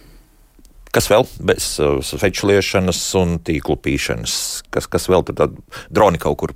Kas 0.93 1.09
vēl 1.09 1.25
bez 1.41 1.71
uh, 1.81 2.03
sveču 2.05 2.51
liešanas 2.51 2.99
un 3.17 3.39
tīklu 3.41 3.79
pīšanas? 3.81 4.35
Kas, 4.73 4.91
kas 4.93 5.09
vēl 5.09 5.25
tur 5.25 5.39
tādu 5.39 5.65
droni 5.89 6.21
kaut 6.21 6.37
kur 6.43 6.53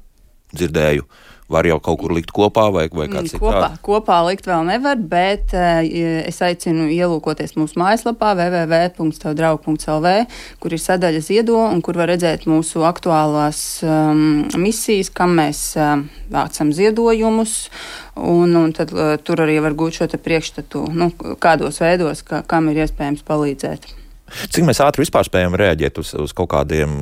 dzirdēju? 0.53 1.07
Var 1.47 1.63
jau 1.71 1.77
kaut 1.79 2.01
kur 2.01 2.11
likt 2.11 2.33
kopā, 2.35 2.67
vai, 2.75 2.83
vai 2.91 3.07
kāds 3.07 3.31
mm, 3.31 3.39
kopā, 3.41 3.55
citādi? 3.55 3.81
Kopā 3.87 4.19
likt 4.27 4.49
vēl 4.51 4.67
nevar, 4.67 4.99
bet 4.99 5.55
uh, 5.57 5.81
es 6.27 6.43
aicinu 6.45 6.91
ielūkoties 6.93 7.57
mūsu 7.57 7.81
mājaslapā 7.81 8.35
www.draugu.lv, 8.37 10.15
kur 10.61 10.77
ir 10.77 10.85
sadaļa 10.85 11.25
ziedo 11.25 11.63
un 11.63 11.81
kur 11.87 11.97
var 11.97 12.13
redzēt 12.13 12.45
mūsu 12.51 12.85
aktuālās 12.85 13.61
um, 13.87 14.43
misijas, 14.61 15.09
kam 15.17 15.39
mēs 15.41 15.69
uh, 15.81 16.03
vācam 16.35 16.77
ziedojumus. 16.77 17.71
Un, 18.21 18.53
un 18.53 18.75
tad 18.77 18.93
uh, 18.93 19.15
tur 19.17 19.47
arī 19.47 19.63
var 19.65 19.79
gūt 19.79 20.03
šo 20.03 20.11
priekšstatu, 20.13 20.91
nu, 20.93 21.15
kādos 21.41 21.81
veidos, 21.81 22.27
ka, 22.27 22.45
kam 22.45 22.69
ir 22.75 22.85
iespējams 22.85 23.25
palīdzēt. 23.25 23.95
Cik 24.27 24.67
mēs 24.67 24.83
ātri 24.83 25.05
vispār 25.05 25.27
spējam 25.29 25.57
reaģēt 25.59 26.01
uz, 26.03 26.13
uz 26.19 26.35
kaut 26.37 26.51
kādiem 26.55 26.95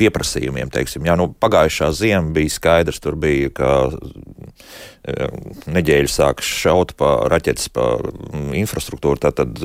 pieprasījumiem. 0.00 0.70
Teiksim. 0.72 1.04
Jā, 1.08 1.16
nu, 1.20 1.30
pagājušā 1.40 1.90
ziema 1.96 2.34
bija 2.36 2.54
skaidrs, 2.54 3.00
tur 3.04 3.18
bija, 3.20 3.50
ka 3.56 3.70
eh, 3.90 5.28
neģēļi 5.68 6.10
sāk 6.10 6.44
šaut 6.44 6.94
pa 7.00 7.18
raķetes, 7.32 7.70
pa 7.74 7.92
mm, 8.00 8.52
infrastruktūru. 8.62 9.20
Tātad 9.26 9.60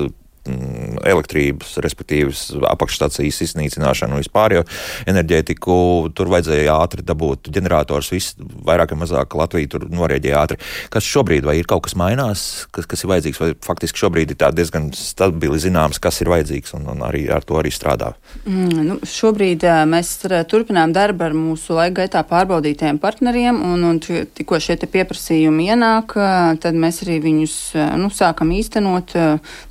elektrības, 1.06 1.76
respektīvi 1.84 2.34
apakšstācijas 2.70 3.42
iznīcināšanu 3.48 4.16
un 4.16 4.22
vispār 4.22 4.58
jau 4.58 4.64
enerģētiku. 5.10 5.76
Tur 6.16 6.30
vajadzēja 6.32 6.76
ātri 6.76 7.04
dabūt 7.06 7.50
ģenerators, 7.54 8.10
viss 8.14 8.36
vairāk 8.66 8.94
vai 8.94 9.02
mazāk 9.02 9.36
Latvija 9.38 9.72
tur 9.74 9.86
norēģēja 9.92 10.42
ātri. 10.42 10.60
Kas 10.92 11.06
šobrīd, 11.06 11.46
vai 11.46 11.58
ir 11.60 11.68
kaut 11.70 11.86
kas 11.86 11.96
mainās, 11.98 12.66
kas, 12.74 12.88
kas 12.90 13.04
ir 13.04 13.12
vajadzīgs, 13.12 13.42
vai 13.42 13.50
faktiski 13.66 14.02
šobrīd 14.02 14.34
ir 14.34 14.56
diezgan 14.56 14.90
stabili 14.96 15.60
zināms, 15.62 16.00
kas 16.02 16.20
ir 16.22 16.30
vajadzīgs 16.32 16.76
un, 16.78 16.86
un 16.92 17.04
arī 17.06 17.26
ar 17.32 17.44
to 17.46 17.58
arī 17.60 17.72
strādā? 17.74 18.12
Mm, 18.44 18.82
nu, 18.90 18.98
šobrīd 19.06 19.66
mēs 19.90 20.12
turpinām 20.50 20.94
darbu 20.96 21.28
ar 21.28 21.36
mūsu 21.36 21.76
laika 21.76 22.02
gaitā 22.02 22.22
pārbaudītiem 22.28 23.00
partneriem, 23.02 23.60
un, 23.66 23.84
un 23.90 24.00
tikko 24.00 24.60
šie 24.62 24.78
pieprasījumi 24.86 25.70
ienāk, 25.72 26.14
tad 26.62 26.78
mēs 26.78 27.02
arī 27.04 27.18
viņus 27.24 27.56
nu, 28.00 28.10
sākam 28.14 28.52
īstenot. 28.54 29.14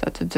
Tātad, 0.01 0.35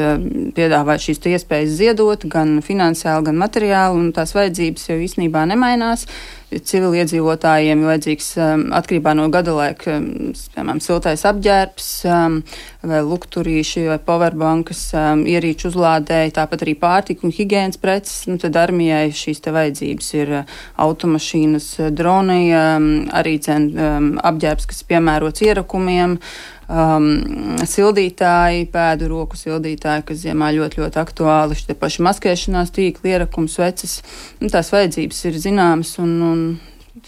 piedāvāt 0.56 1.04
šīs 1.04 1.22
iespējas 1.32 1.76
ziedot 1.78 2.24
gan 2.30 2.58
finansiāli, 2.64 3.28
gan 3.30 3.40
materiāli, 3.40 4.00
un 4.00 4.12
tās 4.16 4.34
vajadzības 4.36 4.90
jau 4.90 4.98
īstenībā 5.04 5.44
nemainās. 5.50 6.06
Civiliedzīvotājiem 6.48 7.82
vajadzīgs 7.84 8.28
um, 8.40 8.62
atkarībā 8.72 9.12
no 9.18 9.26
gada 9.32 9.52
laika, 9.52 9.98
um, 9.98 10.32
piemēram, 10.54 10.80
siltais 10.80 11.26
apģērbs, 11.28 11.88
um, 12.08 12.38
vai 12.88 13.02
lukturīši, 13.04 13.84
vai 13.90 13.98
powerbankas, 14.00 14.80
ierīču 15.28 15.68
uzlādēji, 15.68 16.32
tāpat 16.40 16.64
arī 16.64 16.76
pārtika 16.80 17.28
un 17.28 17.34
higiēnas 17.36 17.80
preces. 17.82 18.24
Nu, 18.30 18.38
tad 18.40 18.56
armijai 18.56 19.10
šīs 19.12 19.44
te 19.44 19.52
vajadzības 19.52 20.12
ir 20.16 20.36
uh, 20.40 20.60
automašīnas, 20.88 21.72
uh, 21.82 21.90
droni, 21.92 22.40
arī 23.18 23.38
cen, 23.44 23.68
apģērbs, 24.24 24.70
kas 24.70 24.86
piemērots 24.88 25.44
ierakumiem. 25.44 26.16
Um, 26.68 27.54
sildītāji, 27.64 28.66
pēdu 28.68 29.06
roku 29.08 29.38
sildītāji, 29.40 30.02
kas 30.10 30.18
ziemā 30.20 30.50
ļoti, 30.52 30.82
ļoti 30.82 30.98
aktuāli, 31.00 31.56
šie 31.56 31.76
paši 31.80 32.04
maskēšanās 32.04 32.74
tīkli, 32.76 33.14
ierakums, 33.14 33.54
veces. 33.56 33.94
Nu, 34.42 34.50
tās 34.52 34.68
vajadzības 34.74 35.22
ir 35.30 35.38
zināmas 35.40 35.94
un, 36.02 36.12
un 36.26 36.37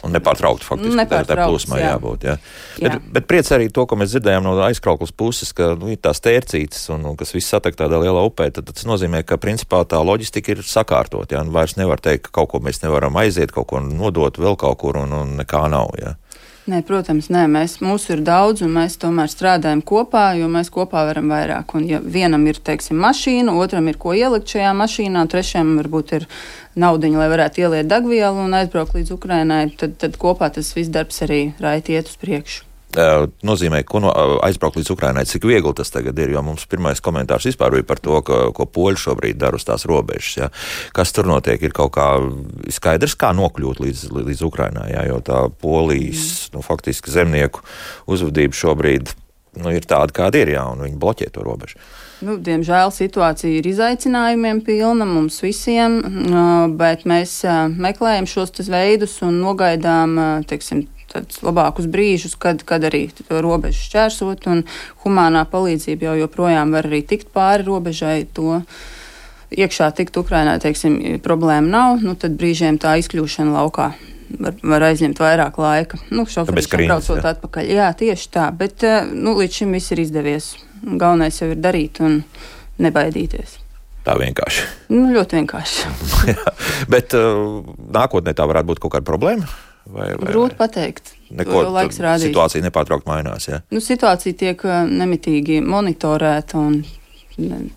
Un 0.06 0.14
nepārtraukti 0.14 0.66
faktiski 0.66 0.96
nepārtraukti, 0.96 1.34
tā 1.34 1.46
plūsmā 1.48 1.80
jā. 1.80 1.88
jābūt. 1.94 2.26
Jā. 2.28 2.36
Jā. 2.78 2.92
Bet, 2.92 3.08
bet 3.16 3.26
priecē 3.30 3.56
arī 3.56 3.68
to, 3.74 3.84
ko 3.90 3.98
mēs 3.98 4.12
dzirdējām 4.14 4.46
no 4.46 4.54
aizkrauklas 4.64 5.12
puses, 5.16 5.52
ka 5.56 5.72
nu, 5.78 5.90
ir 5.92 6.00
tās 6.02 6.22
tērcītes 6.24 6.86
un, 6.94 7.08
un 7.10 7.18
kas 7.20 7.34
viss 7.34 7.50
satek 7.50 7.78
tādā 7.78 8.00
lielā 8.02 8.22
upē. 8.28 8.50
Tad 8.54 8.70
tas 8.70 8.86
nozīmē, 8.88 9.24
ka 9.26 9.40
principā 9.42 9.82
tā 9.88 10.00
loģistika 10.06 10.54
ir 10.54 10.64
sakārtot. 10.66 11.34
Jā, 11.34 11.42
un 11.44 11.52
vairs 11.54 11.76
nevar 11.80 12.02
teikt, 12.02 12.28
ka 12.28 12.40
kaut 12.40 12.52
ko 12.54 12.62
mēs 12.64 12.82
nevaram 12.84 13.18
aiziet, 13.20 13.54
kaut 13.56 13.70
ko 13.72 13.82
nodot 13.84 14.40
vēl 14.40 14.58
kaut 14.60 14.78
kur 14.84 15.00
un, 15.02 15.14
un 15.24 15.36
nekā 15.42 15.66
nav. 15.72 15.94
Jā. 16.00 16.14
Nē, 16.68 16.82
protams, 16.84 17.30
nē, 17.32 17.46
mēs, 17.48 17.78
mūsu 17.80 18.12
ir 18.18 18.20
daudz, 18.24 18.60
un 18.66 18.74
mēs 18.74 18.98
tomēr 19.00 19.30
strādājam 19.32 19.80
kopā, 19.80 20.26
jo 20.36 20.48
mēs 20.52 20.68
kopā 20.72 21.06
varam 21.08 21.32
vairāk. 21.32 21.72
Un, 21.78 21.86
ja 21.88 22.02
vienam 22.04 22.44
ir, 22.50 22.60
teiksim, 22.60 23.00
mašīna, 23.00 23.56
otram 23.56 23.88
ir 23.88 23.96
ko 24.00 24.12
ielikt 24.12 24.52
šajā 24.52 24.74
mašīnā, 24.76 25.24
trešajam 25.32 25.74
varbūt 25.80 26.16
ir 26.20 26.28
naudiņa, 26.76 27.22
lai 27.22 27.28
varētu 27.32 27.64
ieliet 27.64 27.88
degvielu 27.90 28.44
un 28.44 28.58
aizbraukt 28.60 28.98
līdz 28.98 29.16
Ukrainai, 29.16 29.62
tad, 29.80 29.96
tad 30.04 30.20
kopā 30.20 30.52
tas 30.52 30.74
viss 30.76 30.92
darbs 30.92 31.24
arī 31.24 31.46
raiti 31.64 31.96
iet 31.96 32.12
uz 32.12 32.20
priekšu. 32.20 32.69
Nozīmē, 33.46 33.82
ko 33.86 34.00
no, 34.02 34.10
aizbraukt 34.44 34.80
līdz 34.80 34.90
Ukrainai, 34.94 35.24
cik 35.28 35.46
viegli 35.46 35.72
tas 35.76 35.92
tagad 35.94 36.18
ir. 36.18 36.32
Jo 36.34 36.42
mums 36.46 36.66
pirmais 36.70 37.00
komentārs 37.00 37.46
vispār 37.50 37.76
bija 37.76 37.86
par 37.86 38.02
to, 38.02 38.18
ka, 38.26 38.40
ko 38.56 38.66
poļi 38.66 39.02
šobrīd 39.04 39.40
dara 39.40 39.60
uz 39.60 39.66
tās 39.66 39.86
robežas. 39.88 40.36
Ja. 40.40 40.50
Kas 40.96 41.14
tur 41.14 41.28
notiek, 41.30 41.62
ir 41.62 41.74
kaut 41.76 41.94
kā 41.96 42.08
skaidrs, 42.72 43.16
kā 43.20 43.32
nokļūt 43.36 43.82
līdz, 43.84 44.04
līdz 44.18 44.44
Ukrainai. 44.46 44.90
Ja, 44.94 45.06
jo 45.08 45.20
tā 45.24 45.46
polijas, 45.62 46.50
mm. 46.50 46.58
nu, 46.58 46.66
faktiski 46.66 47.14
zemnieku 47.14 47.62
uzvedība 48.10 48.58
šobrīd 48.58 49.14
nu, 49.58 49.72
ir 49.74 49.86
tāda, 49.88 50.14
kāda 50.14 50.42
ir, 50.42 50.54
ja, 50.54 50.66
un 50.70 50.84
viņi 50.84 50.98
bloķē 51.00 51.30
to 51.34 51.44
robežu. 51.46 51.80
Nu, 52.20 52.36
diemžēl 52.36 52.92
situācija 52.92 53.60
ir 53.60 53.66
izaicinājumiem 53.70 54.60
pilna 54.66 55.06
mums 55.08 55.40
visiem, 55.40 55.96
bet 56.78 57.06
mēs 57.08 57.40
meklējam 57.80 58.28
šos 58.28 58.52
veidus 58.68 59.16
un 59.24 59.40
nogaidām 59.40 60.18
teiksim, 60.50 60.84
labākus 61.44 61.88
brīžus, 61.90 62.36
kad, 62.40 62.62
kad 62.66 62.84
arī 62.86 63.06
to 63.16 63.42
robežu 63.42 63.82
šķērsot, 63.88 64.46
un 64.50 64.64
humānā 65.04 65.44
palīdzība 65.50 66.10
jau 66.10 66.16
joprojām 66.24 66.76
var 66.76 66.88
arī 66.90 67.02
tikt 67.06 67.32
pāri 67.34 67.66
robežai. 67.66 68.24
To, 68.38 68.60
iekšā 69.50 69.90
tikt 69.98 70.16
Ukrainā, 70.20 70.58
teiksim, 70.62 71.00
problēma 71.24 71.66
nav, 71.66 72.04
nu, 72.04 72.14
tad 72.18 72.38
brīžiem 72.38 72.78
tā 72.82 72.96
izkļūšana 73.02 73.56
laukā 73.58 73.90
var, 74.38 74.56
var 74.62 74.86
aizņemt 74.90 75.20
vairāk 75.20 75.58
laika. 75.60 75.98
Nu, 76.14 76.26
Šoferis 76.30 76.68
braucot 76.70 77.18
jā. 77.18 77.32
atpakaļ. 77.34 77.72
Jā, 77.74 77.88
tieši 77.98 78.28
tā, 78.34 78.50
bet 78.56 78.84
eh, 78.86 79.02
nu, 79.10 79.34
līdz 79.40 79.62
šim 79.62 79.74
viss 79.76 79.94
ir 79.94 80.04
izdevies. 80.04 80.52
Galvenais 80.80 81.40
jau 81.40 81.50
ir 81.52 81.58
darīt 81.60 82.00
un 82.04 82.22
nebaidīties. 82.80 83.58
Tā 84.06 84.14
vienkārši. 84.16 84.62
Nu, 84.94 85.10
ļoti 85.12 85.36
vienkārši. 85.36 85.90
bet 86.94 87.12
uh, 87.18 87.60
nākotnē 87.92 88.32
tā 88.36 88.46
varētu 88.48 88.70
būt 88.70 88.80
kaut 88.80 88.94
kāda 88.96 89.08
problēma. 89.10 89.48
Vai, 89.90 90.12
vai, 90.14 90.28
Grūti 90.30 90.56
pateikt. 90.58 91.14
Neko 91.34 91.64
laiks 91.70 91.98
rādīs. 92.02 92.30
Situācija 92.30 92.64
nepārtraukti 92.66 93.10
mainās. 93.10 93.48
Ja? 93.50 93.60
Nu, 93.74 93.82
situācija 93.82 94.36
tiek 94.38 94.62
uh, 94.66 94.82
nemitīgi 94.86 95.60
monitorēta 95.66 96.58
un 96.60 96.80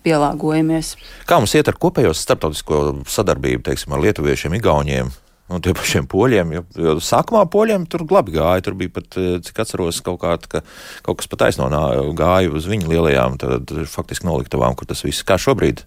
pielāgojamies. 0.04 0.94
Kā 1.28 1.40
mums 1.40 1.54
iet 1.56 1.70
ar 1.70 1.78
kopējo 1.80 2.12
starptautisko 2.16 2.80
sadarbību, 3.08 3.64
teiksim, 3.66 3.94
ar 3.96 4.02
lietuviešiem, 4.04 4.58
igauniem? 4.60 5.12
Un 5.52 5.60
tiem 5.60 5.76
pašiem 5.76 6.06
poļiem, 6.08 6.54
jo, 6.56 6.62
jo 6.80 6.92
sākumā 7.04 7.42
poļiem 7.52 7.82
tur 7.92 8.06
labi 8.08 8.32
gāja. 8.38 8.64
Tur 8.64 8.78
bija 8.80 8.94
pat, 8.96 9.10
uh, 9.20 9.38
cik 9.44 9.64
atceros, 9.64 10.00
kaut, 10.04 10.22
kā, 10.22 10.36
ka, 10.50 10.62
kaut 11.04 11.20
kas 11.20 11.30
pat 11.30 11.48
aizno 11.50 11.68
gāja 12.16 12.52
uz 12.54 12.68
viņu 12.70 12.90
lielajām, 12.94 13.40
tad, 13.42 13.74
faktiski 13.92 14.28
noliktavām, 14.28 14.78
kur 14.78 14.88
tas 14.88 15.04
viss 15.04 15.26
kā 15.26 15.38
šobrīd. 15.40 15.84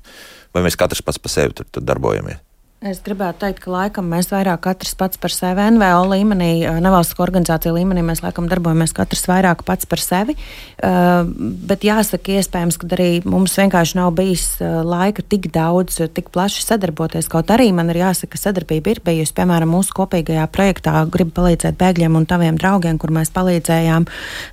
Vai 0.55 0.63
mēs 0.65 0.77
katrs 0.79 1.03
pats 1.05 1.21
pa 1.21 1.31
sevi 1.31 1.57
tur, 1.57 1.67
tur 1.73 1.85
darbojamies? 1.85 2.46
Es 2.77 2.99
gribētu 3.01 3.39
teikt, 3.41 3.63
ka 3.63 3.71
laikam 3.73 4.05
mēs 4.05 4.27
vairāk 4.29 4.59
katrs 4.61 4.91
pats 4.93 5.17
par 5.17 5.33
sevi, 5.33 5.63
NVO 5.73 6.03
līmenī, 6.11 6.61
nevalstiskā 6.77 7.23
organizācija 7.25 7.71
līmenī, 7.73 8.03
mēs 8.05 8.19
laikam 8.21 8.45
darbojamies 8.51 8.91
katrs 8.93 9.23
vairāk 9.25 9.63
pats 9.65 9.87
par 9.89 9.97
sevi. 9.97 10.35
Uh, 10.77 11.25
bet 11.65 11.81
jāsaka, 11.81 12.35
iespējams, 12.37 12.77
ka 12.77 12.85
arī 12.93 13.07
mums 13.25 13.55
vienkārši 13.57 13.97
nav 13.97 14.11
bijis 14.19 14.59
laika 14.61 15.25
tik 15.25 15.47
daudz, 15.55 15.97
tik 16.13 16.29
plaši 16.29 16.61
sadarboties. 16.67 17.25
Kaut 17.33 17.49
arī 17.55 17.71
man 17.73 17.89
ir 17.89 17.97
jāsaka, 18.03 18.35
ka 18.35 18.41
sadarbība 18.43 18.93
ir 18.93 19.01
bijusi. 19.09 19.33
Piemēram, 19.41 19.73
mūsu 19.73 19.97
kopīgajā 19.97 20.45
projektā 20.53 21.01
Gribu 21.09 21.33
palīdzēt 21.41 21.81
bēgļiem 21.81 22.21
un 22.21 22.29
taviem 22.29 22.61
draugiem, 22.61 23.01
kur 23.01 23.09
mēs 23.17 23.33
palīdzējām 23.33 24.05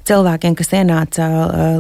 cilvēkiem, 0.09 0.57
kas 0.57 0.73
ienāca 0.81 1.29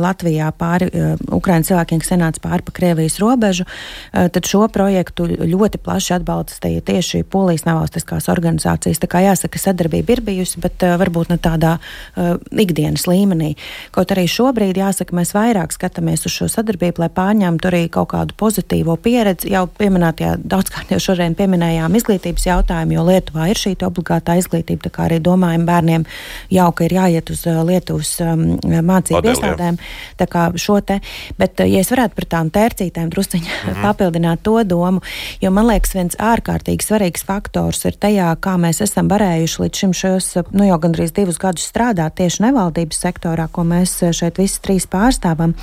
Latvijā 0.04 0.52
pāri, 0.60 0.92
Ukraiņas 1.24 1.72
cilvēkiem, 1.72 2.04
kas 2.04 2.14
ienāca 2.18 2.44
pāri 2.44 2.68
pa 2.68 2.76
Krievijas 2.82 3.16
robežu. 3.24 3.64
Tad 4.12 4.44
šo 4.44 4.68
projektu 4.68 5.32
ļoti 5.32 5.80
plaši 5.80 6.18
atbalstīja 6.20 6.33
atbalstīja 6.34 6.82
tieši 6.84 7.22
polijas 7.30 7.64
nevalstiskās 7.66 8.28
organizācijas. 8.32 9.00
Tā 9.02 9.08
kā 9.10 9.22
jāsaka, 9.24 9.58
sadarbība 9.58 10.16
ir 10.16 10.22
bijusi, 10.24 10.60
bet 10.62 10.82
uh, 10.82 10.96
varbūt 11.00 11.30
ne 11.32 11.38
tādā 11.38 11.76
uh, 11.78 12.36
ikdienas 12.50 13.06
līmenī. 13.06 13.54
Kaut 13.94 14.12
arī 14.14 14.26
šobrīd, 14.30 14.78
jāsaka, 14.78 15.14
mēs 15.16 15.34
vairāk 15.34 15.74
skatāmies 15.74 16.26
uz 16.26 16.34
šo 16.34 16.48
sadarbību, 16.50 17.04
lai 17.04 17.10
pārņemtu 17.14 17.70
arī 17.70 17.82
kaut 17.92 18.10
kādu 18.14 18.36
pozitīvo 18.38 18.96
pieredzi. 18.96 19.52
Jau 19.54 19.66
pieminētajā 19.78 20.36
daudzkārt 20.42 20.92
jau 20.94 21.00
šodien 21.02 21.36
pieminējām 21.38 21.94
izglītības 21.94 22.48
jautājumu, 22.48 22.98
jo 22.98 23.06
Lietuvā 23.08 23.48
ir 23.52 23.60
šī 23.60 23.74
obligātā 23.84 24.38
izglītība, 24.40 24.86
tā 24.86 24.92
kā 24.94 25.08
arī 25.08 25.20
domājam 25.22 25.66
bērniem 25.68 26.06
jauka 26.54 26.86
ir 26.86 26.96
jāiet 26.98 27.30
uz 27.34 27.44
uh, 27.50 27.62
Lietuvas 27.66 28.14
um, 28.24 28.46
mācību 28.62 29.20
Modeli, 29.20 29.34
iestādēm. 29.34 29.80
Tā 30.20 30.28
kā 30.30 30.46
šo 30.60 30.80
te, 30.86 31.00
bet, 31.38 31.60
ja 31.60 31.82
es 31.82 31.90
varētu 31.92 32.18
par 32.18 32.28
tām 32.36 32.52
tērcītēm 32.54 33.10
drusciņi 33.12 33.44
mm 33.44 33.70
-hmm. 33.70 33.82
papildināt 33.84 34.42
to 34.46 34.56
domu, 34.64 35.02
jo 35.42 35.50
man 35.50 35.68
liekas, 35.68 35.94
viens 35.94 36.16
ārkārtīgi 36.24 36.86
svarīgs 36.86 37.24
faktors 37.26 37.84
ir 37.88 37.98
tajā, 38.00 38.30
kā 38.42 38.56
mēs 38.60 38.80
esam 38.84 39.08
varējuši 39.12 39.60
līdz 39.62 39.82
šim 39.82 39.92
šos, 39.96 40.28
nu 40.56 40.66
jau 40.66 40.78
gandrīz 40.80 41.12
divus 41.16 41.38
gadus 41.42 41.66
strādāt 41.68 42.16
tieši 42.20 42.46
nevaldības 42.46 43.00
sektorā, 43.04 43.46
ko 43.52 43.64
mēs 43.68 43.96
šeit 44.16 44.38
visi 44.40 44.60
trīs 44.64 44.86
pārstāvam, 44.90 45.54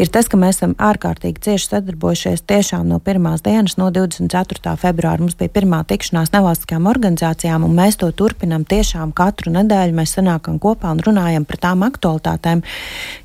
ir 0.00 0.10
tas, 0.12 0.28
ka 0.30 0.38
mēs 0.40 0.60
esam 0.60 0.74
ārkārtīgi 0.76 1.40
cieši 1.46 1.70
sadarbojušies 1.70 2.44
tiešām 2.50 2.88
no 2.90 2.98
pirmās 3.04 3.44
dienas, 3.46 3.76
no 3.80 3.90
24. 3.94 4.74
februāra. 4.80 5.22
Mums 5.22 5.38
bija 5.40 5.52
pirmā 5.54 5.82
tikšanās 5.88 6.34
nevalstiskām 6.34 6.88
organizācijām, 6.90 7.64
un 7.64 7.76
mēs 7.76 8.00
to 8.00 8.10
turpinam 8.16 8.66
tiešām 8.68 9.14
katru 9.16 9.54
nedēļu. 9.54 9.96
Mēs 9.96 10.16
sanākam 10.18 10.58
kopā 10.62 10.92
un 10.94 11.02
runājam 11.06 11.46
par 11.48 11.60
tām 11.64 11.84
aktualitātēm, 11.86 12.64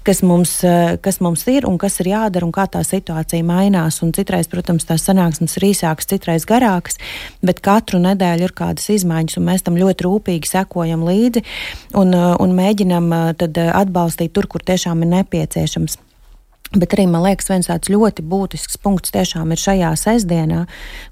kas 0.07 0.21
mums, 0.23 0.57
kas 1.05 1.21
mums 1.23 1.45
ir 1.51 1.67
un 1.69 1.79
kas 1.81 1.99
ir 2.03 2.13
jādara 2.13 2.47
un 2.47 2.53
kā 2.55 2.67
tā 2.71 2.83
situācija 2.85 3.43
mainās. 3.45 4.01
Un 4.05 4.13
citreiz, 4.15 4.49
protams, 4.51 4.87
tās 4.87 5.07
sanāksmes 5.09 5.57
ir 5.59 5.69
īsākas, 5.71 6.09
citreiz 6.13 6.47
garākas 6.47 6.84
vairākas, 6.85 6.97
bet 7.41 7.61
katru 7.61 7.99
nedēļu 7.99 8.49
ir 8.49 8.53
kādas 8.53 8.89
izmaiņas, 8.89 9.37
un 9.37 9.45
mēs 9.49 9.63
tam 9.63 9.77
ļoti 9.77 10.05
rūpīgi 10.05 10.49
sekojam 10.49 11.05
līdzi 11.05 11.43
un, 11.95 12.13
uh, 12.13 12.35
un 12.39 12.55
mēģinam 12.55 13.11
uh, 13.11 13.33
uh, 13.33 13.71
atbalstīt 13.73 14.33
tur, 14.33 14.47
kur 14.47 14.61
tiešām 14.61 15.03
ir 15.03 15.13
nepieciešams. 15.19 16.04
Bet 16.73 16.95
arī 16.95 17.05
man 17.07 17.21
liekas, 17.23 17.47
viens 17.51 17.67
tāds 17.69 17.91
ļoti 17.93 18.23
būtisks 18.25 18.79
punkts 18.81 19.13
tiešām 19.13 19.51
ir 19.53 19.59
šajā 19.61 19.91
sestdienā, 20.01 20.63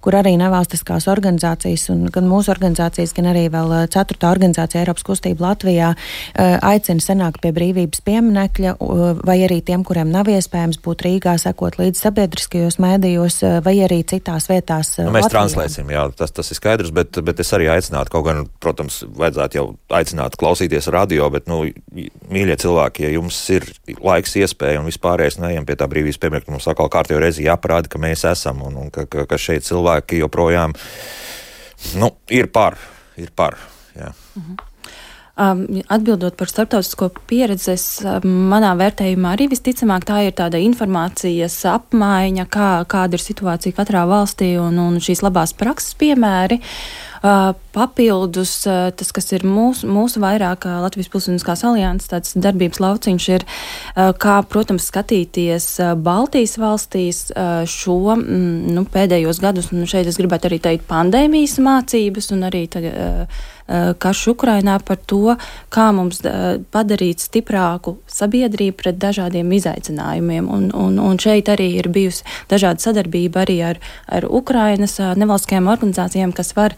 kur 0.04 0.16
arī 0.18 0.34
nevalstiskās 0.41 1.06
organizācijas, 1.12 1.86
gan 2.12 2.26
mūsu 2.28 2.49
organizācijas, 2.51 3.14
gan 3.16 3.30
arī 3.32 3.45
vēl 3.54 3.76
eh, 3.78 3.84
ceturtā 3.93 4.32
organizācija 4.34 4.82
Eiropas 4.82 5.06
kustība 5.06 5.45
Latvijā 5.45 5.91
eh, 5.93 6.58
aicina 6.58 7.06
senākt 7.06 7.39
pie 7.43 7.54
brīvības 7.56 8.01
pieminekļa, 8.04 8.74
vai 9.24 9.38
arī 9.45 9.60
tiem, 9.66 9.86
kuriem 9.86 10.10
nav 10.12 10.32
iespējams 10.34 10.82
būt 10.84 11.06
Rīgā, 11.06 11.38
sekot 11.39 11.78
līdz 11.80 12.01
sabiedriskajos 12.01 12.80
mēdījos, 12.84 13.39
eh, 13.45 13.56
vai 13.64 13.76
arī 13.86 14.01
citās 14.10 14.49
vietās. 14.49 14.95
Nu, 14.97 15.14
mēs 15.14 15.30
Latvijā. 15.30 15.36
translēsim, 15.38 15.93
jā, 15.93 16.08
tas, 16.18 16.34
tas 16.34 16.49
ir 16.49 16.60
skaidrs, 16.60 16.91
bet, 16.97 17.22
bet 17.24 17.45
es 17.45 17.54
arī 17.56 17.70
aicinātu, 17.78 18.16
kaut 18.18 18.26
gan, 18.28 18.43
protams, 18.64 19.04
vajadzētu 19.22 19.62
jau 19.62 19.68
aicināt 20.01 20.36
klausīties 20.41 20.89
radio, 20.91 21.30
bet, 21.32 21.45
nu, 21.51 21.62
mīļie 22.34 22.60
cilvēki, 22.66 23.06
ja 23.06 23.16
jums 23.16 23.39
ir 23.54 23.70
laiks, 24.01 24.36
iespēja 24.41 24.82
un 24.82 24.89
vispārējais 24.89 25.43
neejam 25.44 25.68
pie 25.68 25.78
tā 25.80 25.88
brīvības 25.91 26.20
piemēra. 26.22 26.50
Mums 26.54 26.68
atkal 26.72 26.91
kārtībā 26.94 27.22
reizi 27.24 27.48
jāparāda, 27.48 27.91
ka 27.91 28.02
mēs 28.02 28.26
esam 28.30 28.64
un, 28.68 28.78
un 28.86 28.91
ka, 28.94 29.08
ka, 29.10 29.28
ka 29.30 29.39
šeit 29.39 29.68
cilvēki 29.68 30.24
joprojām 30.24 30.76
nu, 32.00 32.14
ir 32.34 32.52
par. 32.54 32.80
Ir 33.20 33.34
par 33.36 33.60
jā. 33.98 34.14
mhm. 34.39 34.62
Um, 35.34 35.64
atbildot 35.89 36.36
par 36.38 36.46
starptautisko 36.46 37.08
pieredzi, 37.26 37.74
um, 38.06 38.28
manā 38.52 38.76
vērtējumā 38.78 39.32
arī 39.34 39.48
visticamāk 39.50 40.06
tā 40.06 40.20
ir 40.28 40.36
tāda 40.38 40.60
informācijas 40.62 41.56
apmaiņa, 41.72 42.46
kā, 42.54 42.68
kāda 42.86 43.18
ir 43.18 43.24
situācija 43.24 43.74
katrā 43.74 44.04
valstī 44.06 44.52
un, 44.62 44.78
un 44.78 45.02
šīs 45.02 45.24
labās 45.26 45.56
prakses 45.58 45.98
piemēri. 45.98 46.60
Uh, 46.62 47.12
papildus 47.24 48.52
uh, 48.68 48.90
tas, 48.98 49.12
kas 49.16 49.32
ir 49.32 49.46
mūsu, 49.48 49.88
mūsu 49.88 50.20
vairāk 50.24 50.68
uh, 50.68 50.82
Latvijas 50.84 51.08
Pilsoniskās 51.14 51.64
alianses 51.68 52.12
tāds 52.12 52.36
darbības 52.36 52.82
lauciņš, 52.84 53.28
ir, 53.38 53.46
kā, 54.20 54.36
protams, 54.52 54.90
skatīties 54.92 55.68
Baltijas 56.04 56.58
valstīs 56.60 57.24
šo 57.70 57.98
mm, 58.18 58.76
nu, 58.76 58.86
pēdējos 58.92 59.40
gadus, 59.44 59.72
un 59.72 59.88
šeit 59.90 60.10
es 60.12 60.20
gribētu 60.20 60.52
arī 60.52 60.60
teikt 60.64 60.88
pandēmijas 60.90 61.60
mācības 61.64 62.32
un 62.36 62.48
arī 62.50 62.66
tagad 62.72 63.38
karš 63.68 64.28
Ukrainā 64.34 64.78
par 64.86 64.97
to, 65.07 65.36
kā 65.74 65.88
mums 65.95 66.22
eh, 66.28 66.59
padarīt 66.74 67.24
stiprāku 67.24 67.95
sabiedrību 68.11 68.78
pret 68.80 68.99
dažādiem 69.01 69.51
izaicinājumiem. 69.57 70.49
Un, 70.51 70.70
un, 70.76 70.99
un 70.99 71.20
šeit 71.22 71.49
arī 71.51 71.70
ir 71.80 71.89
bijusi 71.93 72.26
dažāda 72.51 72.84
sadarbība 72.84 73.43
arī 73.45 73.57
ar, 73.72 73.80
ar 74.07 74.28
Ukrainas 74.28 74.97
eh, 74.99 75.14
nevalstiskajām 75.20 75.70
organizācijām, 75.72 76.34
kas 76.36 76.53
var 76.57 76.76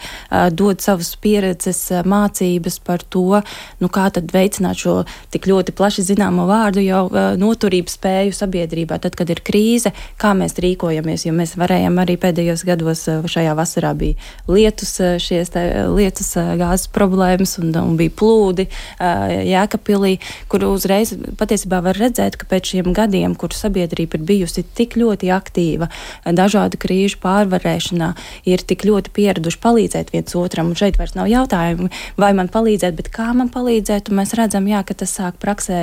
dot 0.55 0.83
savas 0.83 1.13
pieredzes 1.21 1.79
mācības 2.05 2.77
par 2.85 3.03
to, 3.11 3.41
nu, 3.81 3.89
kā 3.91 4.07
tad 4.13 4.31
veicināt 4.33 4.79
šo 4.81 4.95
tik 5.33 5.47
ļoti 5.49 5.73
plaši 5.75 6.05
zināmo 6.05 6.45
vārdu 6.49 6.83
jau 6.83 7.03
noturības 7.39 7.95
spēju 7.97 8.35
sabiedrībā, 8.35 8.97
tad, 9.01 9.15
kad 9.17 9.29
ir 9.31 9.41
krīze, 9.45 9.91
kā 10.21 10.33
mēs 10.37 10.57
rīkojamies, 10.61 11.25
jo 11.27 11.33
mēs 11.35 11.55
varējām 11.59 11.99
arī 12.03 12.17
pēdējos 12.21 12.65
gados 12.67 13.05
šajā 13.31 13.55
vasarā 13.57 13.93
bija 13.97 14.17
lietus, 14.51 14.97
šies 15.23 15.53
lietus 15.95 16.33
gāzes 16.59 16.74
gāzes 16.75 16.91
problēmas 16.91 17.57
un, 17.59 17.71
un 17.75 17.95
bija 17.97 18.11
plūdi 18.11 18.67
Jēkabpilī, 18.99 20.19
kur 20.51 20.65
uzreiz 20.67 21.13
patiesībā 21.39 21.81
var 21.85 21.97
redzēt, 21.97 22.37
ka 22.37 22.47
pēc 22.49 22.73
šiem 22.73 22.93
gadiem, 22.95 23.35
kur 23.35 23.53
sabiedrība 23.55 24.19
ir 24.19 24.25
bijusi 24.25 24.65
tik 24.75 24.97
ļoti 24.99 25.31
aktīva 25.31 25.89
dažādu 26.25 26.77
krīžu 26.81 27.19
pārvarēšanā, 27.23 28.13
ir 28.45 28.63
tik 28.67 28.85
ļoti 28.87 29.13
pieraduši 29.15 29.61
palīdzēt 29.63 30.13
viens 30.13 30.35
otram, 30.35 30.71
un 30.71 30.79
šeit 30.79 30.99
vairs 30.99 31.15
nav 31.15 31.29
jautājumu, 31.31 31.89
vai 32.19 32.33
man 32.35 32.51
palīdzēt, 32.51 32.95
bet 32.97 33.11
kā 33.13 33.31
man 33.33 33.51
palīdzēt, 33.53 34.11
un 34.11 34.19
mēs 34.21 34.35
redzam, 34.37 34.67
jā, 34.69 34.83
ka 34.85 34.97
tas 34.97 35.15
sāk 35.15 35.39
praksē 35.41 35.81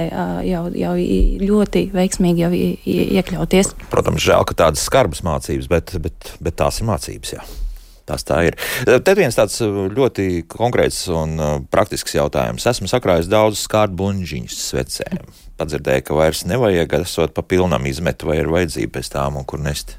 jau, 0.49 0.67
jau 0.77 0.95
ļoti 1.43 1.89
veiksmīgi 1.95 2.45
jau 2.45 2.53
iekļauties. 2.53 3.75
Protams, 3.93 4.23
žēl, 4.25 4.47
ka 4.49 4.59
tādas 4.67 4.85
skarbas 4.87 5.25
mācības, 5.27 5.69
bet, 5.73 5.97
bet, 6.03 6.33
bet 6.43 6.59
tās 6.61 6.83
ir 6.83 6.91
mācības. 6.91 7.37
Jā. 7.39 7.62
Tas 8.09 8.27
tā 8.27 8.41
ir. 8.49 8.59
Te 8.83 9.15
viens 9.15 9.37
tāds 9.39 9.61
ļoti 9.63 10.45
konkrēts 10.51 11.05
un 11.15 11.39
praktisks 11.71 12.17
jautājums. 12.17 12.67
Esmu 12.67 12.91
sakrājis 12.91 13.31
daudz 13.31 13.63
skārdu 13.63 14.01
buļbuļsaktas 14.01 14.69
svecēm. 14.73 15.33
Padzirdēju, 15.61 16.07
ka 16.09 16.19
vairs 16.19 16.47
nevajag, 16.51 16.99
esot 17.05 17.35
pa 17.37 17.45
pilnam 17.47 17.87
izmet, 17.87 18.25
vai 18.27 18.41
ir 18.41 18.51
vajadzība 18.51 18.99
pēc 18.99 19.13
tām 19.15 19.39
un 19.39 19.47
kur 19.47 19.63
nest. 19.63 19.99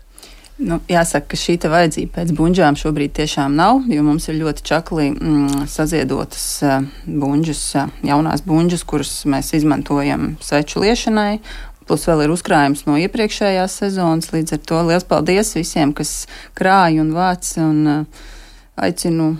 Nu, 0.61 0.77
jāsaka, 0.85 1.31
ka 1.31 1.37
šī 1.39 1.55
vajadzība 1.65 2.13
pēc 2.19 2.31
buļbuļsām 2.37 2.75
šobrīd 2.77 3.15
tiešām 3.17 3.55
nav, 3.57 3.87
jo 3.89 4.03
mums 4.05 4.27
ir 4.29 4.37
ļoti 4.37 4.65
čakli 4.69 5.07
mm, 5.09 5.63
saziedotas 5.71 6.45
uh, 6.67 6.85
jaunās 8.05 8.45
buļbuļs, 8.45 8.83
kuras 8.85 9.13
mēs 9.25 9.49
izmantojam 9.57 10.35
sveču 10.45 10.83
liešanai. 10.85 11.39
Plus 11.87 12.05
vēl 12.07 12.25
ir 12.25 12.33
uzkrājums 12.33 12.85
no 12.87 12.97
iepriekšējās 13.01 13.79
sezonas. 13.83 14.31
Līdz 14.35 14.57
ar 14.57 14.61
to 14.69 14.83
liels 14.89 15.07
paldies 15.07 15.53
visiem, 15.57 15.93
kas 15.95 16.23
krāja 16.57 17.03
un 17.03 17.11
vāc. 17.15 17.49
Un, 17.61 17.83
uh, 17.87 18.29
aicinu 18.75 19.35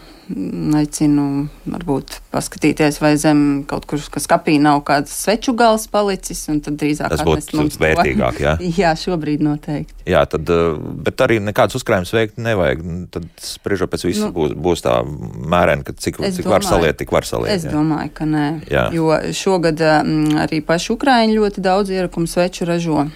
aicinu 0.78 1.26
varbūt 1.68 2.18
paskatīties, 2.32 3.00
vai 3.04 3.14
zem 3.20 3.64
kaut 3.68 3.86
kur, 3.90 4.02
kas 4.14 4.26
kapī 4.30 4.56
nav 4.62 4.82
kāds 4.88 5.12
sveču 5.24 5.54
gals 5.58 5.86
palicis, 5.92 6.46
un 6.52 6.62
tad 6.64 6.78
drīzāk 6.80 7.12
tas 7.12 7.24
būtu 7.28 7.82
vērtīgāk, 7.82 8.40
jā? 8.44 8.56
jā, 8.82 8.94
šobrīd 9.00 9.44
noteikti. 9.44 10.06
Jā, 10.10 10.24
tad, 10.30 10.48
eh, 10.52 10.80
bet 11.06 11.24
arī 11.26 11.40
nekāds 11.44 11.78
uzkrājums 11.80 12.14
veikt 12.16 12.40
nevajag. 12.44 12.84
Tad 13.14 13.28
spriežot 13.44 13.92
pēc 13.92 14.08
visu, 14.08 14.28
nu, 14.28 14.34
būs, 14.36 14.56
būs 14.66 14.86
tā 14.86 14.98
mērena, 15.04 15.86
ka 15.88 15.96
cik, 15.96 16.20
cik 16.24 16.44
domāju, 16.44 16.54
var 16.56 16.68
saliet, 16.68 17.00
tik 17.00 17.14
var 17.16 17.28
saliet. 17.28 17.54
Es 17.58 17.68
jā. 17.68 17.76
domāju, 17.76 18.16
ka 18.16 18.28
nē. 18.30 18.48
Jā. 18.72 18.90
Jo 18.96 19.12
šogad 19.36 19.84
m, 19.84 20.18
arī 20.44 20.64
paši 20.66 20.96
Ukraiņi 20.96 21.40
ļoti 21.40 21.64
daudz 21.64 21.94
ierakumu 21.94 22.32
sveču 22.32 22.68
ražo. 22.70 23.08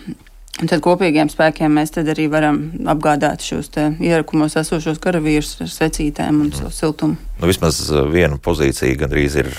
Un 0.57 0.69
tad 0.69 0.81
kopīgiem 0.81 1.29
spēkiem 1.29 1.75
mēs 1.77 1.93
arī 2.01 2.25
varam 2.33 2.61
apgādāt 2.89 3.45
šos 3.45 3.69
ierakumos 3.77 4.57
esošos 4.57 4.97
karavīrus 5.03 5.59
ar 5.61 5.69
svecītēm 5.69 6.41
un 6.41 6.49
mm. 6.49 6.71
siltumu. 6.73 7.17
Nu, 7.37 7.49
vismaz 7.49 7.83
uh, 7.91 8.07
viena 8.09 8.39
pozīcija 8.41 8.97
gandrīz 8.97 9.37
ir 9.43 9.51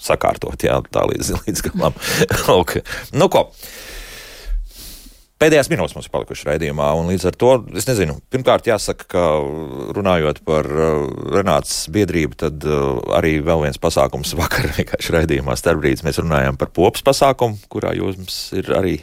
sakārtot, 0.00 0.64
jā, 0.64 0.80
tā 0.92 1.04
līdz, 1.10 1.34
līdz 1.44 1.64
galam. 1.68 1.98
okay. 2.56 2.84
nu, 3.12 3.28
ko? 3.32 3.50
Pēdējās 5.42 5.68
minūtes 5.72 5.96
mums 5.96 6.06
ir 6.06 6.12
palikušas 6.14 6.46
raidījumā, 6.46 6.88
un 6.94 7.08
līdz 7.10 7.24
ar 7.26 7.36
to 7.36 7.52
es 7.74 7.88
nezinu. 7.88 8.14
Pirmkārt, 8.30 8.68
jāsaka, 8.70 9.08
ka 9.10 9.22
runājot 9.96 10.44
par 10.46 10.68
uh, 10.70 11.08
Renātas 11.34 11.88
biedrību, 11.92 12.38
tad 12.44 12.64
uh, 12.64 13.02
arī 13.18 13.40
vēl 13.44 13.66
viens 13.66 13.80
pasākums 13.82 14.32
vakar 14.40 14.70
vienkārši 14.78 15.18
raidījumā 15.18 15.60
starpbrīdis 15.60 16.06
mēs 16.06 16.24
runājām 16.24 16.56
par 16.56 16.72
popas 16.72 17.04
pasākumu, 17.04 17.58
kurā 17.68 17.92
jums 17.98 18.46
ir 18.56 18.70
arī 18.78 19.00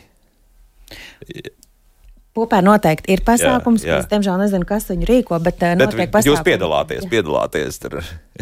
Popē 2.38 2.60
noteikti 2.64 3.12
ir 3.16 3.24
pasākums, 3.26 3.84
jā, 3.84 3.96
jā. 3.96 4.02
es 4.04 4.10
diemžēl 4.12 4.38
nezinu, 4.44 4.68
kas 4.70 4.86
viņu 4.92 5.08
rīko, 5.10 5.40
bet, 5.44 5.58
bet 5.60 5.80
notiek 5.82 6.12
pasākums. 6.14 6.30
Jūs 6.30 6.46
piedalāties, 6.46 7.08
piedalāties. 7.10 7.80
Tur. 7.82 7.98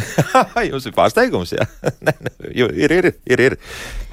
jums 0.70 0.88
ir 0.88 0.96
pārsteigums, 0.98 1.54
jā. 1.56 1.66
ne, 2.06 2.14
ne, 2.22 2.34
ir, 2.52 2.74
ir, 2.78 3.12
ir, 3.26 3.44
ir. 3.50 3.58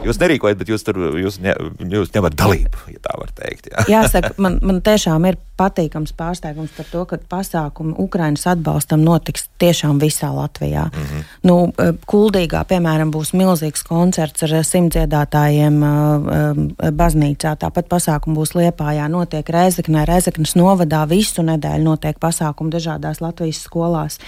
Jūs 0.05 0.21
nerīkojat, 0.21 0.59
bet 0.61 0.71
jūs 0.73 0.85
tur 0.87 0.99
jūs 1.21 1.39
ne, 1.45 1.55
jūs 1.93 2.13
ņemat 2.15 2.37
dalību, 2.39 2.87
ja 2.95 3.03
tā 3.05 3.17
var 3.21 3.33
teikt. 3.37 3.71
Jā. 3.71 3.85
Jāsaka, 3.99 4.35
man, 4.43 4.59
man 4.65 4.81
tiešām 4.85 5.29
ir 5.31 5.39
patīkams 5.59 6.15
pārsteigums 6.19 6.73
par 6.75 6.89
to, 6.91 7.05
ka 7.11 7.19
pasākumi 7.31 7.95
Ukrainas 8.03 8.47
atbalstam 8.51 9.05
notiks 9.07 9.47
tiešām 9.63 10.01
visā 10.03 10.33
Latvijā. 10.35 10.89
Mm 10.89 11.03
-hmm. 11.03 11.25
nu, 11.43 11.73
eh, 11.79 11.93
Kuldīgā, 12.11 12.65
piemēram, 12.65 13.13
būs 13.15 13.35
milzīgs 13.35 13.85
koncerts 13.87 14.43
ar 14.43 14.51
simtdziedātājiem 14.65 15.83
eh, 15.83 15.91
eh, 16.37 16.91
baznīcā. 16.91 17.55
Tāpat 17.57 17.89
pasākumi 17.89 18.37
būs 18.37 18.55
Liepājā, 18.55 19.09
notiek 19.09 19.49
Reizeknē, 19.49 20.05
Reizeknas 20.05 20.55
novadā 20.55 21.09
visu 21.09 21.43
nedēļu 21.43 21.83
notiek 21.83 22.19
pasākumi 22.19 22.71
dažādās 22.71 23.21
Latvijas 23.21 23.63
skolās. 23.63 24.19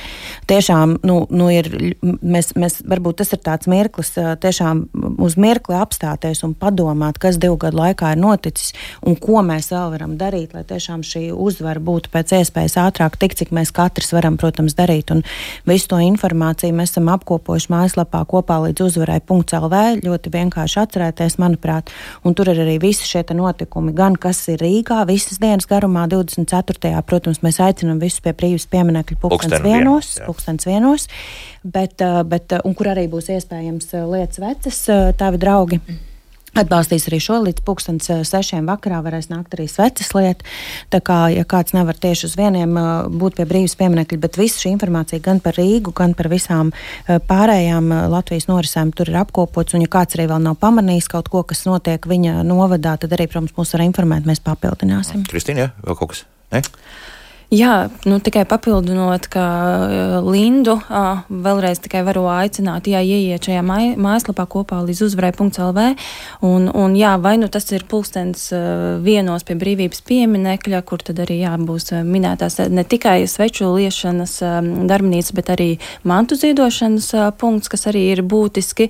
Tiešām, 0.47 0.99
nu, 1.03 1.27
nu 1.31 1.46
ir, 1.53 1.69
mēs, 2.03 2.53
mēs, 2.59 2.81
varbūt 2.87 3.21
tas 3.23 3.33
ir 3.37 3.41
tāds 3.45 3.69
mirklis, 3.71 4.13
tiešām 4.17 4.85
uz 5.23 5.37
mirkli 5.41 5.77
apstāties 5.79 6.43
un 6.47 6.55
padomāt, 6.59 7.21
kas 7.23 7.41
divu 7.43 7.59
gadu 7.61 7.81
laikā 7.81 8.13
ir 8.15 8.21
noticis 8.23 8.73
un 9.07 9.17
ko 9.21 9.43
mēs 9.47 9.71
vēl 9.75 9.93
varam 9.95 10.17
darīt, 10.21 10.55
lai 10.57 10.65
tiešām 10.69 11.05
šī 11.07 11.29
uzvara 11.33 11.83
būtu 11.83 12.13
pēc 12.15 12.37
iespējas 12.41 12.79
ātrāk, 12.87 13.19
tik 13.21 13.37
cik 13.39 13.53
mēs 13.57 13.73
katrs 13.77 14.13
varam, 14.17 14.39
protams, 14.41 14.77
darīt. 14.79 15.13
Un 15.15 15.23
visu 15.69 15.91
to 15.93 16.01
informāciju 16.03 16.77
mēs 16.77 16.95
esam 16.95 17.11
apkopojuši 17.15 17.73
mājaslapā 17.73 18.23
kopā 18.29 18.59
līdz 18.67 18.87
uzvarai.lv. 18.89 19.83
Ļoti 20.07 20.33
vienkārši 20.35 20.81
atcerēties, 20.83 21.39
manuprāt, 21.43 21.93
un 22.25 22.37
tur 22.37 22.51
ir 22.53 22.63
arī 22.65 22.79
visi 22.83 23.09
šie 23.09 23.25
notikumi, 23.37 23.95
gan 23.97 24.17
kas 24.21 24.43
ir 24.53 24.61
Rīgā 24.63 25.03
visas 25.09 25.41
dienas 25.43 25.69
garumā, 25.69 26.07
24. 26.11 27.03
Protams, 27.07 27.43
mēs 27.45 27.61
aicinām 27.63 28.01
visus 28.03 28.23
pie 28.25 28.35
brīvības 28.37 28.69
pieminekļa 28.73 29.19
pulkstens 29.23 29.65
vienos, 29.65 30.13
pulkstens 30.27 30.69
vienos, 30.69 31.07
bet, 31.63 32.01
eh, 32.01 32.23
bet, 32.25 32.59
un 32.65 32.75
kur 32.75 32.93
arī 32.95 33.07
būs 33.13 33.31
iespējams 33.37 33.95
eh, 33.95 34.05
lietas 34.13 34.43
vecas, 34.43 34.83
eh, 34.89 35.09
tavi 35.19 35.43
draugi. 35.43 35.81
Mm. 35.85 36.05
Atbalstīs 36.57 37.05
arī 37.11 37.19
šo 37.21 37.37
līdz 37.45 37.61
eh, 38.15 38.23
sešiem 38.25 38.69
vakarā 38.69 39.03
varēs 39.05 39.29
nākt 39.29 39.53
arī 39.55 39.67
sveces 39.69 40.13
lieta. 40.17 40.45
Tā 40.93 41.03
kā, 41.05 41.19
ja 41.35 41.45
kāds 41.45 41.75
nevar 41.77 41.97
tieši 42.01 42.31
uz 42.31 42.37
vieniem 42.39 42.77
eh, 42.81 43.09
būt 43.13 43.37
pie 43.37 43.47
brīvas 43.49 43.77
pieminekļa, 43.77 44.19
bet 44.23 44.39
visa 44.41 44.63
šī 44.63 44.73
informācija 44.73 45.21
gan 45.21 45.43
par 45.45 45.59
Rīgu, 45.59 45.93
gan 45.97 46.15
par 46.17 46.31
visām 46.33 46.73
eh, 46.73 47.19
pārējām 47.21 47.93
Latvijas 48.13 48.49
norisēm 48.49 48.95
tur 48.97 49.13
ir 49.13 49.21
apkopots. 49.21 49.77
Un, 49.77 49.85
ja 49.85 49.93
kāds 49.93 50.17
arī 50.17 50.31
vēl 50.31 50.47
nav 50.47 50.57
pamanījis 50.63 51.11
kaut 51.13 51.29
ko, 51.33 51.45
kas 51.45 51.67
notiek 51.69 52.09
viņa 52.09 52.41
novadā, 52.47 52.97
tad 53.03 53.13
arī, 53.17 53.29
protams, 53.29 53.53
mūs 53.59 53.77
var 53.77 53.85
informēt, 53.85 54.29
mēs 54.29 54.41
papildināsim. 54.47 55.27
Kristīna, 55.29 55.75
vēl 55.85 56.01
kaut 56.01 56.15
kas? 56.15 56.25
Ne? 56.55 56.65
Jā, 57.47 57.87
nu, 58.11 58.17
tikai 58.19 58.43
papildinot, 58.43 59.29
ka 59.31 59.43
uh, 59.87 60.15
Lindu 60.27 60.81
vēlreiz 61.31 61.79
tikai 61.79 62.01
varu 62.03 62.25
aicināt, 62.27 62.89
jā, 62.91 62.99
ieiet 63.07 63.47
šajā 63.47 63.61
māj, 63.63 63.93
mājaslapā 64.03 64.49
kopā 64.51 64.81
līdz 64.83 65.05
uzvarai.lv. 65.07 65.85
Un, 66.43 66.67
un 66.67 66.97
jā, 66.99 67.13
vai 67.23 67.37
nu 67.39 67.47
tas 67.47 67.71
ir 67.71 67.85
pulkstens 67.87 68.49
vienos 69.05 69.47
pie 69.47 69.55
brīvības 69.61 70.03
pieminekļa, 70.09 70.81
kur 70.89 71.05
tad 71.07 71.21
arī 71.23 71.37
jā, 71.45 71.53
būs 71.69 71.93
minētās 72.03 72.59
ne 72.67 72.83
tikai 72.83 73.29
sveču 73.31 73.71
liešanas 73.77 74.35
darbnīca, 74.91 75.39
bet 75.39 75.55
arī 75.55 75.69
mantu 76.03 76.35
ziedošanas 76.41 77.13
punkts, 77.39 77.71
kas 77.71 77.87
arī 77.93 78.09
ir 78.17 78.25
būtiski. 78.27 78.89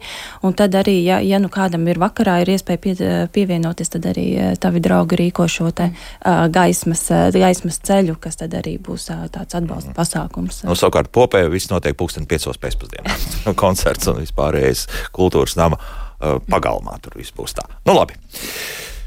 Un 0.48 0.56
tad 0.56 0.80
arī, 0.80 0.96
ja, 1.04 1.20
ja 1.20 1.42
nu 1.44 1.52
kādam 1.52 1.84
ir 1.92 2.00
vakarā, 2.00 2.38
ir 2.40 2.54
iespēja 2.56 2.80
pie, 2.80 2.96
pievienoties, 3.36 3.92
tad 3.98 4.08
arī 4.14 4.26
tavi 4.64 4.80
draugi 4.80 5.20
rīko 5.26 5.44
šo 5.44 5.68
te 5.76 5.90
gaismas, 6.24 7.04
gaismas 7.36 7.82
ceļu, 7.84 8.16
kas 8.16 8.40
tad 8.40 8.45
tad 8.46 8.60
arī 8.62 8.76
būs 8.82 9.10
tāds 9.10 9.58
atbalsta 9.58 9.92
mm. 9.92 9.98
pasākums. 9.98 10.62
Nu, 10.66 10.78
savukārt, 10.78 11.10
popē 11.14 11.44
viss 11.52 11.70
notiek 11.72 11.98
pulksten 11.98 12.28
piecos 12.30 12.60
pēcpusdienā. 12.62 13.18
Koncerts 13.62 14.08
un 14.12 14.22
vispārējais 14.22 14.86
kultūras 15.16 15.58
nama 15.58 15.80
pagalmā 16.48 16.96
tur 17.04 17.18
viss 17.18 17.34
būs 17.36 17.58
tā. 17.58 17.66
Nu, 17.84 17.96
labi. 17.98 18.16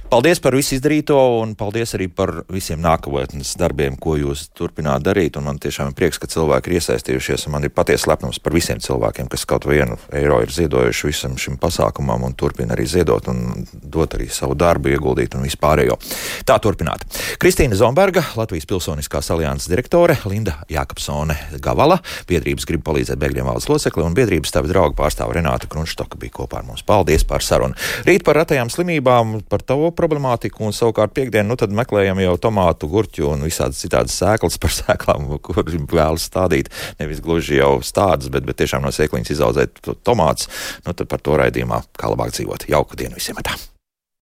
Paldies 0.10 0.39
par 0.41 0.55
visu 0.57 0.74
izdarīto, 0.74 1.14
un 1.38 1.51
paldies 1.53 1.91
arī 1.93 2.07
par 2.10 2.32
visiem 2.49 2.80
nākotnes 2.82 3.51
darbiem, 3.62 3.93
ko 4.01 4.16
jūs 4.18 4.47
turpināt 4.57 5.03
darīt. 5.05 5.36
Un 5.38 5.45
man 5.45 5.60
tiešām 5.62 5.91
ir 5.91 5.97
prieks, 5.99 6.18
ka 6.18 6.26
cilvēki 6.26 6.72
ir 6.72 6.80
iesaistījušies. 6.80 7.43
Man 7.53 7.68
ir 7.68 7.70
patiesa 7.70 8.10
lepnums 8.10 8.39
par 8.41 8.55
visiem 8.57 8.82
cilvēkiem, 8.82 9.28
kas 9.30 9.45
kaut 9.45 9.68
vienu 9.70 9.99
eiro 10.18 10.39
ir 10.41 10.49
ziedojuši 10.49 11.05
visam 11.12 11.36
šim 11.38 11.60
pasākumam 11.62 12.26
un 12.26 12.34
turpina 12.34 12.74
arī 12.74 12.88
ziedot 12.89 13.30
un 13.30 13.68
dot 13.70 14.16
arī 14.18 14.32
savu 14.34 14.55
darbu, 14.57 14.89
ieguldīt 14.95 15.38
un 15.38 15.45
vispārējo. 15.45 15.99
Tā 16.41 16.57
turpināt. 16.57 17.05
Kristīna 17.38 17.78
Zomberga, 17.78 18.26
Latvijas 18.39 18.66
Pilsoniskās 18.66 19.30
alianses 19.30 19.70
direktore, 19.70 20.18
Linda 20.26 20.57
Jākapsone 20.74 21.38
Gavala, 21.62 21.99
biedrības 22.26 22.66
grib 22.66 22.82
palīdzēt 22.89 23.22
bēgļiem 23.22 23.51
valsts 23.51 23.70
locekli 23.70 24.07
un 24.10 24.18
biedrības 24.18 24.57
tavi 24.57 24.74
draugi 24.74 24.97
pārstāva 24.97 25.38
Renāta 25.38 25.70
Krunštoka 25.70 26.18
bija 26.18 26.39
kopā 26.41 26.64
ar 26.64 26.68
mums. 26.72 26.82
Paldies 26.82 27.30
par 27.30 27.45
sarunu. 27.45 27.78
Rīt 28.10 28.26
par 28.26 28.41
ratajām 28.41 28.74
slimībām, 28.74 29.38
par 29.45 29.62
tavu 29.62 29.93
problemātiku, 30.00 30.64
un 30.68 30.76
savukārt 30.76 31.14
piekdienu, 31.18 31.52
nu 31.52 31.60
meklējam 31.80 32.22
jau 32.24 32.36
tomātu, 32.47 32.89
gurķu 32.91 33.28
un 33.34 33.47
visādas 33.47 33.82
citādas 33.84 34.18
sēklas 34.20 34.60
par 34.62 34.76
sēklām, 34.80 35.28
kur 35.43 35.64
vēlas 35.64 36.30
stādīt. 36.30 36.72
Nevis 37.02 37.24
gluži 37.26 37.60
jau 37.60 37.78
stādas, 37.86 38.32
bet, 38.34 38.47
bet 38.47 38.62
tiešām 38.62 38.86
no 38.86 38.93
sēkliņas 38.95 39.36
izaudzēt 39.36 39.84
tomātus. 40.08 40.52
Nu 40.88 40.95
tad 40.95 41.12
par 41.12 41.24
to 41.24 41.39
raidījumā 41.39 41.84
kā 42.00 42.14
labāk 42.14 42.36
dzīvot. 42.36 42.70
Jauku 42.72 43.00
dienu 43.00 43.20
visiem! 43.20 43.43
Tā. 43.43 43.58